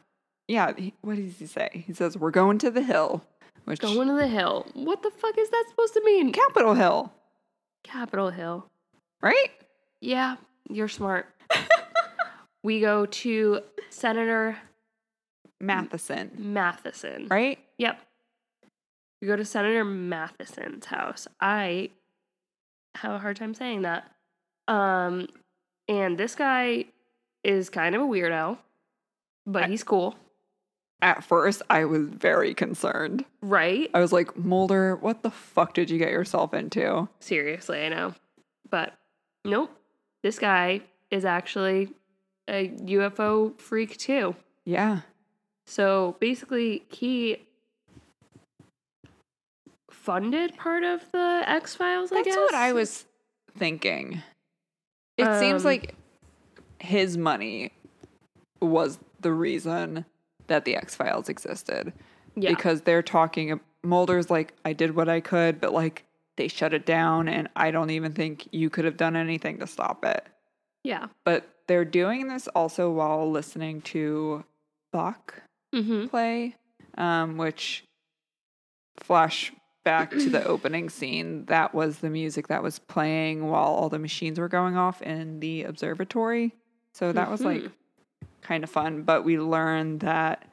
Yeah, 0.48 0.74
he, 0.76 0.96
what 1.02 1.18
does 1.18 1.38
he 1.38 1.46
say? 1.46 1.84
He 1.86 1.94
says, 1.94 2.18
We're 2.18 2.32
going 2.32 2.58
to 2.58 2.72
the 2.72 2.82
hill, 2.82 3.24
which 3.66 3.80
Going 3.80 4.08
to 4.08 4.14
the 4.16 4.28
hill. 4.28 4.66
What 4.74 5.02
the 5.04 5.12
fuck 5.12 5.38
is 5.38 5.50
that 5.50 5.66
supposed 5.70 5.94
to 5.94 6.04
mean? 6.04 6.32
Capitol 6.32 6.74
Hill, 6.74 7.12
Capitol 7.84 8.30
Hill. 8.30 8.66
right? 9.22 9.50
Yeah, 10.02 10.38
you're 10.70 10.88
smart. 10.88 11.28
we 12.64 12.80
go 12.82 13.06
to 13.06 13.62
Senator 13.90 14.58
Matheson, 15.60 16.32
Matheson. 16.38 17.28
right? 17.30 17.60
Yep. 17.78 18.00
We 19.22 19.28
go 19.28 19.36
to 19.36 19.46
Senator 19.46 19.86
Matheson's 19.86 20.86
house. 20.86 21.28
I 21.40 21.92
have 22.96 23.12
a 23.14 23.20
hard 23.20 23.38
time 23.38 23.54
saying 23.54 23.84
that. 23.84 24.10
Um, 24.68 25.28
and 25.88 26.18
this 26.18 26.34
guy 26.36 26.86
is 27.44 27.70
kind 27.70 27.94
of 27.96 28.02
a 28.02 28.06
weirdo, 28.06 28.58
but 29.46 29.64
I- 29.64 29.68
he's 29.68 29.84
cool, 29.84 30.16
At 31.02 31.24
first, 31.24 31.62
I 31.70 31.86
was 31.86 32.04
very 32.08 32.54
concerned. 32.54 33.26
right? 33.42 33.90
I 33.94 34.00
was 34.00 34.12
like, 34.14 34.38
Mulder, 34.38 34.96
what 34.96 35.24
the 35.24 35.32
fuck 35.32 35.74
did 35.74 35.90
you 35.90 35.98
get 35.98 36.12
yourself 36.12 36.54
into? 36.54 37.10
Seriously, 37.20 37.84
I 37.84 37.90
know. 37.90 38.14
But 38.70 38.94
nope. 39.44 39.72
This 40.22 40.38
guy 40.38 40.82
is 41.10 41.26
actually 41.26 41.90
a 42.48 42.70
UFO 42.70 43.60
freak 43.60 43.98
too. 43.98 44.36
Yeah. 44.66 45.00
So 45.66 46.16
basically, 46.20 46.84
he 46.90 47.38
funded 49.90 50.56
part 50.58 50.84
of 50.84 51.02
the 51.12 51.44
X 51.46 51.76
Files. 51.76 52.12
I 52.12 52.16
That's 52.16 52.28
guess 52.28 52.38
what 52.38 52.54
I 52.56 52.74
was 52.74 53.06
thinking. 53.58 54.22
It 55.18 55.40
seems 55.40 55.62
Um, 55.64 55.66
like 55.66 55.96
his 56.80 57.18
money 57.18 57.72
was 58.62 59.00
the 59.20 59.32
reason 59.32 60.06
that 60.52 60.66
the 60.66 60.76
X 60.76 60.96
Files 60.96 61.28
existed. 61.30 61.94
Yeah. 62.36 62.50
Because 62.52 62.82
they're 62.82 63.02
talking, 63.02 63.60
Mulder's 63.84 64.30
like, 64.30 64.54
I 64.64 64.74
did 64.74 64.96
what 64.96 65.10
I 65.10 65.20
could, 65.20 65.60
but 65.60 65.74
like 65.74 66.06
they 66.38 66.48
shut 66.48 66.74
it 66.74 66.86
down, 66.86 67.28
and 67.28 67.50
I 67.56 67.72
don't 67.72 67.90
even 67.90 68.14
think 68.14 68.48
you 68.52 68.70
could 68.70 68.86
have 68.86 68.96
done 68.98 69.16
anything 69.16 69.60
to 69.60 69.68
stop 69.68 70.06
it. 70.06 70.26
yeah. 70.84 71.08
But 71.26 71.48
they're 71.68 71.86
doing 71.86 72.28
this 72.28 72.48
also 72.50 72.92
while 72.92 73.30
listening 73.30 73.82
to 73.82 74.44
Bach 74.94 75.42
Mm-hmm. 75.74 76.08
play, 76.08 76.56
um, 76.98 77.38
which 77.38 77.86
flash 79.00 79.54
back 79.84 80.12
to 80.12 80.30
the 80.30 80.44
opening 80.54 80.90
scene. 80.90 81.46
That 81.46 81.74
was 81.74 82.00
the 82.00 82.10
music 82.10 82.48
that 82.50 82.62
was 82.64 82.80
playing 82.80 83.48
while 83.48 83.68
all 83.68 83.90
the 83.90 84.00
machines 84.00 84.40
were 84.40 84.48
going 84.50 84.76
off 84.78 85.02
in 85.02 85.40
the 85.40 85.64
observatory. 85.64 86.54
So 86.94 87.12
that 87.14 87.32
was 87.32 87.42
like 87.42 87.62
Mhm. 87.62 87.72
Kind 88.42 88.64
of 88.64 88.70
fun. 88.70 89.04
But 89.04 89.24
we 89.24 89.40
learned 89.40 90.02
that 90.02 90.46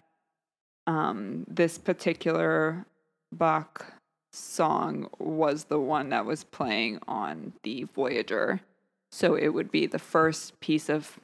um, 0.87 1.45
this 1.49 1.79
particular 1.79 2.85
Bach 3.33 3.93
song 4.33 5.09
was 5.19 5.65
the 5.65 5.81
one 5.81 6.11
that 6.11 6.25
was 6.27 6.45
playing 6.45 7.01
on 7.09 7.53
the 7.63 7.85
Voyager. 7.95 8.61
So 9.11 9.35
it 9.35 9.49
would 9.49 9.71
be 9.71 9.87
the 9.87 9.99
first 9.99 10.61
piece 10.61 10.89
of 10.89 11.19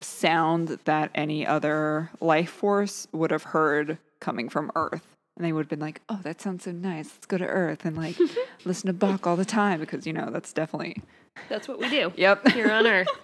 sound 0.00 0.78
that 0.84 1.10
any 1.14 1.46
other 1.46 2.10
life 2.20 2.50
force 2.50 3.08
would 3.12 3.30
have 3.30 3.42
heard 3.44 3.98
coming 4.20 4.48
from 4.48 4.70
Earth. 4.74 5.02
And 5.36 5.44
they 5.44 5.52
would 5.52 5.62
have 5.66 5.68
been 5.68 5.78
like, 5.80 6.00
oh, 6.08 6.18
that 6.22 6.40
sounds 6.40 6.64
so 6.64 6.72
nice. 6.72 7.06
Let's 7.14 7.26
go 7.26 7.38
to 7.38 7.46
Earth 7.46 7.84
and 7.84 7.96
like 7.96 8.16
listen 8.64 8.88
to 8.88 8.92
Bach 8.92 9.26
all 9.26 9.36
the 9.36 9.44
time 9.44 9.78
because, 9.80 10.06
you 10.06 10.12
know, 10.12 10.30
that's 10.30 10.52
definitely. 10.52 11.00
That's 11.48 11.68
what 11.68 11.78
we 11.78 11.88
do 11.88 12.12
Yep. 12.16 12.48
here 12.48 12.70
on 12.70 12.86
Earth. 12.86 13.08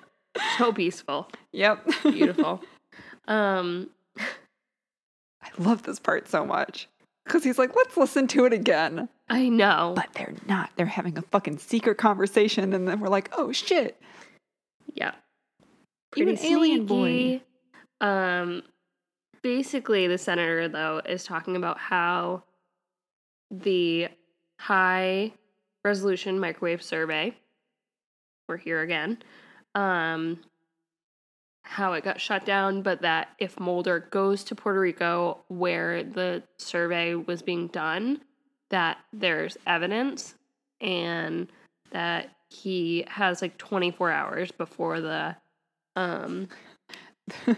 So 0.59 0.73
peaceful, 0.73 1.29
yep. 1.53 1.87
beautiful. 2.03 2.63
um, 3.29 3.91
I 4.19 5.49
love 5.59 5.83
this 5.83 5.99
part 5.99 6.29
so 6.29 6.45
much. 6.45 6.89
Because 7.25 7.43
he's 7.43 7.59
like, 7.59 7.75
let's 7.75 7.97
listen 7.97 8.27
to 8.29 8.45
it 8.45 8.53
again. 8.53 9.09
I 9.31 9.49
know. 9.49 9.95
But 9.97 10.13
they're 10.15 10.35
not. 10.47 10.71
They're 10.77 10.87
having 10.87 11.17
a 11.17 11.23
fucking 11.23 11.59
secret 11.59 11.97
conversation. 11.97 12.73
And 12.75 12.87
then 12.87 13.01
we're 13.01 13.09
like, 13.09 13.31
oh 13.37 13.51
shit. 13.53 14.01
Yeah. 14.93 15.13
Even 16.17 16.39
Alien 16.39 16.87
Boy. 16.87 17.41
Um 18.01 18.63
basically 19.43 20.07
the 20.07 20.19
senator 20.19 20.69
though 20.69 21.01
is 21.07 21.25
talking 21.25 21.55
about 21.55 21.79
how 21.79 22.43
the 23.51 24.09
high 24.59 25.33
resolution 25.85 26.41
microwave 26.41 26.83
survey 26.83 27.37
we're 28.49 28.57
here 28.57 28.81
again 28.81 29.19
um 29.75 30.39
how 31.63 31.95
it 31.95 32.05
got 32.05 32.21
shut 32.21 32.45
down 32.45 32.83
but 32.83 33.03
that 33.03 33.29
if 33.39 33.59
Mulder 33.59 34.01
goes 34.11 34.45
to 34.45 34.55
Puerto 34.55 34.81
Rico 34.81 35.39
where 35.49 36.03
the 36.03 36.43
survey 36.59 37.15
was 37.15 37.43
being 37.43 37.69
done 37.69 38.21
that 38.71 38.99
there's 39.13 39.57
evidence 39.67 40.35
and 40.81 41.49
that 41.91 42.31
he 42.51 43.05
has 43.09 43.41
like 43.41 43.57
24 43.57 44.11
hours 44.11 44.53
before 44.53 45.01
the 45.01 45.35
um 45.97 46.49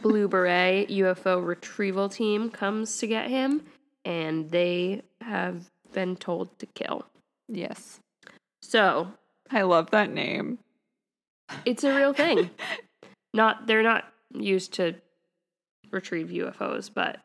Blue 0.02 0.28
Beret 0.28 0.88
UFO 0.88 1.44
retrieval 1.44 2.08
team 2.08 2.50
comes 2.50 2.98
to 2.98 3.06
get 3.06 3.28
him, 3.28 3.62
and 4.04 4.50
they 4.50 5.02
have 5.20 5.70
been 5.92 6.16
told 6.16 6.58
to 6.58 6.66
kill. 6.66 7.06
Yes. 7.48 8.00
So 8.62 9.08
I 9.50 9.62
love 9.62 9.90
that 9.90 10.10
name. 10.10 10.58
It's 11.64 11.84
a 11.84 11.94
real 11.94 12.12
thing. 12.12 12.50
not 13.34 13.66
they're 13.66 13.82
not 13.82 14.04
used 14.34 14.74
to 14.74 14.94
retrieve 15.90 16.28
UFOs, 16.28 16.90
but 16.92 17.18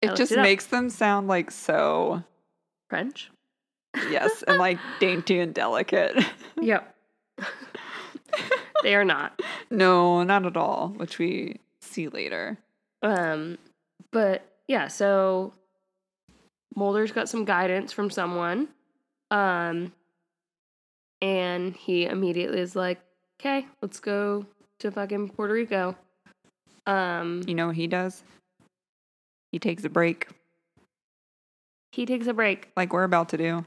It 0.00 0.14
just 0.16 0.32
it 0.32 0.38
makes 0.40 0.66
them 0.66 0.88
sound 0.90 1.28
like 1.28 1.50
so, 1.50 2.22
French. 2.88 3.30
yes, 4.10 4.42
and 4.46 4.58
like 4.58 4.78
dainty 5.00 5.38
and 5.40 5.52
delicate. 5.54 6.16
Yep. 6.60 6.94
they 8.82 8.94
are 8.94 9.04
not. 9.04 9.40
no, 9.70 10.22
not 10.22 10.46
at 10.46 10.56
all, 10.56 10.88
which 10.96 11.18
we 11.18 11.56
see 11.80 12.08
later. 12.08 12.56
Um, 13.02 13.58
but 14.12 14.46
yeah, 14.68 14.86
so 14.88 15.54
Mulder's 16.76 17.10
got 17.10 17.28
some 17.28 17.44
guidance 17.44 17.90
from 17.92 18.10
someone. 18.10 18.68
Um, 19.32 19.92
and 21.20 21.74
he 21.74 22.04
immediately 22.06 22.60
is 22.60 22.76
like, 22.76 23.00
okay, 23.42 23.66
let's 23.80 23.98
go 23.98 24.46
to 24.78 24.90
fucking 24.92 25.30
Puerto 25.30 25.52
Rico. 25.54 25.96
Um, 26.86 27.42
You 27.46 27.54
know 27.54 27.66
what 27.68 27.76
he 27.76 27.86
does? 27.88 28.22
He 29.50 29.58
takes 29.58 29.84
a 29.84 29.88
break, 29.90 30.28
he 31.90 32.06
takes 32.06 32.26
a 32.28 32.32
break. 32.34 32.70
like 32.76 32.92
we're 32.92 33.02
about 33.04 33.30
to 33.30 33.36
do. 33.36 33.64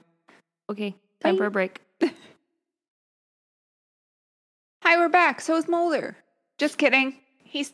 Okay, 0.72 0.96
time 1.22 1.38
for 1.38 1.46
a 1.46 1.52
break. 1.52 1.82
Hi, 4.84 4.98
we're 4.98 5.10
back. 5.10 5.42
So 5.42 5.56
is 5.58 5.68
Mulder. 5.68 6.16
Just 6.58 6.78
kidding. 6.78 7.16
He's 7.44 7.74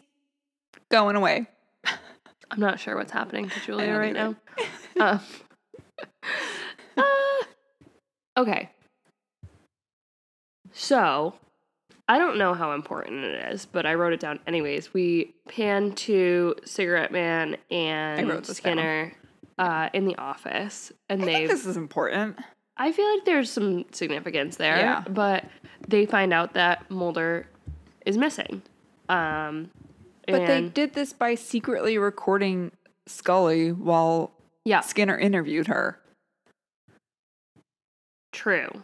going 0.90 1.16
away. 1.16 1.46
I'm 1.86 2.60
not 2.60 2.80
sure 2.80 2.98
what's 2.98 3.12
happening 3.14 3.48
to 3.50 3.60
Julia 3.66 3.96
right 3.96 4.14
now. 4.14 4.36
Um, 5.00 5.20
uh, 6.98 7.04
okay. 8.38 8.70
So, 10.74 11.34
I 12.12 12.18
don't 12.18 12.38
know 12.38 12.54
how 12.54 12.74
important 12.74 13.24
it 13.24 13.54
is, 13.54 13.66
but 13.66 13.86
I 13.86 13.94
wrote 13.94 14.12
it 14.12 14.20
down 14.20 14.42
anyways. 14.46 14.94
We 14.94 15.34
pan 15.48 15.94
to 15.94 16.56
Cigarette 16.66 17.14
Man 17.14 17.56
and 17.70 18.28
wrote 18.28 18.44
this 18.44 18.60
down. 18.60 18.74
Skinner 18.76 19.14
uh, 19.58 19.88
in 19.94 20.04
the 20.04 20.18
office, 20.18 20.92
and 21.08 21.24
they. 21.24 21.48
this 21.48 21.66
is 21.66 21.78
important. 21.78 22.38
I 22.76 22.92
feel 22.92 23.10
like 23.14 23.24
there's 23.24 23.50
some 23.50 23.86
significance 23.94 24.58
there, 24.58 24.76
Yeah. 24.76 25.06
but 25.10 25.46
they 25.88 26.06
find 26.06 26.34
out 26.34 26.54
that 26.56 26.92
Mulder 26.92 27.48
is 28.06 28.18
missing. 28.18 28.62
Um, 29.08 29.72
But 30.28 30.48
they 30.48 30.68
did 30.68 30.94
this 30.94 31.14
by 31.14 31.36
secretly 31.36 31.98
recording 31.98 32.74
Scully 33.08 33.72
while 33.72 34.34
yeah, 34.66 34.82
Skinner 34.82 35.18
interviewed 35.18 35.68
her. 35.68 35.98
True. 38.34 38.84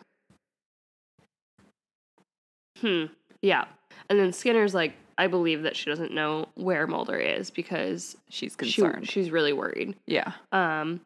Hmm. 2.81 3.05
Yeah. 3.41 3.65
And 4.09 4.19
then 4.19 4.31
Skinner's 4.33 4.73
like, 4.73 4.93
I 5.17 5.27
believe 5.27 5.63
that 5.63 5.75
she 5.75 5.89
doesn't 5.89 6.13
know 6.13 6.47
where 6.55 6.85
Mulder 6.87 7.17
is 7.17 7.49
because 7.49 8.15
She's 8.29 8.51
she, 8.53 8.57
concerned. 8.57 9.09
she's 9.09 9.31
really 9.31 9.53
worried. 9.53 9.95
yeah. 10.05 10.33
Um, 10.51 11.01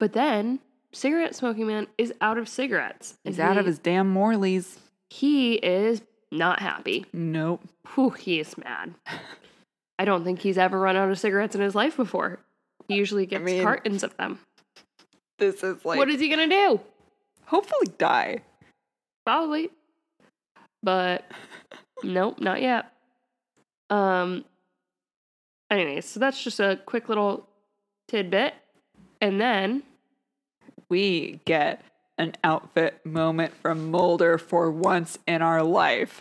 but 0.00 0.12
then 0.12 0.58
cigarette 0.92 1.34
smoking 1.34 1.66
man 1.68 1.86
is 1.98 2.12
out 2.20 2.36
of 2.38 2.48
cigarettes. 2.48 3.16
He's 3.24 3.38
out 3.38 3.56
of 3.56 3.66
his 3.66 3.78
damn 3.78 4.12
Morleys. 4.12 4.78
He 5.10 5.54
is 5.54 6.02
not 6.32 6.60
happy. 6.60 7.06
Nope. 7.12 7.62
Whew, 7.94 8.10
he 8.10 8.40
is 8.40 8.56
mad. 8.58 8.94
I 9.98 10.04
don't 10.04 10.24
think 10.24 10.40
he's 10.40 10.58
ever 10.58 10.80
run 10.80 10.96
out 10.96 11.08
of 11.10 11.18
cigarettes 11.18 11.54
in 11.54 11.60
his 11.60 11.74
life 11.76 11.96
before. 11.96 12.40
He 12.88 12.96
usually 12.96 13.26
gets 13.26 13.44
mean, 13.44 13.62
cartons 13.62 14.02
of 14.02 14.16
them. 14.16 14.40
This 15.38 15.62
is 15.62 15.84
like 15.84 15.98
what 15.98 16.10
is 16.10 16.20
he 16.20 16.28
gonna 16.28 16.48
do? 16.48 16.80
hopefully 17.44 17.86
die. 17.98 18.40
Probably. 19.24 19.70
But 20.82 21.24
nope, 22.02 22.40
not 22.40 22.60
yet. 22.62 22.92
Um 23.90 24.44
anyways, 25.70 26.06
so 26.06 26.20
that's 26.20 26.42
just 26.42 26.60
a 26.60 26.80
quick 26.86 27.08
little 27.08 27.48
tidbit. 28.08 28.54
And 29.20 29.40
then 29.40 29.82
We 30.88 31.40
get 31.44 31.82
an 32.18 32.34
outfit 32.44 33.04
moment 33.06 33.54
from 33.54 33.90
Mulder 33.90 34.36
for 34.38 34.70
once 34.70 35.18
in 35.26 35.40
our 35.42 35.62
life. 35.62 36.20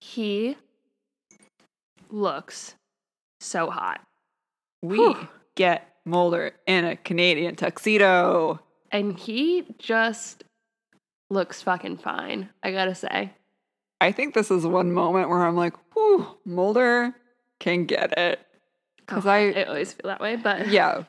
he 0.00 0.56
looks 2.10 2.74
so 3.40 3.70
hot. 3.70 4.02
We 4.82 4.98
Whew. 4.98 5.28
get 5.54 5.94
Mulder 6.04 6.52
in 6.66 6.84
a 6.84 6.96
Canadian 6.96 7.54
tuxedo. 7.56 8.60
And 8.90 9.18
he 9.18 9.64
just 9.78 10.44
looks 11.32 11.62
fucking 11.62 11.96
fine, 11.98 12.50
I 12.62 12.70
gotta 12.72 12.94
say. 12.94 13.32
I 14.00 14.12
think 14.12 14.34
this 14.34 14.50
is 14.50 14.66
one 14.66 14.92
moment 14.92 15.28
where 15.28 15.42
I'm 15.46 15.56
like, 15.56 15.74
whew, 15.94 16.26
Mulder 16.44 17.14
can 17.60 17.84
get 17.86 18.18
it. 18.18 18.40
Because 18.98 19.26
Oh, 19.26 19.30
I, 19.30 19.50
I 19.52 19.64
always 19.64 19.92
feel 19.92 20.08
that 20.08 20.20
way, 20.20 20.36
but 20.36 20.68
yeah, 20.68 21.04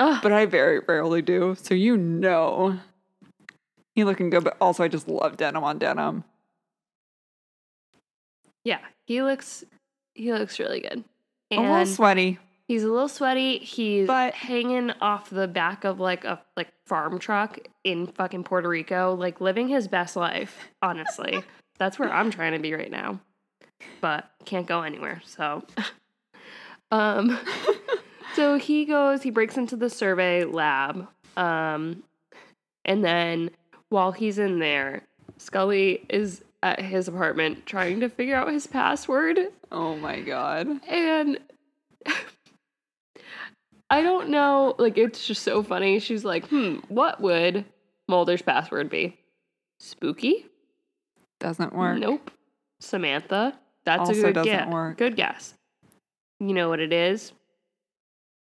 Ugh. 0.00 0.20
but 0.22 0.32
I 0.32 0.46
very 0.46 0.80
rarely 0.80 1.22
do. 1.22 1.56
So 1.60 1.74
you 1.74 1.96
know, 1.96 2.78
he 3.94 4.04
looking 4.04 4.30
good. 4.30 4.44
But 4.44 4.56
also, 4.60 4.82
I 4.84 4.88
just 4.88 5.08
love 5.08 5.36
denim 5.36 5.64
on 5.64 5.78
denim. 5.78 6.24
yeah, 8.64 8.80
he 9.06 9.22
looks 9.22 9.64
he 10.14 10.32
looks 10.32 10.58
really 10.58 10.80
good. 10.80 11.04
a 11.52 11.60
little 11.60 11.86
sweaty. 11.86 12.38
He's 12.68 12.82
a 12.82 12.88
little 12.88 13.08
sweaty. 13.08 13.58
He's 13.58 14.06
But- 14.06 14.34
hanging 14.34 14.90
off 15.00 15.30
the 15.30 15.46
back 15.48 15.84
of 15.84 16.00
like 16.00 16.24
a 16.24 16.40
like 16.56 16.72
farm 16.86 17.18
truck 17.18 17.58
in 17.84 18.06
fucking 18.08 18.44
Puerto 18.44 18.68
Rico, 18.68 19.14
like 19.14 19.40
living 19.40 19.68
his 19.68 19.86
best 19.88 20.16
life. 20.16 20.68
Honestly, 20.82 21.42
that's 21.78 21.98
where 21.98 22.12
I'm 22.12 22.30
trying 22.30 22.52
to 22.52 22.58
be 22.58 22.74
right 22.74 22.90
now, 22.90 23.20
but 24.00 24.28
can't 24.44 24.66
go 24.66 24.82
anywhere. 24.82 25.22
So, 25.24 25.62
um, 26.90 27.38
so 28.34 28.58
he 28.58 28.84
goes. 28.84 29.22
He 29.22 29.30
breaks 29.30 29.56
into 29.56 29.76
the 29.76 29.90
survey 29.90 30.44
lab, 30.44 31.06
um, 31.36 32.02
and 32.84 33.04
then 33.04 33.50
while 33.90 34.10
he's 34.12 34.38
in 34.38 34.58
there, 34.58 35.02
Scully 35.38 36.04
is 36.08 36.42
at 36.62 36.80
his 36.80 37.06
apartment 37.06 37.64
trying 37.66 38.00
to 38.00 38.08
figure 38.08 38.34
out 38.34 38.50
his 38.50 38.66
password 38.66 39.38
Oh 39.70 39.94
my 39.96 40.20
god. 40.20 40.66
and 40.88 41.38
I 43.88 44.02
don't 44.02 44.30
know, 44.30 44.74
like 44.78 44.98
it's 44.98 45.26
just 45.26 45.42
so 45.42 45.62
funny. 45.62 45.98
She's 46.00 46.24
like, 46.24 46.48
"Hmm, 46.48 46.76
what 46.88 47.20
would 47.20 47.64
Mulder's 48.08 48.42
password 48.42 48.90
be? 48.90 49.18
Spooky? 49.78 50.46
Doesn't 51.38 51.72
work. 51.74 51.98
Nope. 51.98 52.30
Samantha? 52.80 53.58
That's 53.84 54.08
Also 54.08 54.28
a 54.28 54.32
good 54.32 54.44
guess. 54.44 54.68
work. 54.72 54.96
Good 54.98 55.16
guess. 55.16 55.54
You 56.40 56.52
know 56.52 56.68
what 56.68 56.80
it 56.80 56.92
is? 56.92 57.32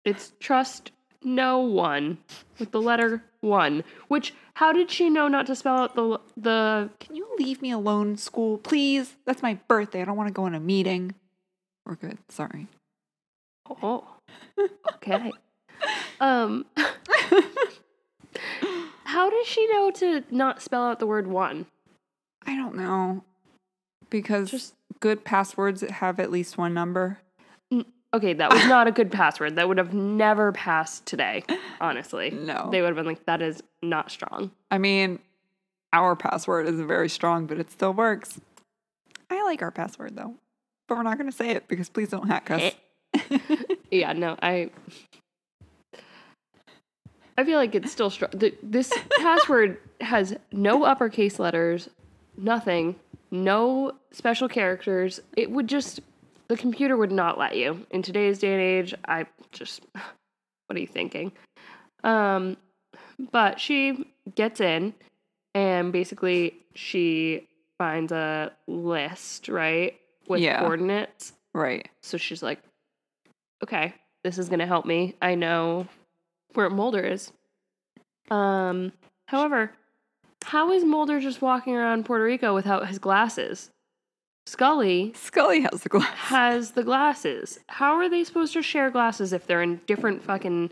It's 0.04 0.34
trust 0.40 0.92
no 1.24 1.60
one 1.60 2.18
with 2.60 2.72
the 2.72 2.82
letter 2.82 3.24
one. 3.42 3.84
Which 4.08 4.34
how 4.56 4.72
did 4.72 4.90
she 4.90 5.10
know 5.10 5.28
not 5.28 5.46
to 5.48 5.56
spell 5.56 5.78
out 5.78 5.96
the 5.96 6.20
the 6.38 6.90
Can 7.00 7.16
you 7.16 7.28
leave 7.38 7.62
me 7.62 7.72
alone, 7.72 8.18
school, 8.18 8.58
please? 8.58 9.16
That's 9.26 9.42
my 9.44 9.56
birthday. 9.68 10.02
I 10.02 10.06
don't 10.06 10.18
want 10.18 10.28
to 10.30 10.34
go 10.34 10.46
in 10.48 10.56
a 10.56 10.60
meeting. 10.60 11.14
We're 11.86 11.96
good. 11.96 12.18
Sorry. 12.30 12.68
Oh, 13.70 14.08
okay. 14.96 15.32
um, 16.20 16.66
how 19.04 19.30
does 19.30 19.48
she 19.48 19.68
know 19.68 19.92
to 19.92 20.24
not 20.32 20.62
spell 20.62 20.84
out 20.84 21.00
the 21.00 21.08
word 21.08 21.28
one? 21.28 21.66
I 22.46 22.56
don't 22.56 22.76
know. 22.76 23.24
Because 24.10 24.52
Just- 24.52 24.76
good 25.00 25.24
passwords 25.24 25.82
have 25.82 26.20
at 26.20 26.32
least 26.32 26.58
one 26.58 26.74
number. 26.74 27.20
Okay, 28.14 28.32
that 28.32 28.50
was 28.50 28.66
not 28.68 28.88
a 28.88 28.94
good 28.94 29.12
password. 29.12 29.58
That 29.58 29.68
would 29.68 29.78
have 29.78 29.94
never 29.94 30.54
passed 30.54 31.06
today, 31.06 31.44
honestly. 31.82 32.32
No. 32.46 32.70
They 32.72 32.80
would 32.80 32.88
have 32.88 32.96
been 32.96 33.06
like, 33.06 33.26
that 33.26 33.42
is 33.42 33.62
not 33.82 34.10
strong. 34.10 34.52
I 34.72 34.78
mean, 34.78 35.20
our 35.92 36.16
password 36.16 36.68
isn't 36.68 36.88
very 36.88 37.10
strong, 37.10 37.46
but 37.46 37.60
it 37.60 37.70
still 37.72 37.94
works. 37.94 38.40
I 39.30 39.44
like 39.44 39.62
our 39.62 39.72
password 39.72 40.16
though, 40.16 40.36
but 40.88 40.96
we're 40.96 41.04
not 41.04 41.18
going 41.18 41.30
to 41.30 41.36
say 41.36 41.50
it 41.50 41.68
because 41.68 41.90
please 41.90 42.10
don't 42.10 42.28
hack 42.28 42.52
us. 42.52 42.74
Yeah, 44.00 44.14
no, 44.14 44.36
I. 44.42 44.70
I 47.38 47.44
feel 47.44 47.58
like 47.58 47.76
it's 47.76 47.92
still 47.92 48.10
strong. 48.10 48.32
This 48.64 48.94
password 49.20 49.78
has 50.00 50.36
no 50.54 50.84
uppercase 50.84 51.38
letters, 51.38 51.90
nothing, 52.38 52.96
no 53.30 53.94
special 54.12 54.48
characters. 54.48 55.20
It 55.36 55.52
would 55.52 55.68
just, 55.68 56.00
the 56.48 56.56
computer 56.56 56.96
would 56.96 57.12
not 57.12 57.38
let 57.38 57.58
you. 57.58 57.86
In 57.92 58.02
today's 58.02 58.40
day 58.40 58.54
and 58.54 58.62
age, 58.62 58.94
I 59.06 59.26
just, 59.52 59.82
what 59.94 60.78
are 60.78 60.80
you 60.80 60.88
thinking? 60.88 61.34
Um, 62.06 62.56
but 63.34 63.60
she 63.60 64.06
gets 64.36 64.62
in 64.62 64.94
and 65.54 65.92
basically 65.92 66.56
she 66.74 67.50
finds 67.78 68.14
a 68.14 68.54
list, 68.68 69.50
right? 69.50 69.96
With 70.30 70.40
Yeah. 70.42 70.60
coordinates. 70.62 71.34
right. 71.54 71.90
So 72.02 72.18
she's 72.18 72.42
like, 72.42 72.60
okay, 73.66 73.96
this 74.24 74.38
is 74.38 74.48
going 74.48 74.60
to 74.60 74.68
help 74.68 74.86
me. 74.86 75.16
I 75.24 75.34
know 75.34 75.88
where 76.54 76.70
Mulder 76.70 77.02
is. 77.02 77.32
Um, 78.30 78.92
however, 79.28 79.72
how 80.44 80.72
is 80.72 80.84
Mulder 80.84 81.20
just 81.20 81.42
walking 81.42 81.76
around 81.76 82.06
Puerto 82.06 82.24
Rico 82.24 82.54
without 82.54 82.88
his 82.88 83.00
glasses? 83.00 83.72
Scully 84.46 85.12
Scully 85.16 85.62
has 85.62 85.82
the 85.82 85.90
glass. 85.90 86.16
has 86.16 86.72
the 86.72 86.84
glasses. 86.84 87.60
How 87.68 87.96
are 87.96 88.08
they 88.08 88.24
supposed 88.24 88.54
to 88.54 88.62
share 88.62 88.92
glasses 88.92 89.34
if 89.34 89.48
they're 89.48 89.64
in 89.64 89.82
different 89.88 90.24
fucking 90.24 90.70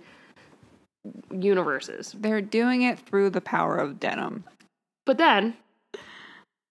universes? 1.31 2.15
They're 2.15 2.41
doing 2.41 2.83
it 2.83 2.99
through 2.99 3.31
the 3.31 3.41
power 3.41 3.75
of 3.75 3.99
denim. 3.99 4.43
But 5.07 5.17
then 5.17 5.55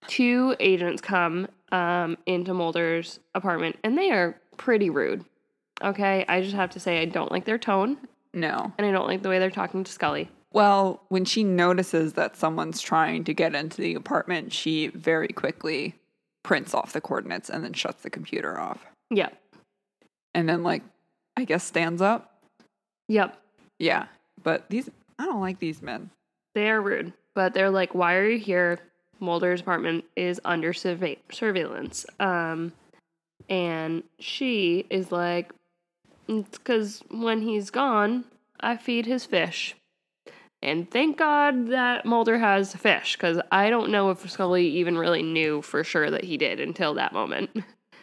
two 0.07 0.55
agents 0.61 1.03
come 1.03 1.49
um, 1.73 2.16
into 2.27 2.55
Mulder's 2.55 3.18
apartment 3.35 3.77
and 3.83 3.99
they 3.99 4.12
are 4.12 4.41
pretty 4.57 4.89
rude. 4.89 5.25
Okay, 5.83 6.24
I 6.28 6.41
just 6.43 6.55
have 6.55 6.70
to 6.70 6.80
say 6.80 7.01
I 7.01 7.07
don't 7.07 7.30
like 7.33 7.45
their 7.45 7.59
tone 7.59 7.97
No. 8.33 8.72
and 8.78 8.87
I 8.87 8.91
don't 8.93 9.07
like 9.07 9.22
the 9.22 9.28
way 9.28 9.39
they're 9.39 9.51
talking 9.51 9.83
to 9.85 9.91
Scully. 9.93 10.30
Well, 10.53 11.03
when 11.09 11.24
she 11.24 11.45
notices 11.45 12.12
that 12.12 12.37
someone's 12.37 12.80
trying 12.80 13.24
to 13.24 13.35
get 13.35 13.55
into 13.55 13.80
the 13.80 13.95
apartment, 13.95 14.53
she 14.53 14.89
very 14.89 15.28
quickly 15.28 15.95
prints 16.43 16.74
off 16.74 16.93
the 16.93 17.01
coordinates 17.01 17.49
and 17.49 17.64
then 17.64 17.72
shuts 17.72 18.03
the 18.03 18.11
computer 18.11 18.61
off. 18.61 18.85
Yep. 19.11 19.37
And 20.35 20.49
then, 20.49 20.62
like, 20.62 20.83
I 21.37 21.45
guess 21.45 21.64
stands 21.64 22.03
up. 22.03 22.39
Yep. 23.09 23.39
Yeah. 23.78 24.07
But 24.43 24.68
these, 24.68 24.91
I 25.18 25.24
don't 25.24 25.41
like 25.41 25.59
these 25.59 25.80
men. 25.83 26.11
They 26.55 26.68
are 26.70 26.80
rude, 26.83 27.12
but 27.35 27.55
they're 27.55 27.70
like, 27.70 27.95
"Why 27.95 28.14
are 28.16 28.28
you 28.28 28.39
here?" 28.39 28.78
Mulder's 29.20 29.61
apartment 29.62 30.05
is 30.16 30.41
under 30.45 30.72
surve- 30.72 31.16
surveillance. 31.30 32.05
Um, 32.20 32.72
and 33.49 34.03
she 34.18 34.85
is 34.91 35.11
like, 35.12 35.53
"It's 36.41 36.59
because 36.59 37.03
when 37.11 37.43
he's 37.43 37.70
gone, 37.70 38.24
I 38.61 38.76
feed 38.76 39.07
his 39.07 39.24
fish." 39.24 39.74
And 40.62 40.89
thank 40.89 41.18
God 41.18 41.68
that 41.68 42.07
Mulder 42.07 42.39
has 42.39 42.74
fish, 42.74 43.16
because 43.16 43.41
I 43.51 43.68
don't 43.68 43.91
know 43.91 44.11
if 44.11 44.30
Scully 44.30 44.68
even 44.68 44.97
really 44.97 45.22
knew 45.22 45.61
for 45.61 45.83
sure 45.83 46.09
that 46.11 46.22
he 46.24 46.37
did 46.37 46.61
until 46.61 46.95
that 46.95 47.12
moment. 47.12 47.51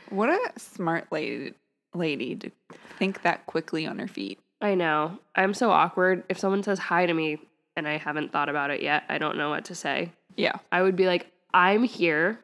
What 0.09 0.29
a 0.29 0.59
smart 0.59 1.11
lady, 1.11 1.53
lady 1.93 2.35
to 2.35 2.51
think 2.97 3.21
that 3.21 3.45
quickly 3.45 3.85
on 3.85 3.99
her 3.99 4.07
feet. 4.07 4.39
I 4.59 4.75
know. 4.75 5.19
I'm 5.35 5.53
so 5.53 5.71
awkward. 5.71 6.23
If 6.29 6.39
someone 6.39 6.63
says 6.63 6.79
hi 6.79 7.05
to 7.05 7.13
me 7.13 7.39
and 7.75 7.87
I 7.87 7.97
haven't 7.97 8.31
thought 8.31 8.49
about 8.49 8.71
it 8.71 8.81
yet, 8.81 9.03
I 9.07 9.19
don't 9.19 9.37
know 9.37 9.49
what 9.49 9.65
to 9.65 9.75
say. 9.75 10.11
Yeah. 10.35 10.57
I 10.71 10.81
would 10.81 10.95
be 10.95 11.05
like, 11.05 11.31
I'm 11.53 11.83
here 11.83 12.39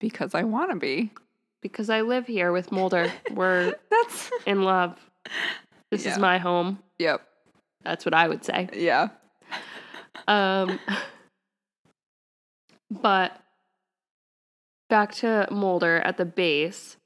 Because 0.00 0.34
I 0.34 0.44
want 0.44 0.70
to 0.70 0.76
be. 0.76 1.12
Because 1.62 1.90
I 1.90 2.00
live 2.02 2.26
here 2.26 2.52
with 2.52 2.72
Mulder. 2.72 3.12
We're 3.32 3.74
That's, 3.90 4.30
in 4.46 4.62
love. 4.62 4.98
This 5.90 6.04
Yeah. 6.04 6.12
is 6.12 6.18
my 6.18 6.38
home. 6.38 6.78
yep. 6.98 7.22
That's 7.82 8.04
what 8.04 8.12
I 8.14 8.28
would 8.28 8.44
say. 8.44 8.68
Yeah. 8.74 9.08
Um, 10.28 10.78
but 12.90 13.40
back 14.90 15.14
to 15.16 15.48
Mulder 15.50 15.96
at 15.98 16.18
the 16.18 16.26
base, 16.26 16.98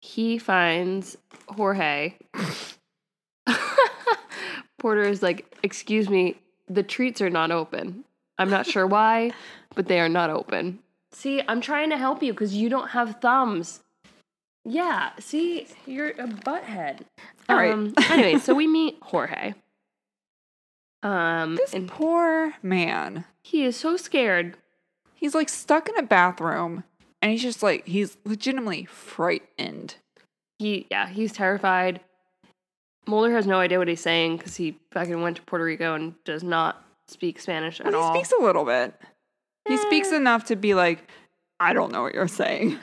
he 0.00 0.38
finds 0.38 1.16
Jorge. 1.48 2.14
Porter 4.78 5.02
is 5.02 5.22
like, 5.22 5.56
Excuse 5.62 6.08
me, 6.08 6.36
the 6.68 6.82
treats 6.84 7.20
are 7.20 7.30
not 7.30 7.50
open. 7.50 8.04
I'm 8.38 8.50
not 8.50 8.66
sure 8.66 8.86
why, 8.86 9.32
but 9.74 9.88
they 9.88 9.98
are 9.98 10.08
not 10.08 10.30
open. 10.30 10.78
See, 11.16 11.40
I'm 11.48 11.62
trying 11.62 11.88
to 11.88 11.96
help 11.96 12.22
you 12.22 12.34
because 12.34 12.54
you 12.54 12.68
don't 12.68 12.88
have 12.90 13.22
thumbs. 13.22 13.80
Yeah, 14.66 15.12
see, 15.18 15.66
you're 15.86 16.10
a 16.10 16.26
butthead. 16.26 17.00
All 17.48 17.56
right. 17.56 17.72
Um, 17.72 17.94
anyway, 18.10 18.38
so 18.38 18.54
we 18.54 18.66
meet 18.66 18.98
Jorge. 19.00 19.54
Um, 21.02 21.56
This 21.56 21.72
and 21.72 21.88
poor 21.88 22.52
man. 22.62 23.24
he 23.42 23.64
is 23.64 23.76
so 23.76 23.96
scared. 23.96 24.58
He's 25.14 25.34
like 25.34 25.48
stuck 25.48 25.88
in 25.88 25.96
a 25.96 26.02
bathroom 26.02 26.84
and 27.22 27.32
he's 27.32 27.42
just 27.42 27.62
like, 27.62 27.86
he's 27.86 28.18
legitimately 28.26 28.84
frightened. 28.84 29.94
He, 30.58 30.86
yeah, 30.90 31.08
he's 31.08 31.32
terrified. 31.32 32.00
Mulder 33.06 33.32
has 33.32 33.46
no 33.46 33.58
idea 33.60 33.78
what 33.78 33.88
he's 33.88 34.00
saying 34.02 34.36
because 34.36 34.56
he 34.56 34.78
fucking 34.90 35.22
went 35.22 35.36
to 35.36 35.42
Puerto 35.44 35.64
Rico 35.64 35.94
and 35.94 36.14
does 36.24 36.42
not 36.42 36.84
speak 37.08 37.40
Spanish 37.40 37.80
at 37.80 37.86
Well, 37.86 37.94
he 37.94 37.98
all. 38.06 38.14
speaks 38.14 38.32
a 38.38 38.42
little 38.42 38.64
bit. 38.66 38.94
He 39.66 39.76
speaks 39.76 40.12
enough 40.12 40.44
to 40.44 40.56
be 40.56 40.74
like, 40.74 41.08
I 41.58 41.72
don't 41.72 41.92
know 41.92 42.02
what 42.02 42.14
you're 42.14 42.28
saying. 42.28 42.78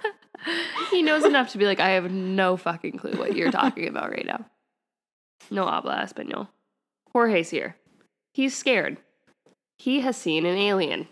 he 0.90 1.02
knows 1.02 1.24
enough 1.24 1.52
to 1.52 1.58
be 1.58 1.66
like, 1.66 1.80
I 1.80 1.90
have 1.90 2.10
no 2.10 2.56
fucking 2.56 2.98
clue 2.98 3.18
what 3.18 3.36
you're 3.36 3.50
talking 3.50 3.88
about 3.88 4.10
right 4.10 4.26
now. 4.26 4.44
No 5.50 5.66
habla 5.66 5.96
español. 5.96 6.48
Jorge's 7.12 7.50
here. 7.50 7.76
He's 8.32 8.56
scared. 8.56 8.98
He 9.78 10.00
has 10.00 10.16
seen 10.16 10.46
an 10.46 10.56
alien, 10.56 11.08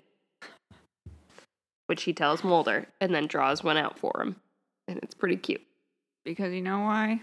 which 1.86 2.04
he 2.04 2.12
tells 2.12 2.42
Mulder 2.42 2.86
and 3.00 3.14
then 3.14 3.26
draws 3.26 3.62
one 3.62 3.76
out 3.76 3.98
for 3.98 4.20
him. 4.20 4.36
And 4.88 4.98
it's 5.02 5.14
pretty 5.14 5.36
cute. 5.36 5.62
Because 6.24 6.52
you 6.52 6.62
know 6.62 6.80
why? 6.80 7.22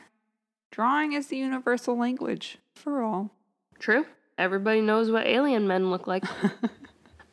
Drawing 0.72 1.13
is 1.13 1.28
the 1.28 1.38
universal 1.38 1.97
language 1.97 2.57
for 2.76 3.01
all. 3.01 3.32
True. 3.80 4.05
Everybody 4.38 4.82
knows 4.82 5.09
what 5.09 5.26
alien 5.26 5.68
men 5.68 5.89
look 5.89 6.05
like. 6.05 6.24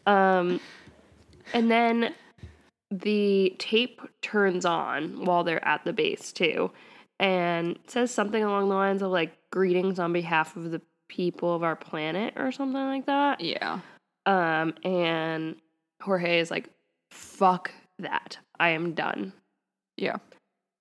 um, 0.07 0.61
and 1.53 1.71
then 1.71 2.15
the 2.91 3.55
tape 3.59 4.01
turns 4.23 4.65
on 4.65 5.25
while 5.25 5.45
they're 5.45 5.67
at 5.67 5.85
the 5.85 5.93
base 5.93 6.33
too, 6.33 6.71
and 7.19 7.79
says 7.87 8.11
something 8.11 8.43
along 8.43 8.69
the 8.69 8.75
lines 8.75 9.03
of 9.03 9.11
like 9.11 9.33
greetings 9.51 9.99
on 9.99 10.13
behalf 10.13 10.57
of 10.57 10.71
the 10.71 10.81
people 11.09 11.55
of 11.55 11.63
our 11.63 11.77
planet 11.77 12.35
or 12.37 12.53
something 12.53 12.75
like 12.87 13.07
that. 13.07 13.41
Yeah. 13.41 13.81
Um, 14.27 14.75
and 14.85 15.57
Jorge 16.01 16.39
is 16.41 16.51
like, 16.51 16.69
"Fuck 17.11 17.73
that! 17.99 18.39
I 18.59 18.71
am 18.71 18.95
done." 18.95 19.33
Yeah. 19.97 20.17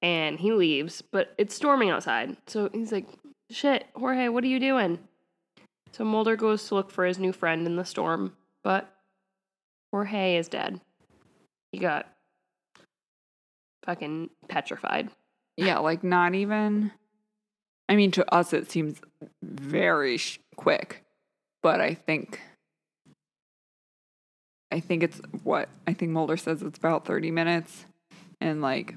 and 0.01 0.39
he 0.39 0.51
leaves, 0.53 1.01
but 1.01 1.33
it's 1.37 1.55
storming 1.55 1.89
outside. 1.89 2.35
So 2.47 2.69
he's 2.73 2.91
like, 2.91 3.07
shit, 3.49 3.85
Jorge, 3.95 4.27
what 4.27 4.43
are 4.43 4.47
you 4.47 4.59
doing? 4.59 4.99
So 5.91 6.03
Mulder 6.03 6.35
goes 6.35 6.67
to 6.67 6.75
look 6.75 6.91
for 6.91 7.05
his 7.05 7.19
new 7.19 7.31
friend 7.31 7.65
in 7.65 7.75
the 7.77 7.85
storm, 7.85 8.35
but 8.63 8.91
Jorge 9.93 10.37
is 10.37 10.47
dead. 10.47 10.81
He 11.71 11.77
got 11.77 12.07
fucking 13.85 14.31
petrified. 14.49 15.11
Yeah, 15.55 15.77
like 15.79 16.03
not 16.03 16.33
even. 16.33 16.91
I 17.87 17.95
mean, 17.95 18.09
to 18.11 18.33
us, 18.33 18.53
it 18.53 18.71
seems 18.71 18.99
very 19.43 20.17
sh- 20.17 20.39
quick, 20.55 21.03
but 21.61 21.79
I 21.79 21.93
think. 21.93 22.41
I 24.71 24.79
think 24.79 25.03
it's 25.03 25.21
what? 25.43 25.69
I 25.85 25.93
think 25.93 26.11
Mulder 26.11 26.37
says 26.37 26.63
it's 26.63 26.79
about 26.79 27.05
30 27.05 27.29
minutes. 27.29 27.85
And 28.41 28.63
like, 28.63 28.95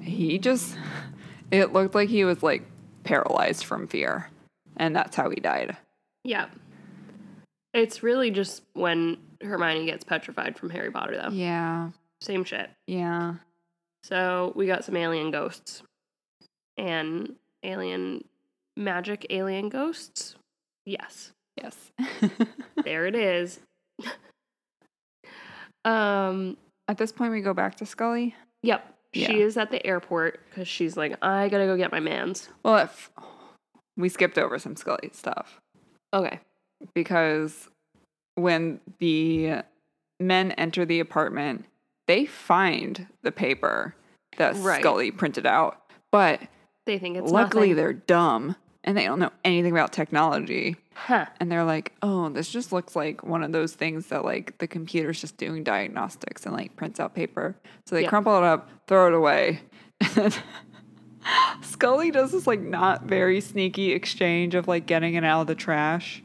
he 0.00 0.38
just. 0.38 0.76
It 1.50 1.72
looked 1.72 1.94
like 1.96 2.08
he 2.08 2.24
was 2.24 2.40
like 2.40 2.62
paralyzed 3.02 3.64
from 3.64 3.88
fear. 3.88 4.30
And 4.76 4.94
that's 4.94 5.16
how 5.16 5.28
he 5.30 5.40
died. 5.40 5.76
Yeah. 6.22 6.46
It's 7.72 8.04
really 8.04 8.30
just 8.30 8.62
when 8.74 9.18
Hermione 9.44 9.86
gets 9.86 10.04
petrified 10.04 10.58
from 10.58 10.70
Harry 10.70 10.90
Potter, 10.90 11.16
though. 11.16 11.30
Yeah. 11.34 11.90
Same 12.20 12.44
shit. 12.44 12.70
Yeah. 12.86 13.34
So 14.02 14.52
we 14.56 14.66
got 14.66 14.84
some 14.84 14.96
alien 14.96 15.30
ghosts 15.30 15.82
and 16.76 17.34
alien 17.62 18.24
magic 18.76 19.26
alien 19.30 19.68
ghosts. 19.68 20.36
Yes. 20.86 21.32
Yes. 21.60 21.92
there 22.84 23.06
it 23.06 23.14
is. 23.14 23.60
um, 25.84 26.56
At 26.88 26.98
this 26.98 27.12
point, 27.12 27.32
we 27.32 27.40
go 27.40 27.54
back 27.54 27.76
to 27.76 27.86
Scully. 27.86 28.34
yep. 28.62 28.90
She 29.14 29.20
Yeah. 29.22 29.32
is 29.32 29.56
at 29.56 29.70
the 29.70 29.84
airport 29.86 30.40
because 30.50 30.66
she's 30.66 30.96
like, 30.96 31.16
I 31.22 31.48
gotta 31.48 31.66
go 31.66 31.76
get 31.76 31.92
my 31.92 32.00
man's. 32.00 32.48
Well, 32.64 32.78
if 32.78 33.12
we 33.96 34.08
skipped 34.08 34.38
over 34.38 34.58
some 34.58 34.74
Scully 34.74 35.10
stuff 35.12 35.60
Okay. 36.12 36.40
because 36.94 37.68
when 38.36 38.80
the 38.98 39.62
men 40.20 40.52
enter 40.52 40.84
the 40.84 41.00
apartment, 41.00 41.64
they 42.06 42.26
find 42.26 43.06
the 43.22 43.32
paper 43.32 43.94
that 44.38 44.56
Right. 44.56 44.80
Scully 44.80 45.10
printed 45.10 45.46
out, 45.46 45.80
but 46.10 46.40
They 46.86 46.98
think 46.98 47.16
it's 47.16 47.30
luckily 47.30 47.68
nothing. 47.68 47.76
they're 47.76 47.92
dumb 47.92 48.56
and 48.82 48.96
they 48.96 49.04
don't 49.04 49.18
know 49.18 49.30
anything 49.44 49.72
about 49.72 49.92
technology. 49.92 50.76
Huh. 50.94 51.26
And 51.40 51.50
they're 51.50 51.64
like, 51.64 51.92
oh, 52.02 52.28
this 52.28 52.50
just 52.50 52.72
looks 52.72 52.94
like 52.94 53.24
one 53.24 53.42
of 53.42 53.52
those 53.52 53.72
things 53.72 54.08
that 54.08 54.24
like 54.24 54.58
the 54.58 54.66
computer's 54.66 55.20
just 55.20 55.36
doing 55.36 55.64
diagnostics 55.64 56.44
and 56.44 56.54
like 56.54 56.76
prints 56.76 57.00
out 57.00 57.14
paper. 57.14 57.56
So 57.86 57.94
they 57.96 58.02
Yeah. 58.02 58.08
crumple 58.08 58.36
it 58.36 58.44
up, 58.44 58.68
throw 58.86 59.06
it 59.08 59.14
away. 59.14 59.60
Scully 61.62 62.10
does 62.10 62.32
this 62.32 62.46
like 62.46 62.60
not 62.60 63.04
very 63.04 63.40
sneaky 63.40 63.92
exchange 63.92 64.54
of 64.54 64.68
like 64.68 64.84
getting 64.86 65.14
it 65.14 65.24
out 65.24 65.42
of 65.42 65.46
the 65.46 65.54
trash, 65.54 66.22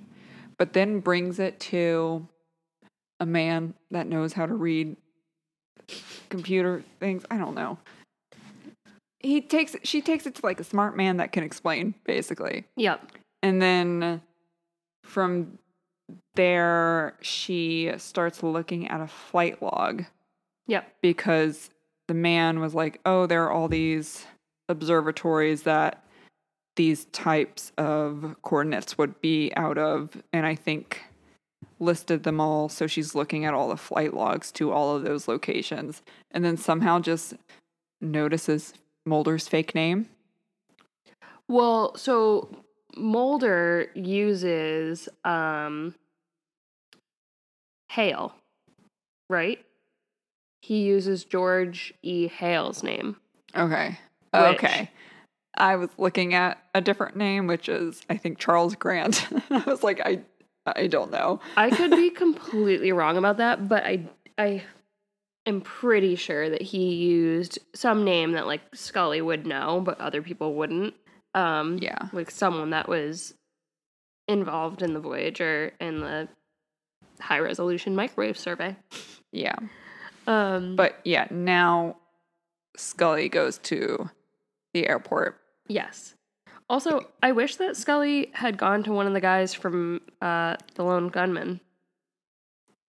but 0.60 0.74
then 0.74 1.00
brings 1.00 1.40
it 1.40 1.60
to 1.60 2.28
a 3.20 3.26
man 3.26 3.74
that 3.90 4.06
knows 4.08 4.34
how 4.34 4.46
to 4.46 4.54
read 4.54 4.96
computer 6.30 6.84
things. 7.00 7.24
I 7.32 7.38
don't 7.38 7.56
know. 7.56 7.80
He 9.20 9.42
takes 9.42 9.76
she 9.84 10.02
takes 10.02 10.26
it 10.26 10.36
to 10.36 10.46
like 10.46 10.60
a 10.60 10.64
smart 10.64 10.96
man 10.96 11.18
that 11.18 11.32
can 11.32 11.44
explain, 11.44 11.96
basically. 12.06 12.66
Yep. 12.78 13.12
And 13.42 13.62
then 13.62 14.22
from 15.04 15.58
there, 16.36 17.16
she 17.22 17.92
starts 17.98 18.44
looking 18.44 18.88
at 18.88 19.02
a 19.02 19.08
flight 19.08 19.62
log 19.62 20.06
Yep. 20.68 20.88
because 21.02 21.70
the 22.08 22.14
man 22.14 22.60
was 22.60 22.74
like, 22.76 23.00
oh, 23.06 23.26
there 23.26 23.44
are 23.46 23.52
all 23.52 23.68
these 23.68 24.26
observatories 24.70 25.64
that 25.64 26.04
these 26.80 27.04
types 27.12 27.74
of 27.78 28.38
coordinates 28.42 28.98
would 28.98 29.20
be 29.20 29.52
out 29.58 29.78
of. 29.78 30.16
And 30.32 30.46
I 30.46 30.56
think 30.56 31.02
listed 31.78 32.24
them 32.24 32.40
all. 32.40 32.70
So 32.70 32.88
she's 32.88 33.14
looking 33.14 33.44
at 33.44 33.54
all 33.54 33.68
the 33.68 33.76
flight 33.76 34.14
logs 34.14 34.50
to 34.54 34.72
all 34.72 34.96
of 34.96 35.04
those 35.04 35.28
locations 35.28 36.02
and 36.32 36.46
then 36.46 36.56
somehow 36.56 37.00
just 37.00 37.34
notices 38.00 38.74
Mulder's 39.06 39.46
fake 39.50 39.76
name. 39.76 40.08
Well, 41.50 41.98
so 41.98 42.48
Mulder 42.96 43.92
uses 43.94 45.10
um 45.26 45.96
Hale, 47.92 48.34
right? 49.30 49.60
He 50.62 50.84
uses 50.84 51.26
George 51.26 51.94
E. 52.04 52.30
Hale's 52.30 52.84
name. 52.84 53.18
Okay. 53.54 53.98
Which- 54.32 54.42
Okay. 54.56 54.92
I 55.60 55.76
was 55.76 55.90
looking 55.98 56.34
at 56.34 56.58
a 56.74 56.82
different 56.82 57.16
name, 57.16 57.48
which 57.48 57.68
is 57.70 58.02
I 58.10 58.18
think 58.18 58.38
Charles 58.40 58.76
Grant. 58.76 59.28
I 59.50 59.64
was 59.68 59.84
like, 59.84 60.02
I 60.04 60.22
I 60.66 60.88
don't 60.88 61.12
know. 61.12 61.40
I 61.58 61.70
could 61.70 61.92
be 61.92 62.10
completely 62.10 62.92
wrong 62.92 63.18
about 63.18 63.38
that, 63.38 63.68
but 63.68 63.84
I 63.86 64.06
I 64.38 64.64
am 65.46 65.62
pretty 65.62 66.16
sure 66.16 66.50
that 66.50 66.62
he 66.62 66.94
used 66.96 67.60
some 67.74 68.04
name 68.04 68.34
that 68.34 68.46
like 68.48 68.62
Scully 68.74 69.22
would 69.22 69.46
know, 69.48 69.82
but 69.82 70.00
other 70.00 70.22
people 70.22 70.54
wouldn't. 70.56 70.94
Um 71.34 71.78
Yeah. 71.82 72.10
like 72.14 72.32
someone 72.32 72.70
that 72.72 72.88
was 72.88 73.34
involved 74.28 74.82
in 74.82 74.94
the 74.94 75.00
Voyager 75.00 75.74
and 75.80 76.02
the 76.02 76.28
high 77.20 77.40
resolution 77.40 77.96
microwave 77.96 78.38
survey. 78.38 78.76
Yeah. 79.32 79.56
Um 80.28 80.76
But 80.76 81.00
yeah, 81.04 81.28
now 81.32 81.98
Scully 82.78 83.28
goes 83.30 83.58
to 83.60 84.10
the 84.74 84.88
airport. 84.88 85.40
Yes. 85.70 86.16
Also, 86.70 87.08
I 87.24 87.32
wish 87.32 87.56
that 87.56 87.78
Scully 87.78 88.30
had 88.34 88.58
gone 88.58 88.84
to 88.84 88.92
one 88.92 89.08
of 89.08 89.14
the 89.14 89.22
guys 89.22 89.54
from 89.54 90.02
uh 90.22 90.56
the 90.76 90.84
Lone 90.84 91.08
Gunman. 91.08 91.62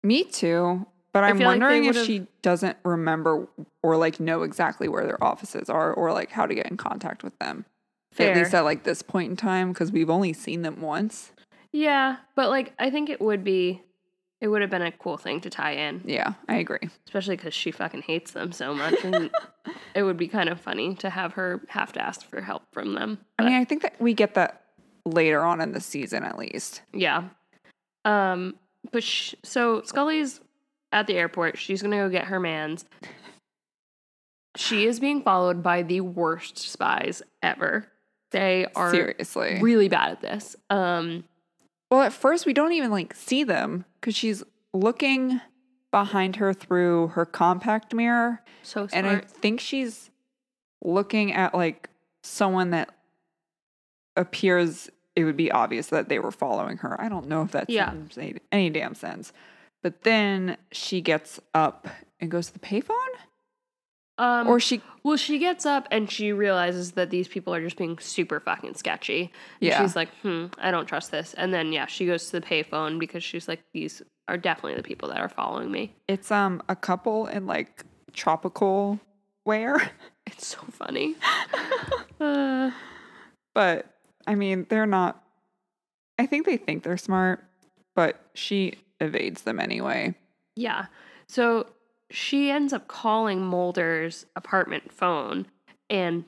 Me 0.04 0.24
too. 0.24 0.86
But 1.12 1.24
I'm 1.24 1.38
feel 1.38 1.48
like 1.48 1.60
wondering 1.60 1.86
if 1.86 2.06
she 2.06 2.28
doesn't 2.42 2.78
remember 2.86 3.48
or 3.82 3.98
like 3.98 4.20
know 4.20 4.44
exactly 4.44 4.88
where 4.88 5.06
their 5.06 5.22
offices 5.24 5.70
are 5.70 5.92
or 5.92 6.14
like 6.14 6.32
how 6.32 6.46
to 6.46 6.54
get 6.54 6.68
in 6.68 6.78
contact 6.78 7.24
with 7.24 7.38
them. 7.40 7.66
Fair. 8.12 8.32
At 8.32 8.38
least 8.38 8.54
at 8.54 8.62
like 8.62 8.84
this 8.84 9.02
point 9.02 9.32
in 9.32 9.36
time, 9.36 9.72
because 9.72 9.92
we've 9.92 10.10
only 10.10 10.34
seen 10.34 10.62
them 10.62 10.82
once. 10.82 11.32
Yeah, 11.72 12.18
but 12.36 12.50
like 12.50 12.74
I 12.80 12.90
think 12.90 13.10
it 13.10 13.22
would 13.22 13.44
be 13.44 13.82
it 14.42 14.48
would 14.48 14.62
have 14.62 14.70
been 14.70 14.82
a 14.82 14.92
cool 14.92 15.18
thing 15.18 15.42
to 15.42 15.50
tie 15.50 15.74
in. 15.74 16.02
Yeah, 16.06 16.34
I 16.48 16.58
agree. 16.58 16.90
especially 17.06 17.36
because 17.36 17.54
she 17.54 17.72
fucking 17.72 18.04
hates 18.04 18.32
them 18.32 18.52
so 18.52 18.74
much 18.74 18.96
and 19.04 19.30
it 19.96 20.04
would 20.04 20.18
be 20.18 20.28
kind 20.28 20.48
of 20.50 20.60
funny 20.62 20.96
to 20.96 21.10
have 21.10 21.34
her 21.34 21.62
have 21.70 21.92
to 21.94 22.02
ask 22.02 22.26
for 22.30 22.42
help 22.42 22.64
from 22.72 22.94
them 22.94 23.18
I 23.38 23.44
mean, 23.44 23.54
I 23.54 23.66
think 23.66 23.82
that 23.82 24.00
we 24.02 24.14
get 24.14 24.36
that 24.36 24.64
later 25.06 25.42
on 25.44 25.60
in 25.62 25.72
the 25.74 25.82
season 25.82 26.24
at 26.24 26.38
least. 26.38 26.82
yeah 26.94 27.24
um 28.06 28.56
but 28.92 29.04
sh- 29.04 29.36
so 29.44 29.82
scully's 29.82 30.40
at 30.94 31.06
the 31.08 31.16
airport 31.18 31.58
she's 31.58 31.82
gonna 31.82 31.98
go 31.98 32.08
get 32.10 32.26
her 32.26 32.40
man's 32.40 32.86
she 34.56 34.86
is 34.88 35.00
being 35.00 35.22
followed 35.22 35.62
by 35.64 35.82
the 35.84 36.02
worst 36.02 36.58
spies 36.58 37.22
ever 37.44 37.88
they 38.32 38.68
are 38.76 38.92
Seriously. 38.92 39.60
really 39.62 39.90
bad 39.90 40.12
at 40.12 40.22
this 40.22 40.56
um 40.70 41.24
Well, 41.92 42.02
at 42.02 42.14
first 42.14 42.46
we 42.46 42.54
don't 42.54 42.74
even 42.74 42.92
like 42.92 43.14
see 43.16 43.44
them 43.44 43.86
because 44.00 44.16
she's 44.16 44.44
looking 44.74 45.42
behind 45.92 46.36
her 46.36 46.54
through 46.54 47.08
her 47.10 47.26
compact 47.26 47.94
mirror, 47.94 48.42
so 48.62 48.86
smart 48.88 48.94
and 48.94 49.08
I 49.08 49.20
think 49.22 49.60
she's 49.60 50.12
looking 50.84 51.34
at 51.34 51.54
like 51.56 51.90
someone 52.24 52.72
that 52.72 52.90
appears. 54.16 54.90
It 55.16 55.24
would 55.26 55.36
be 55.38 55.52
obvious 55.52 55.88
that 55.88 56.08
they 56.08 56.20
were 56.20 56.32
following 56.32 56.78
her. 56.78 57.00
I 57.02 57.10
don't 57.10 57.28
know 57.28 57.42
if 57.42 57.52
that 57.52 57.70
Yeah. 57.70 57.94
any 58.52 58.70
damn 58.70 58.96
sense. 58.96 59.34
But 59.82 60.04
then 60.04 60.58
she 60.72 61.02
gets 61.02 61.40
up 61.54 61.88
and 62.20 62.30
goes 62.32 62.48
to 62.48 62.54
the 62.54 62.60
payphone, 62.60 62.94
um 64.20 64.48
or 64.48 64.60
she 64.60 64.82
Well, 65.04 65.18
she 65.18 65.40
gets 65.40 65.66
up 65.66 65.88
and 65.92 66.12
she 66.12 66.32
realizes 66.34 66.92
that 66.92 67.10
these 67.10 67.28
people 67.28 67.54
are 67.56 67.62
just 67.62 67.78
being 67.78 67.98
super 68.00 68.40
fucking 68.40 68.76
sketchy. 68.76 69.22
And 69.62 69.70
Yeah. 69.70 69.82
She's 69.82 69.96
like, 69.96 70.10
hmm, 70.22 70.48
I 70.60 70.72
don't 70.72 70.86
trust 70.86 71.10
this. 71.12 71.34
And 71.36 71.54
then, 71.54 71.72
yeah, 71.72 71.86
she 71.88 72.06
goes 72.06 72.26
to 72.30 72.40
the 72.40 72.46
payphone 72.46 73.00
because 73.00 73.24
she's 73.24 73.48
like, 73.48 73.62
these 73.74 74.02
are 74.28 74.38
definitely 74.38 74.76
the 74.76 74.84
people 74.84 75.10
that 75.10 75.20
are 75.20 75.30
following 75.30 75.72
me. 75.72 75.96
it's 76.08 76.30
um 76.32 76.62
a 76.70 76.76
couple 76.76 77.26
in 77.28 77.48
like 77.48 77.84
tropical 78.14 79.00
wear. 79.46 79.92
It's 80.28 80.46
so 80.46 80.60
funny. 80.72 81.16
uh, 82.20 82.70
But 83.56 83.88
I 84.28 84.36
mean, 84.36 84.68
they're 84.70 84.86
not. 84.86 85.24
I 86.20 86.26
think 86.28 86.46
they 86.46 86.58
think 86.58 86.84
they're 86.84 86.98
smart, 86.98 87.44
but 87.96 88.22
she 88.36 88.76
evades 89.00 89.42
them 89.44 89.60
anyway. 89.60 90.14
yeah. 90.56 90.86
So 91.28 91.66
she 92.10 92.50
ends 92.50 92.74
up 92.74 92.88
calling 92.88 93.42
Mulder's 93.42 94.26
apartment 94.36 94.92
phone 94.92 95.46
and 95.90 96.26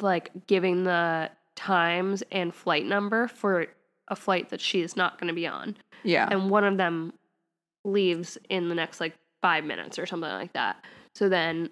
like 0.00 0.30
giving 0.46 0.84
the 0.84 1.30
times 1.56 2.22
and 2.32 2.54
flight 2.54 2.86
number 2.86 3.28
for 3.28 3.66
a 4.08 4.16
flight 4.16 4.48
that 4.50 4.60
she 4.60 4.80
is 4.80 4.96
not 4.96 5.18
going 5.18 5.28
to 5.28 5.34
be 5.34 5.46
on. 5.46 5.76
Yeah. 6.02 6.28
and 6.30 6.48
one 6.48 6.64
of 6.64 6.78
them 6.78 7.12
leaves 7.84 8.38
in 8.48 8.68
the 8.68 8.74
next 8.74 9.00
like 9.00 9.16
five 9.42 9.64
minutes 9.64 9.98
or 9.98 10.06
something 10.06 10.30
like 10.30 10.52
that. 10.54 10.82
So 11.14 11.28
then 11.28 11.70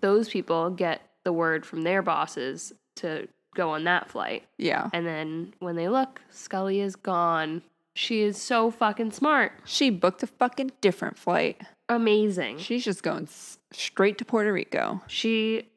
those 0.00 0.28
people 0.28 0.70
get 0.70 1.02
the 1.24 1.32
word 1.32 1.64
from 1.66 1.82
their 1.82 2.02
bosses 2.02 2.72
to 2.96 3.28
go 3.54 3.70
on 3.70 3.84
that 3.84 4.08
flight. 4.08 4.44
yeah. 4.58 4.88
And 4.92 5.06
then 5.06 5.54
when 5.58 5.76
they 5.76 5.88
look, 5.88 6.20
Scully 6.30 6.80
is 6.80 6.96
gone. 6.96 7.62
She 7.94 8.22
is 8.22 8.40
so 8.40 8.70
fucking 8.70 9.10
smart. 9.12 9.52
She 9.64 9.90
booked 9.90 10.22
a 10.22 10.26
fucking 10.26 10.72
different 10.80 11.18
flight. 11.18 11.60
Amazing. 11.90 12.58
She's 12.58 12.84
just 12.84 13.02
going 13.02 13.24
s- 13.24 13.58
straight 13.72 14.16
to 14.18 14.24
Puerto 14.24 14.52
Rico. 14.52 15.02
She 15.08 15.68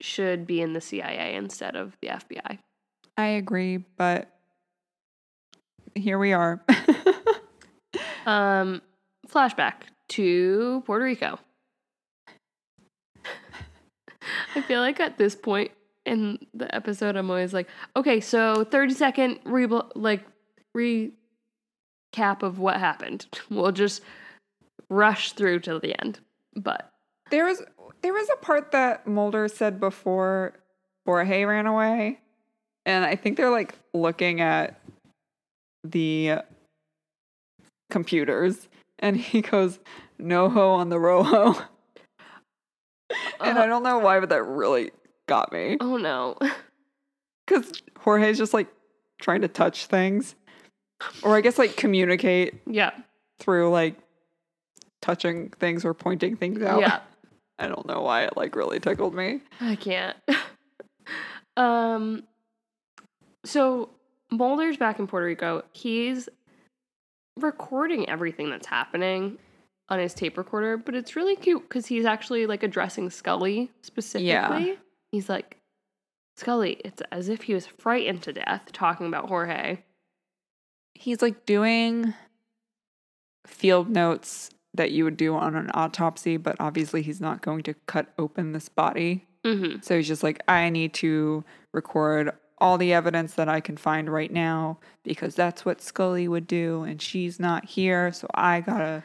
should 0.00 0.46
be 0.46 0.60
in 0.60 0.72
the 0.72 0.80
CIA 0.80 1.34
instead 1.36 1.76
of 1.76 1.96
the 2.00 2.08
FBI. 2.08 2.58
I 3.16 3.26
agree, 3.26 3.76
but 3.96 4.28
here 5.94 6.18
we 6.18 6.32
are. 6.32 6.64
Um, 8.26 8.82
flashback 9.26 9.74
to 10.10 10.82
Puerto 10.84 11.02
Rico. 11.02 11.38
I 14.54 14.60
feel 14.60 14.80
like 14.80 15.00
at 15.00 15.16
this 15.16 15.34
point 15.34 15.70
in 16.04 16.38
the 16.52 16.72
episode, 16.74 17.16
I'm 17.16 17.30
always 17.30 17.54
like, 17.54 17.68
okay, 17.96 18.20
so 18.20 18.64
30 18.64 18.92
second 18.94 19.38
re 19.46 19.66
like 19.94 20.26
recap 20.76 22.42
of 22.42 22.58
what 22.58 22.76
happened. 22.76 23.26
We'll 23.50 23.72
just 23.72 24.02
rush 24.88 25.32
through 25.32 25.60
till 25.60 25.80
the 25.80 26.00
end. 26.00 26.20
But 26.56 26.90
there 27.30 27.44
was 27.46 27.62
there 28.02 28.12
was 28.12 28.28
a 28.32 28.36
part 28.44 28.72
that 28.72 29.06
Mulder 29.06 29.48
said 29.48 29.80
before 29.80 30.54
Jorge 31.06 31.44
ran 31.44 31.66
away, 31.66 32.20
and 32.86 33.04
I 33.04 33.16
think 33.16 33.36
they're 33.36 33.50
like 33.50 33.74
looking 33.94 34.40
at 34.40 34.80
the 35.84 36.38
computers, 37.90 38.68
and 38.98 39.16
he 39.16 39.40
goes, 39.42 39.78
"No 40.18 40.48
ho 40.48 40.70
on 40.70 40.88
the 40.88 40.96
roho," 40.96 41.60
and 43.40 43.58
I 43.58 43.66
don't 43.66 43.82
know 43.82 43.98
why, 43.98 44.20
but 44.20 44.28
that 44.30 44.42
really 44.44 44.90
got 45.26 45.52
me. 45.52 45.76
Oh 45.80 45.96
no. 45.96 46.36
Because 47.46 47.72
Jorge's 48.00 48.36
just 48.36 48.52
like 48.52 48.66
trying 49.22 49.40
to 49.40 49.48
touch 49.48 49.86
things, 49.86 50.34
or 51.22 51.34
I 51.34 51.40
guess 51.40 51.56
like 51.56 51.76
communicate 51.76 52.60
Yeah. 52.66 52.90
through 53.38 53.70
like 53.70 53.94
touching 55.00 55.50
things 55.50 55.84
or 55.84 55.94
pointing 55.94 56.36
things 56.36 56.62
out. 56.62 56.80
Yeah. 56.80 57.00
I 57.58 57.66
don't 57.66 57.86
know 57.86 58.02
why 58.02 58.22
it 58.24 58.36
like 58.36 58.54
really 58.54 58.78
tickled 58.78 59.14
me. 59.14 59.40
I 59.60 59.74
can't. 59.74 60.16
um 61.56 62.22
so 63.44 63.90
Mulder's 64.30 64.76
back 64.76 64.98
in 64.98 65.06
Puerto 65.06 65.26
Rico. 65.26 65.64
He's 65.72 66.28
recording 67.40 68.08
everything 68.08 68.50
that's 68.50 68.66
happening 68.66 69.38
on 69.88 69.98
his 69.98 70.12
tape 70.14 70.36
recorder, 70.36 70.76
but 70.76 70.94
it's 70.94 71.16
really 71.16 71.34
cute 71.36 71.62
because 71.62 71.86
he's 71.86 72.04
actually 72.04 72.46
like 72.46 72.62
addressing 72.62 73.10
Scully 73.10 73.70
specifically. 73.82 74.78
He's 75.12 75.28
like, 75.28 75.56
Scully, 76.36 76.80
it's 76.84 77.02
as 77.10 77.28
if 77.28 77.42
he 77.42 77.54
was 77.54 77.66
frightened 77.66 78.22
to 78.22 78.32
death 78.32 78.70
talking 78.72 79.06
about 79.06 79.28
Jorge. 79.28 79.78
He's 80.94 81.22
like 81.22 81.46
doing 81.46 82.14
field 83.46 83.88
notes 83.88 84.50
that 84.78 84.92
you 84.92 85.04
would 85.04 85.16
do 85.16 85.34
on 85.34 85.54
an 85.54 85.70
autopsy, 85.74 86.38
but 86.38 86.56
obviously 86.58 87.02
he's 87.02 87.20
not 87.20 87.42
going 87.42 87.62
to 87.64 87.74
cut 87.86 88.08
open 88.18 88.52
this 88.52 88.68
body. 88.68 89.26
Mm-hmm. 89.44 89.80
So 89.82 89.96
he's 89.96 90.08
just 90.08 90.22
like, 90.22 90.40
I 90.48 90.70
need 90.70 90.94
to 90.94 91.44
record 91.72 92.32
all 92.60 92.78
the 92.78 92.92
evidence 92.92 93.34
that 93.34 93.48
I 93.48 93.60
can 93.60 93.76
find 93.76 94.10
right 94.10 94.32
now 94.32 94.78
because 95.04 95.34
that's 95.34 95.64
what 95.64 95.80
Scully 95.80 96.26
would 96.26 96.46
do, 96.46 96.82
and 96.82 97.00
she's 97.00 97.38
not 97.38 97.64
here, 97.66 98.12
so 98.12 98.26
I 98.34 98.60
gotta 98.62 99.04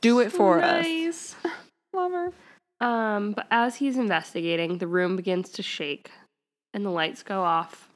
do 0.00 0.20
it 0.20 0.30
for 0.30 0.62
us. 0.62 1.34
Love 1.94 2.12
her. 2.12 2.32
Um, 2.80 3.32
but 3.32 3.46
as 3.50 3.76
he's 3.76 3.96
investigating, 3.96 4.78
the 4.78 4.86
room 4.86 5.16
begins 5.16 5.50
to 5.50 5.62
shake 5.62 6.10
and 6.74 6.84
the 6.84 6.90
lights 6.90 7.22
go 7.22 7.42
off, 7.42 7.88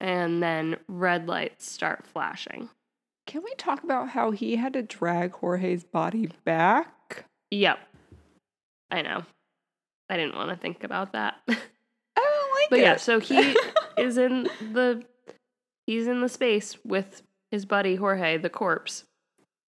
and 0.00 0.42
then 0.42 0.76
red 0.88 1.26
lights 1.26 1.70
start 1.70 2.06
flashing. 2.06 2.68
Can 3.30 3.44
we 3.44 3.54
talk 3.54 3.84
about 3.84 4.08
how 4.08 4.32
he 4.32 4.56
had 4.56 4.72
to 4.72 4.82
drag 4.82 5.30
Jorge's 5.32 5.84
body 5.84 6.30
back? 6.44 7.24
Yep. 7.52 7.78
I 8.90 9.02
know. 9.02 9.22
I 10.08 10.16
didn't 10.16 10.34
want 10.34 10.50
to 10.50 10.56
think 10.56 10.82
about 10.82 11.12
that. 11.12 11.36
I 11.48 11.54
don't 11.54 11.60
like 11.60 11.60
that. 12.16 12.70
but 12.70 12.78
it. 12.80 12.82
yeah, 12.82 12.96
so 12.96 13.20
he 13.20 13.56
is 13.98 14.18
in 14.18 14.48
the 14.72 15.04
he's 15.86 16.08
in 16.08 16.20
the 16.22 16.28
space 16.28 16.76
with 16.84 17.22
his 17.52 17.64
buddy 17.66 17.94
Jorge, 17.94 18.36
the 18.36 18.50
corpse. 18.50 19.04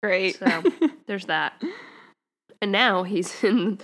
great. 0.02 0.40
So 0.40 0.64
there's 1.06 1.26
that. 1.26 1.62
And 2.64 2.72
now 2.72 3.04
he's 3.04 3.44
in 3.44 3.78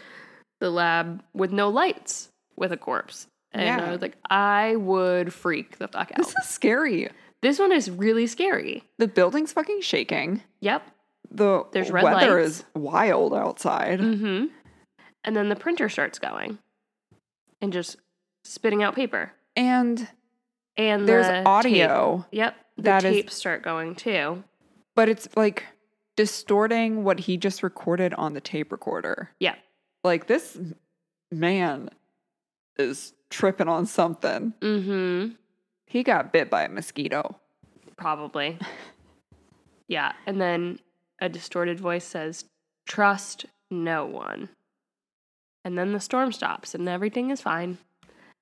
the 0.60 0.72
lab 0.72 1.24
with 1.36 1.52
no 1.52 1.70
lights 1.70 2.30
with 2.56 2.72
a 2.72 2.78
corpse. 2.78 3.28
And 3.52 3.62
Yeah. 3.64 3.86
I 3.86 3.92
was 3.92 4.02
like, 4.02 4.18
I 4.28 4.76
would 4.76 5.32
freak 5.32 5.78
the 5.78 5.88
fuck 5.88 6.12
out. 6.14 6.18
this 6.18 6.34
is 6.36 6.48
scary. 6.48 7.10
This 7.42 7.60
one 7.60 7.72
is 7.72 7.90
really 7.92 8.28
scary. 8.28 8.84
The 8.98 9.08
building's 9.08 9.54
fucking 9.54 9.82
shaking. 9.82 10.42
Yep. 10.62 10.84
The 11.30 11.66
There's 11.72 11.92
red 11.92 12.04
weather 12.04 12.42
lights. 12.42 12.60
is 12.60 12.66
wild 12.74 13.34
outside. 13.34 14.00
Mm-hmm. 14.00 14.46
And 15.24 15.36
then 15.36 15.50
the 15.50 15.56
printer 15.56 15.90
starts 15.90 16.20
going 16.20 16.58
and 17.62 17.72
just 17.74 17.98
spitting 18.44 18.82
out 18.82 18.96
paper. 18.96 19.32
And 19.56 20.08
And 20.78 21.08
there's 21.08 21.28
the 21.28 21.34
tape- 21.34 21.48
audio, 21.48 22.26
Yep. 22.32 22.56
The 22.78 22.82
that 22.84 23.04
is- 23.04 23.14
tapes 23.16 23.36
start 23.36 23.62
going 23.64 23.96
too. 23.96 24.44
but 24.96 25.10
it's 25.10 25.28
like 25.36 25.66
distorting 26.16 27.04
what 27.04 27.20
he 27.20 27.38
just 27.38 27.62
recorded 27.62 28.14
on 28.16 28.34
the 28.34 28.42
tape 28.42 28.72
recorder. 28.72 29.30
Yeah. 29.40 29.56
Like 30.04 30.26
this 30.28 30.58
man 31.32 31.90
is 32.80 33.14
tripping 33.30 33.68
on 33.68 33.86
something. 33.86 34.54
Mm-hmm. 34.62 35.36
He 35.88 36.04
got 36.04 36.34
bit 36.34 36.50
by 36.50 36.64
a 36.64 36.70
mosquito. 36.70 37.40
Probably. 37.98 38.60
yeah. 39.88 40.12
And 40.26 40.40
then 40.40 40.80
a 41.20 41.30
distorted 41.30 41.80
voice 41.80 42.06
says, 42.06 42.46
Trust 42.88 43.46
no 43.72 44.06
one. 44.06 44.50
And 45.66 45.78
then 45.78 45.94
the 45.94 46.00
storm 46.00 46.32
stops 46.32 46.76
and 46.76 46.88
everything 46.88 47.32
is 47.32 47.42
fine. 47.42 47.78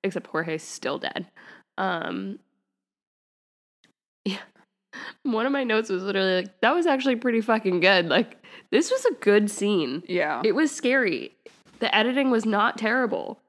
Except 0.04 0.26
Jorge's 0.26 0.62
still 0.62 0.98
dead. 0.98 1.26
Um 1.78 2.40
Yeah. 4.24 4.38
One 5.22 5.46
of 5.46 5.52
my 5.52 5.62
notes 5.62 5.88
was 5.88 6.02
literally 6.02 6.42
like, 6.42 6.60
that 6.62 6.74
was 6.74 6.86
actually 6.86 7.16
pretty 7.16 7.40
fucking 7.40 7.80
good. 7.80 8.08
Like, 8.08 8.42
this 8.72 8.90
was 8.90 9.04
a 9.04 9.14
good 9.14 9.50
scene. 9.50 10.02
Yeah. 10.08 10.42
It 10.44 10.54
was 10.54 10.74
scary. 10.74 11.32
The 11.78 11.94
editing 11.94 12.30
was 12.30 12.44
not 12.46 12.78
terrible. 12.78 13.40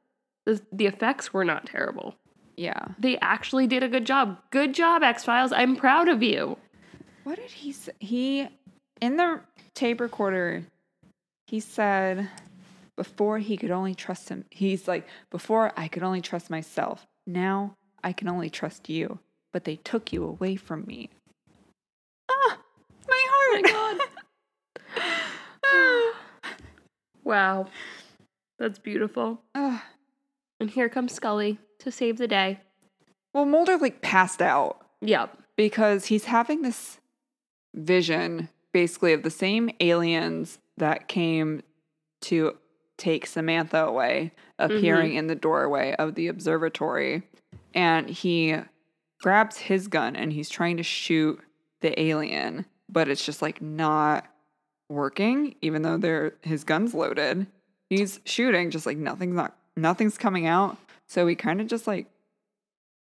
The, 0.45 0.62
the 0.72 0.86
effects 0.86 1.34
were 1.34 1.45
not 1.45 1.66
terrible. 1.66 2.16
Yeah. 2.58 2.88
They 2.99 3.18
actually 3.20 3.68
did 3.68 3.84
a 3.84 3.88
good 3.88 4.05
job. 4.05 4.39
Good 4.49 4.74
job, 4.74 5.03
X 5.03 5.24
Files. 5.24 5.51
I'm 5.53 5.76
proud 5.76 6.10
of 6.10 6.22
you. 6.24 6.58
What 7.24 7.38
did 7.38 7.51
he 7.51 7.72
say? 7.72 7.91
He, 7.99 8.47
in 8.99 9.18
the 9.18 9.41
tape 9.76 10.01
recorder, 10.01 10.66
he 11.45 11.60
said 11.60 12.30
before 12.95 13.38
he 13.38 13.55
could 13.58 13.70
only 13.72 13.93
trust 13.93 14.30
him, 14.30 14.43
he's 14.49 14.88
like, 14.88 15.08
before 15.30 15.72
I 15.78 15.88
could 15.88 16.03
only 16.03 16.20
trust 16.20 16.49
myself. 16.49 17.05
Now 17.28 17.76
I 18.03 18.12
can 18.12 18.28
only 18.28 18.49
trust 18.49 18.89
you. 18.89 19.20
But 19.53 19.64
they 19.64 19.78
took 19.78 20.12
you 20.12 20.24
away 20.24 20.55
from 20.55 20.84
me. 20.86 21.10
Ah, 22.30 22.58
my 23.08 23.26
heart. 23.30 23.99
Oh 25.64 26.14
Wow. 27.24 27.68
That's 28.60 28.80
beautiful. 28.80 29.41
Ah. 29.53 29.84
And 30.60 30.70
here 30.70 30.89
comes 30.89 31.14
Scully 31.14 31.60
to 31.80 31.91
save 31.91 32.18
the 32.18 32.28
day. 32.28 32.60
well, 33.34 33.45
Mulder 33.45 33.78
like 33.78 34.01
passed 34.01 34.41
out 34.41 34.82
Yep. 35.01 35.38
because 35.55 36.05
he's 36.05 36.26
having 36.26 36.62
this 36.64 36.99
vision 37.76 38.49
basically 38.74 39.14
of 39.14 39.24
the 39.24 39.30
same 39.30 39.70
aliens 39.80 40.58
that 40.78 41.08
came 41.08 41.62
to 42.22 42.58
take 42.97 43.28
Samantha 43.28 43.86
away 43.86 44.32
appearing 44.58 45.10
mm-hmm. 45.10 45.20
in 45.20 45.28
the 45.28 45.36
doorway 45.36 45.93
of 45.99 46.16
the 46.16 46.28
observatory 46.28 47.22
and 47.76 48.10
he 48.10 48.55
grabs 49.22 49.58
his 49.58 49.88
gun 49.88 50.16
and 50.16 50.34
he's 50.34 50.49
trying 50.49 50.78
to 50.78 50.84
shoot 50.84 51.39
the 51.82 51.99
alien 52.01 52.66
but 52.89 53.08
it's 53.08 53.24
just 53.24 53.41
like 53.43 53.62
not 53.62 54.26
working 54.89 55.53
even 55.62 55.84
though 55.84 55.97
they're 55.97 56.34
his 56.41 56.64
gun's 56.64 56.93
loaded 56.95 57.45
he's 57.89 58.20
shooting 58.26 58.72
just 58.72 58.88
like 58.88 58.97
nothing's 58.97 59.36
not 59.36 59.57
nothing's 59.78 60.17
coming 60.17 60.45
out 60.45 60.78
so 61.07 61.25
he 61.28 61.36
kind 61.36 61.61
of 61.61 61.67
just 61.67 61.88
like 61.88 62.07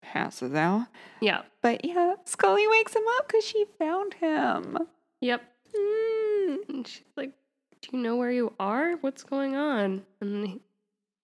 passes 0.01 0.53
out 0.53 0.87
Yeah. 1.21 1.41
but 1.61 1.83
yeah, 1.85 2.13
Scully 2.25 2.67
wakes 2.67 2.95
him 2.95 3.03
up 3.17 3.27
because 3.27 3.43
she 3.43 3.65
found 3.77 4.13
him. 4.15 4.77
Yep. 5.21 5.41
Mm. 5.75 6.57
And 6.69 6.87
she's 6.87 7.03
like, 7.17 7.31
Do 7.81 7.89
you 7.97 8.01
know 8.03 8.15
where 8.15 8.31
you 8.31 8.53
are? 8.59 8.93
What's 9.01 9.23
going 9.23 9.55
on? 9.55 10.03
And 10.21 10.47
he, 10.47 10.61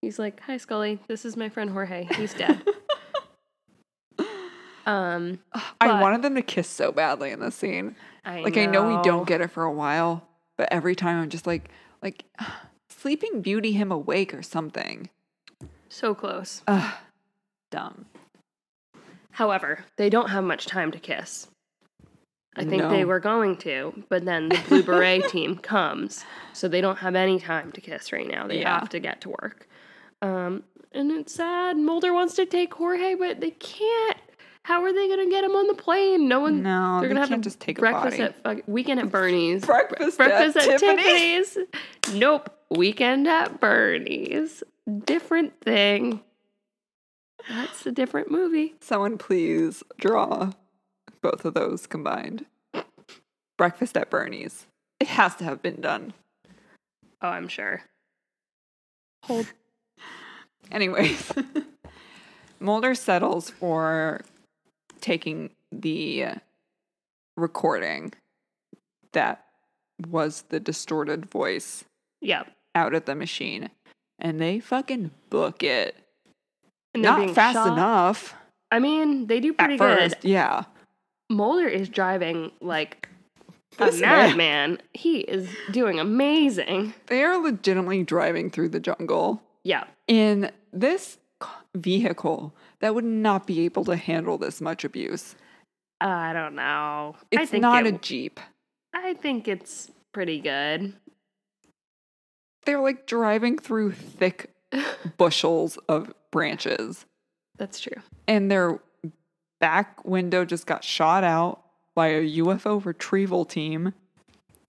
he's 0.01 0.19
like, 0.19 0.39
Hi, 0.41 0.57
Scully. 0.57 0.99
This 1.07 1.25
is 1.25 1.37
my 1.37 1.49
friend 1.49 1.69
Jorge. 1.69 2.07
He's 2.15 2.33
dead. 2.33 2.61
um, 4.85 5.39
I 5.81 6.01
wanted 6.01 6.21
them 6.21 6.35
to 6.35 6.41
kiss 6.41 6.67
so 6.67 6.91
badly 6.91 7.31
in 7.31 7.39
this 7.39 7.55
scene. 7.55 7.95
I 8.23 8.41
Like 8.41 8.57
I 8.57 8.65
know 8.65 8.97
we 8.97 9.01
don't 9.03 9.27
get 9.27 9.41
it 9.41 9.51
for 9.51 9.63
a 9.63 9.71
while, 9.71 10.27
but 10.57 10.67
every 10.71 10.95
time 10.95 11.21
I'm 11.21 11.29
just 11.29 11.47
like, 11.47 11.69
like, 12.01 12.25
Sleeping 12.89 13.41
Beauty 13.41 13.71
him 13.71 13.91
awake 13.91 14.33
or 14.33 14.41
something. 14.41 15.09
So 15.95 16.13
close. 16.13 16.61
Ugh, 16.67 16.93
dumb. 17.71 18.05
However, 19.31 19.83
they 19.97 20.09
don't 20.09 20.29
have 20.29 20.43
much 20.43 20.65
time 20.65 20.91
to 20.91 20.99
kiss. 20.99 21.47
I 22.57 22.63
think 22.63 22.83
they 22.83 23.03
were 23.03 23.19
going 23.19 23.57
to, 23.57 24.03
but 24.07 24.23
then 24.23 24.47
the 24.47 24.57
Blue 24.69 24.81
Beret 24.81 25.27
team 25.29 25.57
comes, 25.57 26.23
so 26.53 26.69
they 26.69 26.79
don't 26.79 26.97
have 26.99 27.13
any 27.15 27.37
time 27.37 27.73
to 27.73 27.81
kiss 27.81 28.13
right 28.13 28.25
now. 28.27 28.47
They 28.47 28.61
Yeah. 28.61 28.79
have 28.79 28.87
to 28.89 28.99
get 28.99 29.19
to 29.21 29.29
work. 29.29 29.67
Um, 30.21 30.63
and 30.93 31.11
it's 31.11 31.33
sad. 31.33 31.75
Mulder 31.75 32.13
wants 32.13 32.35
to 32.35 32.45
take 32.45 32.73
Jorge, 32.73 33.15
but 33.15 33.41
they 33.41 33.51
can't. 33.51 34.17
How 34.63 34.83
are 34.83 34.93
they 34.93 35.07
going 35.07 35.25
to 35.25 35.29
get 35.29 35.43
him 35.43 35.51
on 35.51 35.67
the 35.67 35.73
plane? 35.73 36.29
No 36.29 36.39
one. 36.39 36.63
No, 36.63 36.99
they're 37.01 37.09
gonna 37.09 37.19
have 37.19 37.29
to 37.29 37.37
just 37.37 37.59
take 37.59 37.77
a 37.77 37.81
breakfast 37.81 38.19
at 38.19 38.41
fuck, 38.41 38.59
weekend 38.67 39.01
at 39.01 39.11
Bernie's. 39.11 39.65
Breakfast, 39.65 40.17
breakfast 40.17 40.55
at, 40.57 40.67
at 40.69 40.79
Tiffany's. 40.79 41.53
Tiffany's. 41.55 42.19
Nope, 42.19 42.49
weekend 42.71 43.27
at 43.27 43.59
Bernie's. 43.59 44.63
Different 45.05 45.59
thing. 45.61 46.21
That's 47.49 47.85
a 47.85 47.91
different 47.91 48.29
movie. 48.31 48.75
Someone 48.79 49.17
please 49.17 49.83
draw 49.97 50.51
both 51.21 51.45
of 51.45 51.53
those 51.53 51.87
combined. 51.87 52.45
Breakfast 53.57 53.97
at 53.97 54.09
Bernie's. 54.09 54.65
It 54.99 55.07
has 55.07 55.35
to 55.35 55.43
have 55.43 55.61
been 55.61 55.81
done. 55.81 56.13
Oh, 57.21 57.29
I'm 57.29 57.47
sure. 57.47 57.81
Hold. 59.23 59.47
Anyways, 60.71 61.31
Mulder 62.59 62.95
settles 62.95 63.49
for 63.49 64.21
taking 65.01 65.51
the 65.71 66.25
recording 67.37 68.13
that 69.13 69.45
was 70.09 70.43
the 70.49 70.59
distorted 70.59 71.29
voice 71.29 71.85
Yep. 72.21 72.51
out 72.73 72.93
of 72.95 73.05
the 73.05 73.15
machine. 73.15 73.69
And 74.19 74.39
they 74.39 74.59
fucking 74.59 75.11
book 75.29 75.63
it. 75.63 75.95
Not 76.95 77.31
fast 77.31 77.55
shot. 77.55 77.73
enough 77.73 78.35
I 78.71 78.79
mean, 78.79 79.27
they 79.27 79.39
do 79.39 79.53
pretty 79.53 79.77
first. 79.77 80.21
good. 80.21 80.29
Yeah. 80.29 80.63
Mulder 81.29 81.67
is 81.67 81.87
driving 81.87 82.51
like 82.61 83.07
a 83.79 83.91
madman. 83.91 84.79
He 84.93 85.19
is 85.19 85.49
doing 85.71 85.99
amazing. 85.99 86.93
They 87.07 87.23
are 87.23 87.37
legitimately 87.41 88.03
driving 88.03 88.49
through 88.49 88.69
the 88.69 88.79
jungle 88.79 89.41
Yeah. 89.63 89.85
in 90.07 90.51
this 90.73 91.17
vehicle 91.75 92.53
that 92.79 92.95
would 92.95 93.05
not 93.05 93.45
be 93.47 93.61
able 93.65 93.85
to 93.85 93.95
handle 93.95 94.37
this 94.37 94.61
much 94.61 94.83
abuse. 94.83 95.35
I 96.01 96.33
don't 96.33 96.55
know. 96.55 97.15
I 97.33 97.41
It's 97.41 97.53
not 97.53 97.85
it, 97.85 97.95
a 97.95 97.97
Jeep. 97.97 98.39
I 98.93 99.13
think 99.13 99.47
it's 99.47 99.91
pretty 100.13 100.39
good. 100.39 100.93
They're 102.65 102.81
like 102.81 103.05
driving 103.07 103.57
through 103.57 103.91
thick 103.93 104.51
bushels 105.17 105.77
of 105.87 106.13
branches. 106.31 107.05
That's 107.57 107.79
true. 107.79 108.01
and 108.27 108.51
their 108.51 108.79
back 109.61 110.03
window 110.03 110.43
just 110.43 110.67
got 110.67 110.83
shot 110.83 111.23
out 111.23 111.61
by 111.95 112.07
a 112.07 112.37
UFO 112.39 112.83
retrieval 112.83 113.45
team. 113.45 113.93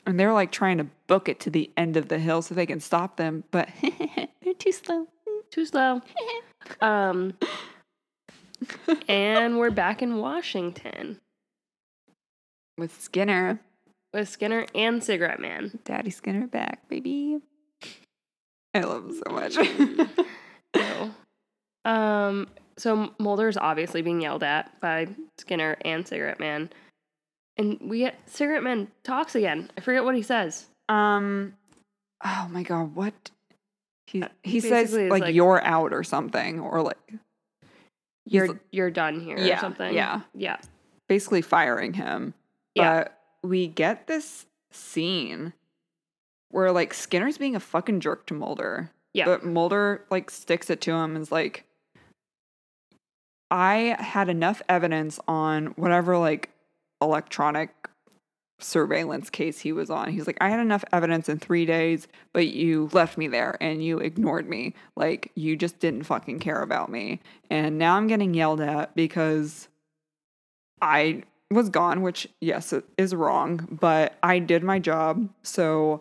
And 0.07 0.21
they're 0.21 0.33
like 0.33 0.53
trying 0.53 0.79
to 0.79 0.87
book 1.09 1.29
it 1.29 1.41
to 1.41 1.51
the 1.51 1.71
end 1.77 1.97
of 1.97 2.07
the 2.07 2.19
hill 2.21 2.41
so 2.43 2.55
they 2.55 2.67
can 2.67 2.79
stop 2.79 3.17
them, 3.17 3.43
but 3.51 3.69
they're 4.43 4.55
too 4.55 4.71
slow. 4.71 5.09
Too 5.51 5.67
slow. 5.67 6.01
um 6.81 7.35
and 9.09 9.59
we're 9.59 9.71
back 9.71 10.01
in 10.01 10.17
Washington 10.19 11.19
With 12.79 13.01
Skinner, 13.01 13.61
with 14.13 14.29
Skinner 14.29 14.67
and 14.75 15.03
Cigarette 15.03 15.41
Man. 15.41 15.79
Daddy 15.85 16.11
Skinner 16.11 16.47
back, 16.47 16.89
baby. 16.89 17.41
I 18.77 18.85
love 18.85 19.05
him 19.07 19.21
so 19.27 19.33
much. 19.33 19.57
So, 20.77 21.11
um, 21.87 22.49
so 22.77 23.11
Mulder's 23.19 23.57
obviously 23.57 24.03
being 24.03 24.21
yelled 24.21 24.43
at 24.43 24.79
by 24.81 25.07
Skinner 25.39 25.79
and 25.87 26.07
Cigarette 26.07 26.39
Man, 26.39 26.69
and 27.57 27.79
we 27.81 28.01
get 28.01 28.17
Cigarette 28.27 28.63
Man 28.63 28.89
talks 29.03 29.35
again. 29.35 29.71
I 29.79 29.81
forget 29.81 30.05
what 30.05 30.15
he 30.17 30.23
says. 30.23 30.67
um, 30.91 31.55
oh 32.25 32.49
my 32.51 32.63
god, 32.63 32.95
what? 32.95 33.15
He 34.07 34.23
Uh, 34.23 34.29
he 34.43 34.61
says 34.61 34.93
like, 34.93 35.23
like- 35.23 35.35
you're 35.35 35.63
out 35.65 35.95
or 35.95 36.05
something, 36.05 36.61
or 36.61 36.83
like 36.83 36.99
You're 38.27 38.61
you're 38.71 38.91
done 38.91 39.19
here 39.21 39.39
Yeah, 39.39 39.57
or 39.57 39.61
something. 39.61 39.95
yeah. 39.95 40.21
yeah, 40.35 40.59
basically 41.09 41.41
firing 41.41 41.95
him. 41.95 42.35
Yeah. 42.75 43.05
But 43.05 43.19
we 43.49 43.67
get 43.67 44.07
this 44.09 44.45
scene 44.73 45.55
where 46.51 46.73
like 46.73 46.95
Skinner's 46.95 47.39
being 47.39 47.57
a 47.57 47.61
fucking 47.61 48.01
jerk 48.01 48.27
to 48.27 48.35
Mulder. 48.35 48.91
Yeah. 49.15 49.25
But 49.25 49.45
Mulder 49.45 50.05
like 50.11 50.31
sticks 50.31 50.71
it 50.71 50.81
to 50.83 50.93
him 50.93 51.17
and 51.17 51.23
is 51.23 51.33
like, 51.33 51.65
I 53.51 53.97
had 53.99 54.29
enough 54.29 54.61
evidence 54.69 55.21
on 55.29 55.67
whatever 55.77 56.19
like 56.19 56.51
electronic 57.01 57.71
surveillance 58.59 59.31
case 59.31 59.61
he 59.61 59.73
was 59.73 59.91
on. 59.91 60.11
He's 60.11 60.27
like, 60.27 60.39
I 60.41 60.49
had 60.49 60.61
enough 60.61 60.85
evidence 60.93 61.29
in 61.29 61.39
three 61.39 61.67
days, 61.67 62.09
but 62.33 62.49
you 62.49 62.89
left 62.93 63.19
me 63.19 63.29
there 63.29 63.57
and 63.61 63.85
you 63.85 63.99
ignored 63.99 64.49
me. 64.49 64.75
Like, 64.97 65.31
you 65.35 65.57
just 65.57 65.79
didn't 65.79 66.05
fucking 66.05 66.39
care 66.39 66.63
about 66.63 66.91
me. 66.91 67.21
And 67.51 67.79
now 67.79 67.97
I'm 67.97 68.07
getting 68.07 68.35
yelled 68.35 68.61
at 68.61 68.95
because 68.95 69.69
I 70.81 71.25
was 71.51 71.69
gone, 71.69 72.03
which, 72.03 72.29
yes, 72.41 72.73
it 72.73 72.85
is 72.97 73.15
wrong, 73.15 73.69
but 73.71 74.17
I 74.23 74.39
did 74.39 74.65
my 74.65 74.79
job. 74.79 75.29
So 75.43 76.01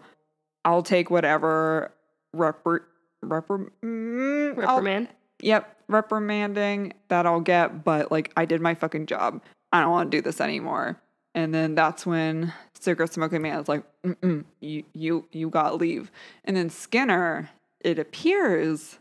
I'll 0.66 0.84
take 0.84 1.10
whatever 1.10 1.94
repri- 2.36 2.82
repri- 3.24 3.70
mm, 3.84 4.50
I'll- 4.66 4.78
reprimand. 4.78 5.08
yep, 5.42 5.78
reprimanding 5.88 6.94
that 7.08 7.26
I'll 7.26 7.40
get, 7.40 7.84
but 7.84 8.12
like 8.12 8.32
I 8.36 8.46
did 8.46 8.60
my 8.62 8.74
fucking 8.76 9.06
job. 9.06 9.42
I 9.72 9.80
don't 9.82 9.92
want 9.92 10.12
to 10.12 10.18
do 10.18 10.22
this 10.22 10.42
anymore. 10.42 11.00
And 11.34 11.54
then 11.54 11.76
that's 11.76 12.06
when 12.06 12.54
cigarette 12.80 13.14
smoking 13.14 13.42
man 13.42 13.60
is 13.60 13.68
like, 13.68 13.84
Mm-mm, 14.04 14.46
you 14.62 14.84
you 14.94 15.28
you 15.32 15.50
got 15.50 15.78
leave. 15.80 16.10
And 16.46 16.56
then 16.58 16.70
Skinner, 16.70 17.50
it 17.82 18.00
appears 18.00 19.00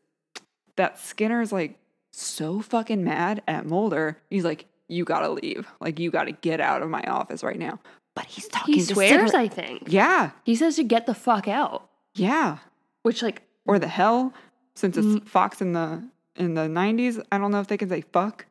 that 0.76 0.98
Skinner's 0.98 1.52
like 1.52 1.78
so 2.12 2.60
fucking 2.60 3.04
mad 3.04 3.42
at 3.46 3.66
Mulder. 3.66 4.18
He's 4.30 4.44
like, 4.44 4.66
you 4.88 5.04
gotta 5.04 5.28
leave. 5.30 5.66
Like 5.80 5.98
you 6.00 6.10
gotta 6.10 6.32
get 6.32 6.60
out 6.60 6.82
of 6.82 6.90
my 6.90 7.02
office 7.04 7.44
right 7.44 7.58
now. 7.58 7.78
But 8.14 8.26
he's 8.26 8.46
talking. 8.48 8.74
He 8.74 8.80
to 8.84 8.94
swears. 8.94 9.10
cigarette- 9.30 9.34
I 9.34 9.48
think 9.48 9.82
yeah, 9.86 10.30
he 10.44 10.54
says 10.54 10.76
to 10.76 10.84
get 10.84 11.06
the 11.06 11.14
fuck 11.14 11.48
out. 11.48 11.88
yeah. 12.14 12.58
Which 13.02 13.22
like 13.22 13.42
Or 13.66 13.78
the 13.78 13.88
hell, 13.88 14.32
since 14.74 14.96
it's 14.96 15.06
Mm. 15.06 15.26
Fox 15.26 15.60
in 15.60 15.72
the 15.72 16.02
in 16.36 16.54
the 16.54 16.68
nineties. 16.68 17.18
I 17.32 17.38
don't 17.38 17.50
know 17.50 17.60
if 17.60 17.66
they 17.66 17.76
can 17.76 17.88
say 17.88 18.02
fuck. 18.12 18.46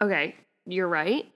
okay, 0.00 0.34
you're 0.66 0.88
right. 0.88 1.30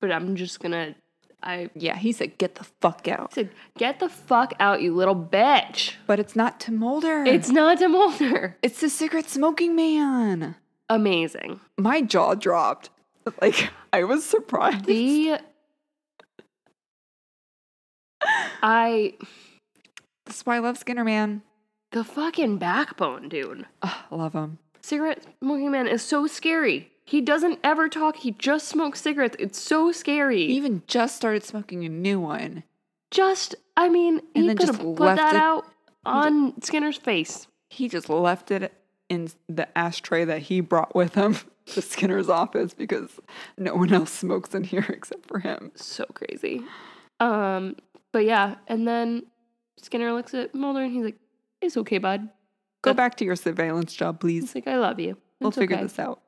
But 0.00 0.12
I'm 0.12 0.36
just 0.36 0.60
gonna. 0.60 0.94
I 1.42 1.70
Yeah, 1.74 1.96
he 1.96 2.12
said, 2.12 2.38
"Get 2.38 2.54
the 2.56 2.64
fuck 2.80 3.08
out." 3.08 3.30
He 3.34 3.42
said, 3.42 3.50
get 3.78 3.98
the 4.00 4.08
fuck 4.08 4.52
out, 4.60 4.80
you 4.82 4.94
little 4.94 5.14
bitch. 5.16 5.94
But 6.06 6.18
it's 6.18 6.34
not 6.36 6.58
to 6.60 6.72
Mulder. 6.72 7.24
It's 7.24 7.50
not 7.50 7.78
to 7.78 7.88
Mulder. 7.88 8.56
it's 8.62 8.80
the 8.80 8.88
cigarette 8.90 9.28
smoking 9.28 9.74
man. 9.76 10.56
Amazing. 10.88 11.60
My 11.76 12.00
jaw 12.02 12.34
dropped. 12.34 12.90
Like 13.42 13.70
I 13.92 14.04
was 14.04 14.24
surprised. 14.24 14.84
The 14.86 15.38
I 18.62 19.14
That's 20.24 20.44
why 20.44 20.56
I 20.56 20.58
love 20.60 20.78
Skinner 20.78 21.04
Man. 21.04 21.42
the 21.92 22.04
fucking 22.04 22.58
backbone, 22.58 23.28
dude. 23.28 23.66
Ugh, 23.82 23.94
I 24.10 24.14
love 24.14 24.32
him. 24.32 24.58
Cigarette 24.80 25.24
smoking 25.42 25.70
man 25.70 25.86
is 25.88 26.02
so 26.02 26.26
scary. 26.26 26.90
He 27.04 27.20
doesn't 27.20 27.60
ever 27.62 27.88
talk. 27.88 28.16
He 28.16 28.32
just 28.32 28.68
smokes 28.68 29.00
cigarettes. 29.00 29.36
It's 29.38 29.58
so 29.60 29.92
scary. 29.92 30.46
He 30.46 30.56
even 30.56 30.82
just 30.86 31.16
started 31.16 31.44
smoking 31.44 31.84
a 31.84 31.88
new 31.88 32.18
one. 32.20 32.64
just, 33.10 33.54
I 33.76 33.88
mean, 33.88 34.20
And 34.34 34.44
he 34.44 34.46
then 34.48 34.56
could 34.56 34.66
just 34.66 34.78
have 34.78 34.86
put 34.96 35.00
left 35.00 35.18
that 35.20 35.34
it- 35.34 35.40
out 35.40 35.64
on 36.04 36.60
Skinner's 36.62 36.96
face. 36.98 37.46
He 37.70 37.88
just 37.88 38.08
left 38.08 38.50
it 38.50 38.72
in 39.08 39.28
the 39.48 39.66
ashtray 39.78 40.24
that 40.24 40.42
he 40.42 40.60
brought 40.60 40.94
with 40.94 41.14
him 41.14 41.36
to 41.66 41.82
Skinner's 41.82 42.28
office 42.28 42.74
because 42.74 43.10
no 43.56 43.74
one 43.76 43.92
else 43.92 44.10
smokes 44.12 44.54
in 44.54 44.64
here 44.64 44.86
except 44.88 45.26
for 45.26 45.38
him. 45.40 45.70
So 45.76 46.04
crazy. 46.14 46.62
Um, 47.20 47.76
but 48.16 48.24
yeah, 48.24 48.54
and 48.66 48.88
then 48.88 49.26
Skinner 49.76 50.10
looks 50.14 50.32
at 50.32 50.54
Mulder 50.54 50.80
and 50.80 50.90
he's 50.90 51.04
like, 51.04 51.18
"It's 51.60 51.76
okay, 51.76 51.98
bud. 51.98 52.30
Go 52.80 52.92
That's- 52.92 52.96
back 52.96 53.16
to 53.16 53.26
your 53.26 53.36
surveillance 53.36 53.92
job, 53.92 54.20
please. 54.20 54.44
He's 54.44 54.54
like, 54.54 54.68
I 54.68 54.78
love 54.78 54.98
you. 54.98 55.18
We'll 55.38 55.50
figure 55.50 55.76
okay. 55.76 55.82
this 55.82 55.98
out. 55.98 56.22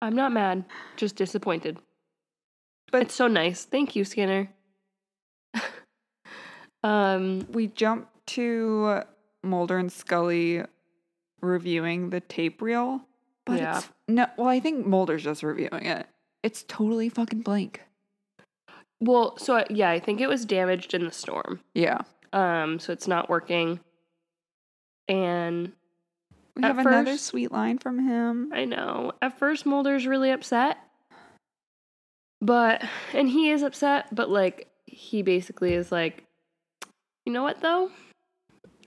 I'm 0.00 0.16
not 0.16 0.32
mad, 0.32 0.64
just 0.96 1.16
disappointed. 1.16 1.74
But- 1.74 2.92
But 2.92 3.02
it's 3.02 3.14
so 3.14 3.26
nice. 3.28 3.66
Thank 3.66 3.94
you, 3.94 4.06
Skinner. 4.06 4.48
um, 6.82 7.46
We 7.52 7.66
jump 7.66 8.08
to 8.28 9.02
Mulder 9.42 9.76
and 9.76 9.92
Scully 9.92 10.62
reviewing 11.42 12.08
the 12.08 12.20
tape 12.20 12.62
reel. 12.62 13.02
But 13.44 13.58
Yeah. 13.58 13.76
it's 13.76 13.88
no 14.08 14.28
well, 14.38 14.48
I 14.48 14.60
think 14.60 14.86
Mulder's 14.86 15.24
just 15.24 15.42
reviewing 15.42 15.84
it. 15.84 16.06
It's 16.42 16.62
totally 16.62 17.10
fucking 17.10 17.42
blank. 17.42 17.82
Well, 19.00 19.36
so 19.38 19.64
yeah, 19.70 19.90
I 19.90 19.98
think 19.98 20.20
it 20.20 20.28
was 20.28 20.44
damaged 20.44 20.94
in 20.94 21.04
the 21.04 21.12
storm. 21.12 21.60
Yeah. 21.74 21.98
Um, 22.32 22.78
so 22.78 22.92
it's 22.92 23.08
not 23.08 23.28
working. 23.28 23.80
And 25.08 25.72
We 26.54 26.62
have 26.62 26.78
another 26.78 27.16
sweet 27.16 27.50
line 27.50 27.78
from 27.78 28.06
him. 28.06 28.52
I 28.54 28.64
know 28.64 29.12
at 29.20 29.38
first 29.38 29.66
Mulder's 29.66 30.06
really 30.06 30.30
upset, 30.30 30.78
but 32.40 32.84
and 33.12 33.28
he 33.28 33.50
is 33.50 33.62
upset, 33.62 34.14
but 34.14 34.30
like 34.30 34.68
he 34.86 35.22
basically 35.22 35.72
is 35.74 35.90
like, 35.90 36.24
you 37.24 37.32
know 37.32 37.42
what 37.42 37.60
though, 37.60 37.90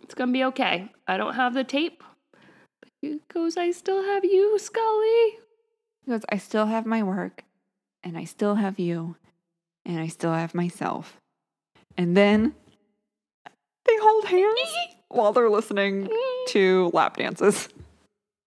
it's 0.01 0.13
gonna 0.13 0.31
be 0.31 0.45
okay. 0.45 0.89
I 1.07 1.17
don't 1.17 1.35
have 1.35 1.53
the 1.53 1.63
tape. 1.63 2.03
But 2.81 2.89
he 3.01 3.19
goes, 3.33 3.57
I 3.57 3.71
still 3.71 4.03
have 4.03 4.23
you, 4.23 4.57
Scully. 4.59 5.37
He 6.05 6.11
goes, 6.11 6.21
I 6.29 6.37
still 6.37 6.67
have 6.67 6.85
my 6.85 7.03
work, 7.03 7.43
and 8.03 8.17
I 8.17 8.23
still 8.25 8.55
have 8.55 8.79
you, 8.79 9.15
and 9.85 9.99
I 9.99 10.07
still 10.07 10.33
have 10.33 10.53
myself. 10.55 11.17
And 11.97 12.15
then 12.17 12.55
they 13.85 13.97
hold 14.01 14.25
hands 14.25 14.59
while 15.09 15.33
they're 15.33 15.49
listening 15.49 16.09
to 16.49 16.89
lap 16.93 17.17
dances. 17.17 17.69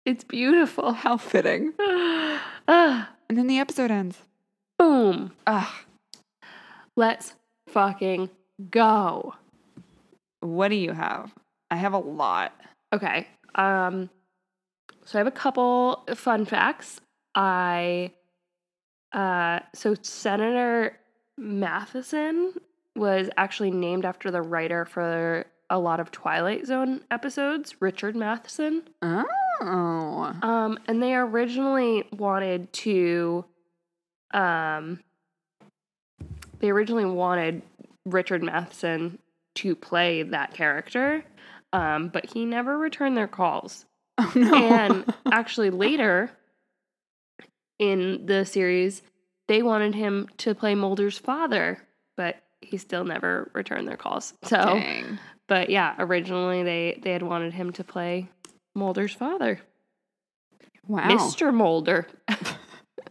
It's 0.05 0.25
beautiful. 0.25 0.93
How 0.93 1.17
fitting. 1.17 1.73
ah, 1.81 3.11
And 3.29 3.37
then 3.39 3.47
the 3.47 3.59
episode 3.59 3.91
ends. 3.91 4.19
boom. 4.79 5.33
Ugh. 5.47 5.69
Let's 6.97 7.35
fucking 7.69 8.31
go. 8.71 9.35
What 10.41 10.69
do 10.69 10.77
you 10.77 10.93
have? 10.93 11.35
I 11.71 11.77
have 11.77 11.93
a 11.93 11.99
lot. 11.99 12.53
Okay. 12.93 13.27
Um 13.55 14.09
so 15.05 15.19
I 15.19 15.21
have 15.21 15.27
a 15.27 15.33
couple 15.33 16.05
fun 16.15 16.45
facts. 16.45 17.01
I 17.35 18.13
uh 19.13 19.61
so 19.75 19.95
Senator 20.01 20.97
Matheson 21.39 22.55
was 22.95 23.29
actually 23.37 23.71
named 23.71 24.05
after 24.05 24.31
the 24.31 24.43
writer 24.43 24.85
for 24.85 25.45
a 25.69 25.79
lot 25.79 26.01
of 26.01 26.11
Twilight 26.11 26.67
Zone 26.67 27.03
episodes, 27.11 27.81
Richard 27.81 28.17
Matheson. 28.17 28.83
Oh. 29.61 30.35
Um, 30.43 30.79
and 30.87 31.03
they 31.03 31.15
originally 31.15 32.05
wanted 32.13 32.73
to, 32.75 33.45
um, 34.33 35.01
they 36.61 36.71
originally 36.71 37.05
wanted 37.05 37.63
Richard 38.05 38.43
Matheson 38.43 39.19
to 39.57 39.75
play 39.75 40.23
that 40.23 40.55
character, 40.55 41.25
um, 41.73 42.09
but 42.09 42.27
he 42.27 42.45
never 42.45 42.79
returned 42.79 43.17
their 43.17 43.29
calls. 43.29 43.87
Oh 44.19 44.33
no. 44.35 44.55
And 44.55 45.15
actually, 45.33 45.71
later 45.71 46.31
in 47.79 48.27
the 48.27 48.45
series, 48.47 49.03
they 49.49 49.63
wanted 49.63 49.95
him 49.95 50.29
to 50.39 50.55
play 50.55 50.75
Mulder's 50.75 51.19
father, 51.19 51.79
but 52.17 52.37
he 52.61 52.77
still 52.79 53.05
never 53.05 53.51
returned 53.55 53.87
their 53.87 53.97
calls. 53.97 54.35
So, 54.45 54.57
Dang. 54.57 55.19
but 55.49 55.71
yeah, 55.71 55.95
originally 55.99 56.63
they 56.63 56.99
they 57.03 57.13
had 57.13 57.23
wanted 57.23 57.53
him 57.53 57.73
to 57.75 57.85
play 57.85 58.29
Mulder's 58.75 59.13
father, 59.15 59.61
Wow. 60.89 61.09
Mr. 61.09 61.53
Mulder. 61.53 62.07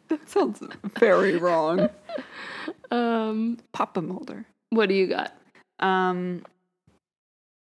That 0.07 0.29
sounds 0.29 0.61
very 0.99 1.37
wrong. 1.37 1.89
Um, 2.91 3.57
Papa 3.73 3.99
Mulder. 4.01 4.45
what 4.69 4.87
do 4.89 4.95
you 4.95 5.07
got? 5.07 5.33
Um 5.79 6.43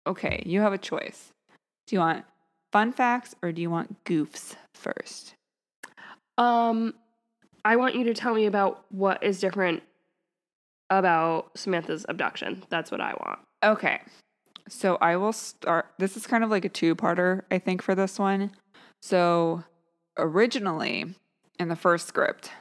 Okay, 0.07 0.43
you 0.45 0.61
have 0.61 0.71
a 0.73 0.77
choice. 0.77 1.31
Do 1.87 1.95
you 1.95 1.99
want 1.99 2.25
fun 2.71 2.93
facts 2.93 3.33
or 3.41 3.51
do 3.51 3.61
you 3.61 3.69
want 3.71 4.03
goofs 4.05 4.55
first? 4.75 5.33
Um, 6.37 6.93
I 7.65 7.75
want 7.75 7.95
you 7.95 8.03
to 8.05 8.13
tell 8.13 8.33
me 8.33 8.45
about 8.45 8.85
what 8.89 9.23
is 9.23 9.39
different 9.39 9.83
about 10.89 11.51
Samantha's 11.57 12.05
abduction. 12.09 12.63
That's 12.69 12.91
what 12.91 13.01
I 13.01 13.13
want. 13.13 13.39
Okay. 13.63 14.01
So 14.67 14.97
I 15.01 15.17
will 15.17 15.33
start. 15.33 15.87
This 15.97 16.15
is 16.15 16.27
kind 16.27 16.43
of 16.43 16.49
like 16.49 16.65
a 16.65 16.69
two 16.69 16.95
parter, 16.95 17.43
I 17.51 17.59
think, 17.59 17.81
for 17.81 17.95
this 17.95 18.19
one. 18.19 18.51
So 19.01 19.63
originally, 20.17 21.15
in 21.59 21.67
the 21.67 21.75
first 21.75 22.07
script, 22.07 22.51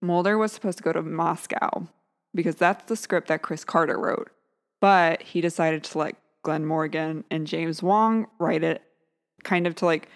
Mulder 0.00 0.38
was 0.38 0.52
supposed 0.52 0.78
to 0.78 0.84
go 0.84 0.92
to 0.92 1.02
Moscow 1.02 1.88
because 2.34 2.56
that's 2.56 2.84
the 2.86 2.96
script 2.96 3.28
that 3.28 3.42
Chris 3.42 3.64
Carter 3.64 3.98
wrote. 3.98 4.30
But 4.80 5.22
he 5.22 5.40
decided 5.40 5.84
to 5.84 5.98
let 5.98 6.16
Glenn 6.42 6.66
Morgan 6.66 7.24
and 7.30 7.46
James 7.46 7.82
Wong 7.82 8.26
write 8.38 8.62
it, 8.62 8.82
kind 9.42 9.66
of 9.66 9.74
to 9.76 9.86
like 9.86 10.08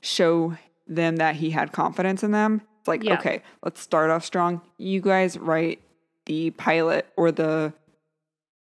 show 0.00 0.56
them 0.86 1.16
that 1.16 1.36
he 1.36 1.50
had 1.50 1.72
confidence 1.72 2.22
in 2.22 2.32
them. 2.32 2.62
Like, 2.90 3.02
Yeah. 3.04 3.14
okay, 3.14 3.42
let's 3.62 3.80
start 3.80 4.10
off 4.10 4.24
strong. 4.24 4.60
You 4.76 5.00
guys 5.00 5.38
write 5.38 5.80
the 6.26 6.50
pilot 6.50 7.06
or 7.16 7.32
the 7.32 7.72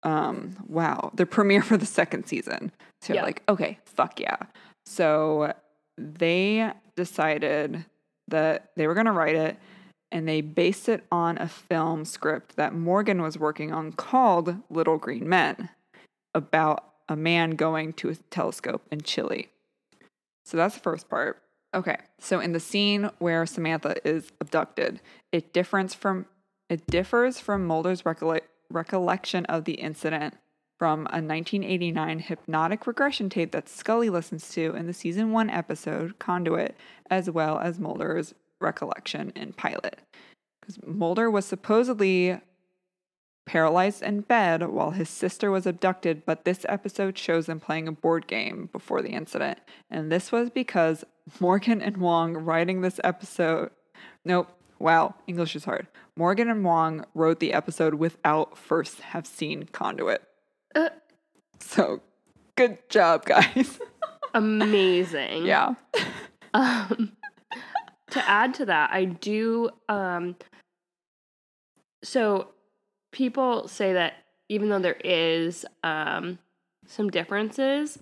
um 0.04 0.56
wow 0.68 1.12
the 1.16 1.26
premiere 1.26 1.62
for 1.70 1.76
the 1.76 1.86
second 1.86 2.26
season 2.26 2.72
so 3.02 3.12
you're 3.14 3.22
Yeah. 3.22 3.26
like 3.26 3.44
okay 3.50 3.80
fuck 3.86 4.18
yeah 4.20 4.38
so 4.86 5.54
they 5.98 6.72
decided 6.96 7.84
that 8.30 8.72
they 8.78 8.88
were 8.88 8.94
going 8.94 9.08
to 9.08 9.12
write 9.12 9.36
it 9.36 9.58
and 10.12 10.26
they 10.28 10.40
based 10.40 10.88
it 10.88 11.04
on 11.12 11.38
a 11.38 11.50
film 11.50 12.06
script 12.06 12.56
that 12.56 12.74
morgan 12.74 13.22
was 13.22 13.38
working 13.38 13.74
on 13.74 13.92
called 13.92 14.56
little 14.70 14.98
green 14.98 15.28
men 15.28 15.68
about 16.34 16.86
a 17.10 17.18
man 17.18 17.52
going 17.52 17.92
to 17.94 18.08
a 18.10 18.16
telescope 18.30 18.84
in 18.92 19.02
chile 19.02 19.50
so 20.46 20.56
that's 20.56 20.76
the 20.76 20.82
first 20.82 21.10
part 21.10 21.42
okay 21.74 21.98
so 22.20 22.40
in 22.40 22.52
the 22.52 22.60
scene 22.60 23.10
where 23.20 23.46
samantha 23.46 23.96
is 24.08 24.32
abducted 24.42 25.02
it 25.32 25.54
differs 25.54 25.94
from 25.94 26.26
it 26.70 26.86
differs 26.88 27.40
from 27.40 27.66
mulder's 27.66 28.04
recolle- 28.04 28.42
recollection 28.70 29.46
of 29.46 29.66
the 29.66 29.74
incident 29.74 30.36
from 30.80 31.02
a 31.02 31.20
1989 31.20 32.20
hypnotic 32.20 32.88
regression 32.88 33.30
tape 33.30 33.52
that 33.52 33.68
Scully 33.68 34.10
listens 34.10 34.50
to 34.52 34.74
in 34.76 34.88
the 34.88 34.94
season 34.94 35.34
one 35.34 35.50
episode 35.50 36.18
Conduit, 36.20 36.74
as 37.10 37.30
well 37.30 37.60
as 37.60 37.80
Mulder's 37.80 38.34
recollection 38.62 39.34
in 39.36 39.52
Pilot. 39.52 40.00
Because 40.62 40.80
Mulder 40.86 41.30
was 41.30 41.46
supposedly 41.46 42.40
paralyzed 43.50 44.04
in 44.04 44.22
bed 44.22 44.62
while 44.70 44.91
his 44.91 45.10
sister 45.10 45.50
was 45.50 45.66
abducted, 45.66 46.24
but 46.24 46.45
this 46.45 46.68
episode 46.70 47.18
shows 47.18 47.47
them 47.47 47.60
playing 47.60 47.88
a 47.88 47.91
board 47.91 48.28
game 48.28 48.70
before 48.72 49.02
the 49.02 49.10
incident. 49.10 49.58
And 49.89 50.12
this 50.12 50.32
was 50.32 50.52
because 50.52 51.04
Morgan 51.39 51.82
and 51.82 51.97
Wong 51.97 52.38
writing 52.38 52.82
this 52.82 53.00
episode. 53.04 53.72
Nope. 54.24 54.50
Wow, 54.78 55.16
English 55.26 55.56
is 55.56 55.66
hard. 55.66 55.88
Morgan 56.16 56.47
and 56.47 56.64
Wong 56.64 57.06
wrote 57.16 57.39
the 57.39 57.52
episode 57.54 57.95
without 57.95 58.56
first 58.56 59.02
have 59.02 59.26
seen 59.26 59.64
Conduit. 59.72 60.22
Uh. 60.76 60.89
So, 61.60 62.02
good 62.56 62.78
job, 62.88 63.26
guys. 63.26 63.80
Amazing. 64.36 65.45
yeah. 65.45 65.74
Um, 66.52 67.12
to 68.10 68.28
add 68.28 68.56
to 68.56 68.66
that, 68.66 68.89
I 68.91 69.06
do. 69.06 69.70
Um, 69.88 70.36
so 72.04 72.47
people 73.12 73.68
say 73.68 73.93
that 73.93 74.14
even 74.49 74.70
though 74.70 74.80
there 74.80 74.97
is 75.03 75.66
um, 75.84 76.39
some 76.88 77.10
differences, 77.10 77.99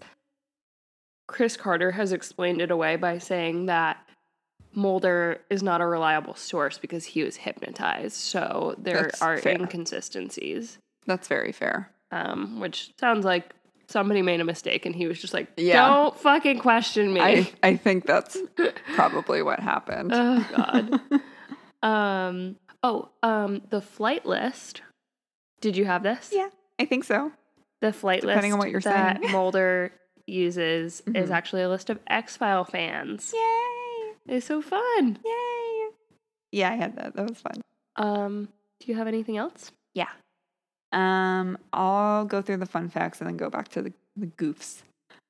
Chris 1.28 1.58
Carter 1.58 1.92
has 1.92 2.12
explained 2.14 2.62
it 2.62 2.72
away 2.72 2.96
by 2.96 3.18
saying 3.18 3.66
that 3.66 3.98
Mulder 4.74 5.42
is 5.50 5.64
not 5.64 5.82
a 5.82 5.86
reliable 5.86 6.36
source 6.36 6.78
because 6.78 7.04
he 7.06 7.24
was 7.24 7.36
hypnotized. 7.36 8.16
So 8.16 8.76
there 8.78 9.04
That's 9.04 9.22
are 9.22 9.38
fair. 9.40 9.54
inconsistencies, 9.56 10.78
That's 11.06 11.28
very 11.28 11.52
fair. 11.52 11.92
um, 12.12 12.60
which 12.60 12.92
sounds 13.00 13.26
like 13.26 13.54
somebody 13.90 14.22
made 14.22 14.40
a 14.40 14.44
mistake 14.46 14.86
and 14.86 14.96
he 14.96 15.08
was 15.08 15.20
just 15.20 15.34
like, 15.34 15.48
Yeah. 15.58 15.86
don't 15.88 16.18
fucking 16.20 16.60
question 16.60 17.12
me. 17.14 17.20
I, 17.22 17.52
I 17.64 17.76
think 17.76 18.06
that's 18.06 18.38
probably 18.96 19.42
what 19.42 19.60
happened. 19.60 20.12
Oh 20.16 20.48
God. 20.56 21.22
um. 21.84 22.56
Oh. 22.84 23.10
Um. 23.24 23.62
The 23.70 23.82
flight 23.82 24.26
list. 24.26 24.82
Did 25.62 25.76
you 25.78 25.86
have 25.86 26.04
this? 26.04 26.32
yeah, 26.34 26.50
I 26.80 26.86
think 26.86 27.04
so. 27.04 27.32
The 27.82 27.94
flight 27.94 28.22
Depending 28.22 28.52
list 28.52 28.54
on 28.54 28.60
what 28.60 28.72
you're 28.72 28.82
that 28.82 29.20
saying. 29.22 29.32
Mulder 29.32 29.92
uses 30.26 31.02
is 31.16 31.30
Mhm. 31.30 31.32
actually 31.32 31.62
a 31.62 31.70
list 31.70 31.90
of 31.90 32.00
X 32.08 32.36
File 32.38 32.66
fans. 32.66 33.32
Yay! 33.34 34.14
It's 34.36 34.46
so 34.48 34.62
fun. 34.62 35.20
Yay! 35.24 35.90
Yeah, 36.52 36.72
I 36.72 36.76
had 36.76 36.96
that. 36.98 37.16
That 37.16 37.30
was 37.30 37.40
fun. 37.40 37.62
Um. 37.96 38.50
Do 38.80 38.92
you 38.92 38.96
have 38.98 39.08
anything 39.08 39.38
else? 39.38 39.72
Yeah. 39.96 40.10
Um, 40.92 41.58
I'll 41.74 42.26
go 42.26 42.42
through 42.42 42.58
the 42.58 42.66
fun 42.68 42.90
facts 42.90 43.20
and 43.20 43.28
then 43.30 43.38
go 43.38 43.50
back 43.50 43.68
to 43.70 43.82
the, 43.82 43.94
the 44.16 44.28
goofs. 44.28 44.84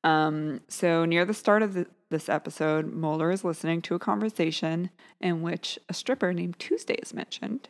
Um, 0.03 0.59
so 0.67 1.05
near 1.05 1.23
the 1.25 1.33
start 1.33 1.63
of 1.63 1.73
the, 1.73 1.87
this 2.09 2.27
episode, 2.29 2.93
Mulder 2.93 3.31
is 3.31 3.43
listening 3.45 3.81
to 3.83 3.95
a 3.95 3.99
conversation 3.99 4.89
in 5.21 5.41
which 5.41 5.79
a 5.89 5.93
stripper 5.93 6.33
named 6.33 6.59
Tuesday 6.59 6.95
is 6.95 7.13
mentioned. 7.13 7.69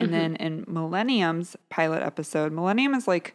And 0.00 0.10
Mhm. 0.10 0.12
then 0.12 0.36
in 0.36 0.64
Millennium's 0.68 1.56
pilot 1.70 2.02
episode, 2.02 2.52
Millennium 2.52 2.94
is 2.94 3.08
like 3.08 3.34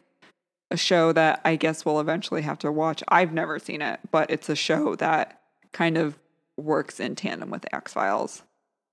a 0.72 0.78
show 0.78 1.12
that 1.14 1.42
I 1.46 1.56
guess 1.56 1.86
we'll 1.86 2.00
eventually 2.00 2.42
have 2.44 2.58
to 2.60 2.72
watch. 2.72 3.04
I've 3.08 3.34
never 3.34 3.60
seen 3.60 3.82
it, 3.82 4.00
but 4.12 4.30
it's 4.32 4.50
a 4.50 4.56
show 4.56 4.96
that 4.96 5.42
kind 5.72 5.98
of 5.98 6.18
works 6.58 7.00
in 7.00 7.16
tandem 7.16 7.50
with 7.50 7.66
X 7.74 7.94
Files. 7.94 8.44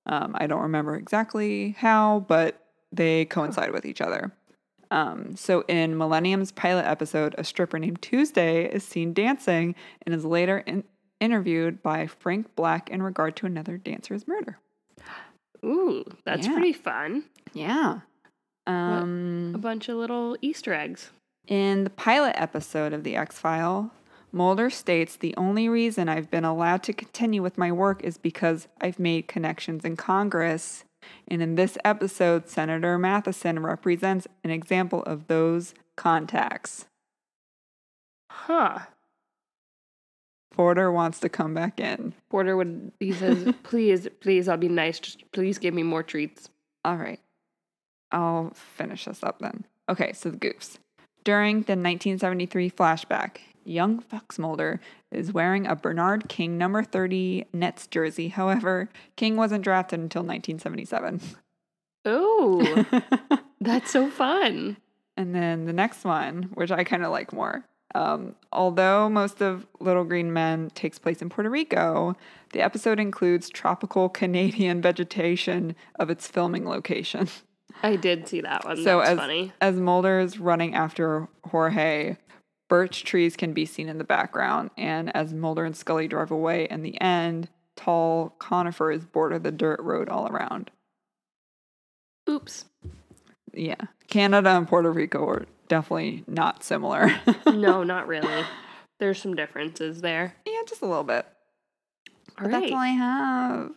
Um, 0.05 0.35
I 0.37 0.47
don't 0.47 0.61
remember 0.63 0.95
exactly 0.95 1.71
how, 1.79 2.25
but 2.27 2.59
they 2.91 3.25
coincide 3.25 3.71
with 3.71 3.85
each 3.85 4.01
other. 4.01 4.31
Um, 4.89 5.35
so 5.37 5.61
in 5.69 5.97
Millennium's 5.97 6.51
pilot 6.51 6.85
episode, 6.85 7.33
a 7.37 7.43
stripper 7.45 7.79
named 7.79 8.01
Tuesday 8.01 8.65
is 8.65 8.83
seen 8.83 9.13
dancing 9.13 9.73
and 10.05 10.13
is 10.13 10.25
later 10.25 10.57
in- 10.59 10.83
interviewed 11.21 11.81
by 11.81 12.07
Frank 12.07 12.55
Black 12.55 12.89
in 12.89 13.01
regard 13.01 13.35
to 13.37 13.45
another 13.45 13.77
dancer's 13.77 14.27
murder. 14.27 14.57
Ooh, 15.65 16.03
that's 16.25 16.47
Yeah. 16.47 16.53
pretty 16.53 16.73
fun. 16.73 17.25
Yeah. 17.53 17.99
Um, 18.67 19.53
A 19.55 19.57
bunch 19.57 19.89
of 19.89 19.97
little 19.97 20.37
Easter 20.41 20.73
eggs. 20.73 21.11
In 21.47 21.83
the 21.83 21.89
pilot 21.89 22.35
episode 22.39 22.93
of 22.93 23.03
The 23.03 23.15
X 23.15 23.39
File, 23.39 23.91
Mulder 24.31 24.69
states 24.69 25.17
the 25.17 25.35
only 25.35 25.67
reason 25.67 26.07
I've 26.07 26.31
been 26.31 26.45
allowed 26.45 26.83
to 26.83 26.93
continue 26.93 27.41
with 27.41 27.57
my 27.57 27.71
work 27.71 28.01
is 28.03 28.17
because 28.17 28.67
I've 28.79 28.97
made 28.99 29.27
connections 29.27 29.83
in 29.83 29.97
Congress. 29.97 30.85
And 31.27 31.41
in 31.41 31.55
this 31.55 31.77
episode, 31.83 32.47
Senator 32.47 32.97
Matheson 32.97 33.59
represents 33.59 34.27
an 34.43 34.51
example 34.51 35.03
of 35.03 35.27
those 35.27 35.73
contacts. 35.97 36.85
Huh. 38.31 38.79
Porter 40.51 40.91
wants 40.91 41.19
to 41.21 41.29
come 41.29 41.53
back 41.53 41.79
in. 41.79 42.13
Porter 42.29 42.55
would. 42.57 42.91
He 42.99 43.11
says, 43.13 43.53
"Please, 43.63 44.07
please, 44.19 44.47
I'll 44.47 44.57
be 44.57 44.69
nice. 44.69 44.99
Just 44.99 45.23
please 45.31 45.57
give 45.57 45.73
me 45.73 45.83
more 45.83 46.03
treats." 46.03 46.49
All 46.85 46.97
right. 46.97 47.19
I'll 48.11 48.51
finish 48.53 49.05
this 49.05 49.23
up 49.23 49.39
then. 49.39 49.65
Okay, 49.87 50.11
so 50.13 50.29
the 50.29 50.37
goofs. 50.37 50.77
During 51.23 51.57
the 51.57 51.73
1973 51.73 52.69
flashback, 52.71 53.37
young 53.63 53.99
Fox 53.99 54.37
Mulder 54.39 54.81
is 55.11 55.31
wearing 55.31 55.65
a 55.67 55.75
Bernard 55.75 56.27
King 56.27 56.57
number 56.57 56.83
30 56.83 57.45
Nets 57.53 57.87
jersey. 57.87 58.29
However, 58.29 58.89
King 59.15 59.37
wasn't 59.37 59.63
drafted 59.63 59.99
until 59.99 60.23
1977. 60.23 61.21
Oh, 62.03 62.85
that's 63.61 63.91
so 63.91 64.09
fun. 64.09 64.77
and 65.15 65.35
then 65.35 65.65
the 65.65 65.73
next 65.73 66.03
one, 66.03 66.49
which 66.55 66.71
I 66.71 66.83
kind 66.83 67.03
of 67.03 67.11
like 67.11 67.31
more. 67.31 67.63
Um, 67.93 68.35
although 68.51 69.09
most 69.09 69.41
of 69.41 69.67
Little 69.79 70.03
Green 70.03 70.31
Men 70.31 70.69
takes 70.75 70.97
place 70.99 71.21
in 71.21 71.29
Puerto 71.29 71.49
Rico, 71.49 72.15
the 72.53 72.61
episode 72.61 72.99
includes 72.99 73.49
tropical 73.49 74.09
Canadian 74.21 74.81
vegetation 74.81 75.75
of 75.99 76.09
its 76.09 76.27
filming 76.27 76.67
location. 76.67 77.27
I 77.83 77.95
did 77.95 78.27
see 78.27 78.41
that 78.41 78.65
one. 78.65 78.77
So 78.83 78.99
That's 78.99 79.11
as 79.11 79.17
funny. 79.17 79.53
as 79.61 79.75
Mulder 79.75 80.19
is 80.19 80.39
running 80.39 80.75
after 80.75 81.27
Jorge, 81.49 82.17
birch 82.69 83.03
trees 83.03 83.35
can 83.35 83.53
be 83.53 83.65
seen 83.65 83.89
in 83.89 83.97
the 83.97 84.03
background, 84.03 84.69
and 84.77 85.13
as 85.15 85.33
Mulder 85.33 85.65
and 85.65 85.75
Scully 85.75 86.07
drive 86.07 86.31
away, 86.31 86.67
in 86.69 86.83
the 86.83 86.99
end, 87.01 87.49
tall 87.75 88.35
conifers 88.39 89.05
border 89.05 89.39
the 89.39 89.51
dirt 89.51 89.79
road 89.81 90.09
all 90.09 90.27
around. 90.27 90.69
Oops. 92.29 92.65
Yeah, 93.53 93.75
Canada 94.07 94.49
and 94.51 94.67
Puerto 94.67 94.91
Rico 94.91 95.27
are 95.27 95.45
definitely 95.71 96.25
not 96.27 96.65
similar. 96.65 97.09
No, 97.47 97.81
not 97.95 98.05
really. 98.05 98.43
There's 98.99 99.21
some 99.21 99.35
differences 99.35 100.01
there. 100.01 100.35
yeah, 100.45 100.59
just 100.67 100.81
a 100.81 100.85
little 100.85 101.05
bit. 101.05 101.25
All 102.37 102.43
But 102.43 102.51
that's 102.51 102.71
all 102.73 102.77
I 102.77 102.87
have. 102.87 103.71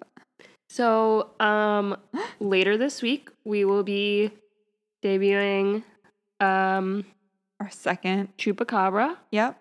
So, 0.69 1.31
um, 1.39 1.97
later 2.41 2.77
this 2.77 3.01
week 3.01 3.31
we 3.45 3.65
will 3.65 3.85
be 3.85 4.33
debuting 5.05 5.85
um 6.41 7.05
Our 7.61 7.71
second. 7.71 8.37
Chupacabra. 8.39 9.17
Yep. 9.31 9.57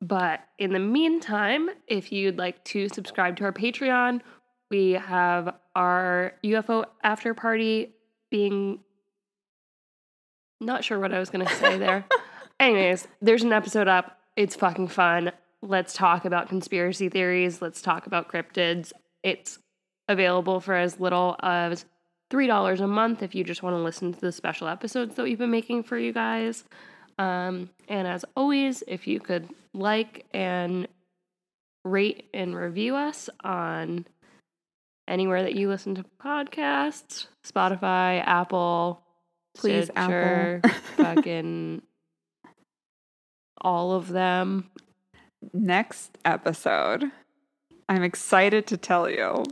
But 0.00 0.40
in 0.58 0.72
the 0.72 0.78
meantime, 0.78 1.68
if 1.88 2.12
you'd 2.12 2.38
like 2.38 2.62
to 2.66 2.88
subscribe 2.88 3.36
to 3.38 3.44
our 3.44 3.52
Patreon, 3.52 4.20
we 4.70 4.92
have 4.92 5.56
our 5.74 6.34
UFO 6.44 6.84
after 7.02 7.34
party 7.34 7.94
being 8.30 8.78
not 10.66 10.84
sure 10.84 10.98
what 10.98 11.12
I 11.12 11.18
was 11.18 11.30
going 11.30 11.46
to 11.46 11.54
say 11.54 11.78
there. 11.78 12.04
Anyways, 12.60 13.08
there's 13.20 13.42
an 13.42 13.52
episode 13.52 13.88
up. 13.88 14.18
It's 14.36 14.56
fucking 14.56 14.88
fun. 14.88 15.32
Let's 15.62 15.94
talk 15.94 16.24
about 16.24 16.48
conspiracy 16.48 17.08
theories. 17.08 17.62
Let's 17.62 17.82
talk 17.82 18.06
about 18.06 18.30
cryptids. 18.30 18.92
It's 19.22 19.58
available 20.08 20.60
for 20.60 20.74
as 20.74 20.98
little 20.98 21.36
as 21.42 21.84
$3 22.32 22.80
a 22.80 22.86
month 22.86 23.22
if 23.22 23.34
you 23.34 23.44
just 23.44 23.62
want 23.62 23.74
to 23.74 23.82
listen 23.82 24.12
to 24.12 24.20
the 24.20 24.32
special 24.32 24.68
episodes 24.68 25.14
that 25.16 25.22
we've 25.22 25.38
been 25.38 25.50
making 25.50 25.82
for 25.82 25.98
you 25.98 26.12
guys. 26.12 26.64
Um, 27.18 27.70
and 27.88 28.08
as 28.08 28.24
always, 28.36 28.82
if 28.86 29.06
you 29.06 29.20
could 29.20 29.48
like 29.74 30.24
and 30.32 30.88
rate 31.84 32.28
and 32.32 32.56
review 32.56 32.96
us 32.96 33.28
on 33.44 34.06
anywhere 35.08 35.42
that 35.42 35.54
you 35.54 35.68
listen 35.68 35.94
to 35.96 36.04
podcasts 36.22 37.26
Spotify, 37.46 38.22
Apple, 38.24 39.01
Please, 39.54 39.86
Stitcher, 39.86 40.60
Apple. 40.64 40.70
fucking 40.96 41.82
all 43.60 43.92
of 43.92 44.08
them. 44.08 44.70
Next 45.52 46.18
episode, 46.24 47.10
I'm 47.88 48.02
excited 48.02 48.66
to 48.68 48.76
tell 48.76 49.10
you 49.10 49.44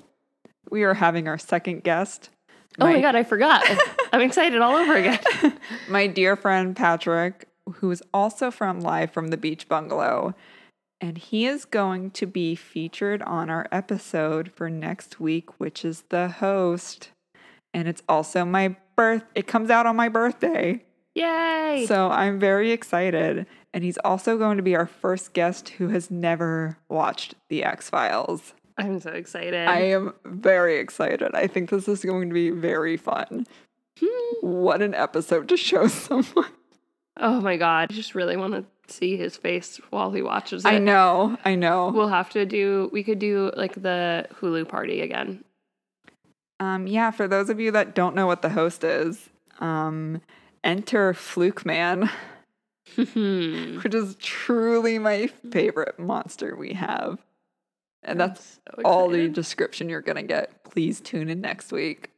we 0.70 0.85
are 0.85 0.94
having 0.94 1.27
our 1.28 1.39
second 1.39 1.82
guest. 1.82 2.31
Oh 2.78 2.86
my 2.86 3.01
god, 3.01 3.16
I 3.16 3.24
forgot. 3.24 3.64
I'm 4.12 4.20
excited 4.20 4.60
all 4.60 4.77
over 4.77 4.94
again. 4.94 5.18
my 5.89 6.06
dear 6.06 6.36
friend 6.36 6.77
Patrick, 6.77 7.48
who 7.74 7.90
is 7.90 8.02
also 8.14 8.51
from 8.51 8.81
Live 8.81 9.10
from 9.10 9.28
the 9.28 9.36
Beach 9.36 9.68
Bungalow. 9.68 10.35
And 11.01 11.18
he 11.18 11.47
is 11.47 11.64
going 11.64 12.10
to 12.12 12.27
be 12.27 12.55
featured 12.55 13.22
on 13.22 13.48
our 13.48 13.66
episode 13.72 14.52
for 14.52 14.68
next 14.68 15.18
week, 15.18 15.59
which 15.59 15.85
is 15.85 16.05
the 16.10 16.28
host. 16.28 17.10
And 17.73 17.89
it's 17.89 18.03
also 18.09 18.45
my 18.45 18.77
birth. 18.97 19.25
It 19.35 19.47
comes 19.47 19.71
out 19.71 19.87
on 19.87 19.97
my 19.97 20.09
birthday. 20.09 20.85
Yay! 21.15 21.85
So 21.87 22.11
I'm 22.11 22.39
very 22.39 22.71
excited. 22.71 23.47
And 23.73 23.85
he's 23.85 23.99
also 23.99 24.37
going 24.37 24.57
to 24.57 24.63
be 24.63 24.75
our 24.77 24.87
first 24.87 25.33
guest 25.33 25.71
who 25.71 25.89
has 25.89 26.11
never 26.11 26.79
watched 26.89 27.35
The 27.49 27.65
X 27.65 27.91
Files. 27.91 28.55
I'm 28.79 29.01
so 29.01 29.11
excited. 29.11 29.69
I 29.69 29.81
am 29.81 30.15
very 30.25 30.79
excited. 30.79 31.35
I 31.35 31.47
think 31.47 31.71
this 31.71 31.87
is 31.87 32.03
going 32.05 32.29
to 32.31 32.35
be 32.35 32.51
very 32.51 32.97
fun. 32.97 33.47
Hmm. 34.01 34.07
What 34.41 34.83
an 34.83 34.95
episode 34.95 35.49
to 35.51 35.57
show 35.57 35.87
someone. 35.89 36.47
oh 37.19 37.41
my 37.41 37.57
god, 37.57 37.91
I 37.91 37.95
just 37.95 38.15
really 38.15 38.37
want 38.37 38.55
to 38.55 38.65
see 38.93 39.17
his 39.17 39.37
face 39.37 39.81
while 39.91 40.11
he 40.11 40.23
watches 40.23 40.65
it. 40.65 40.69
I 40.69 40.79
know, 40.79 41.37
I 41.45 41.55
know. 41.55 41.91
We'll 41.95 42.09
have 42.09 42.31
to 42.31 42.47
do. 42.47 42.89
We 42.93 43.05
could 43.05 43.19
do 43.19 43.53
like 43.57 43.75
the 43.75 44.27
Hulu 44.41 44.69
party 44.69 45.03
again. 45.03 45.45
Um, 46.61 46.87
yeah, 46.87 47.11
for 47.11 47.27
those 47.27 47.49
of 47.49 47.59
you 47.59 47.73
that 47.73 47.95
don't 47.95 48.15
know 48.15 48.27
what 48.27 48.43
the 48.43 48.51
host 48.51 48.85
is, 48.85 49.31
um, 49.61 50.20
enter 50.62 51.15
Fluke 51.15 51.65
Man, 51.65 52.11
which 52.97 53.95
is 53.95 54.15
truly 54.16 54.99
my 54.99 55.27
favorite 55.51 55.99
monster 55.99 56.55
we 56.55 56.74
have. 56.74 57.19
And 58.03 58.20
that's 58.20 58.61
so 58.77 58.82
all 58.85 59.09
the 59.09 59.28
description 59.28 59.89
you're 59.89 60.01
gonna 60.01 60.23
get. 60.23 60.65
Please 60.65 61.01
tune 61.01 61.28
in 61.28 61.41
next 61.41 61.73
week. 61.73 62.11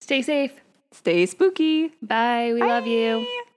Stay 0.00 0.22
safe. 0.22 0.52
Stay 0.92 1.26
spooky. 1.26 1.92
Bye. 2.02 2.50
We 2.52 2.60
love 2.60 2.86
you. 2.86 3.18
Bye. 3.18 3.49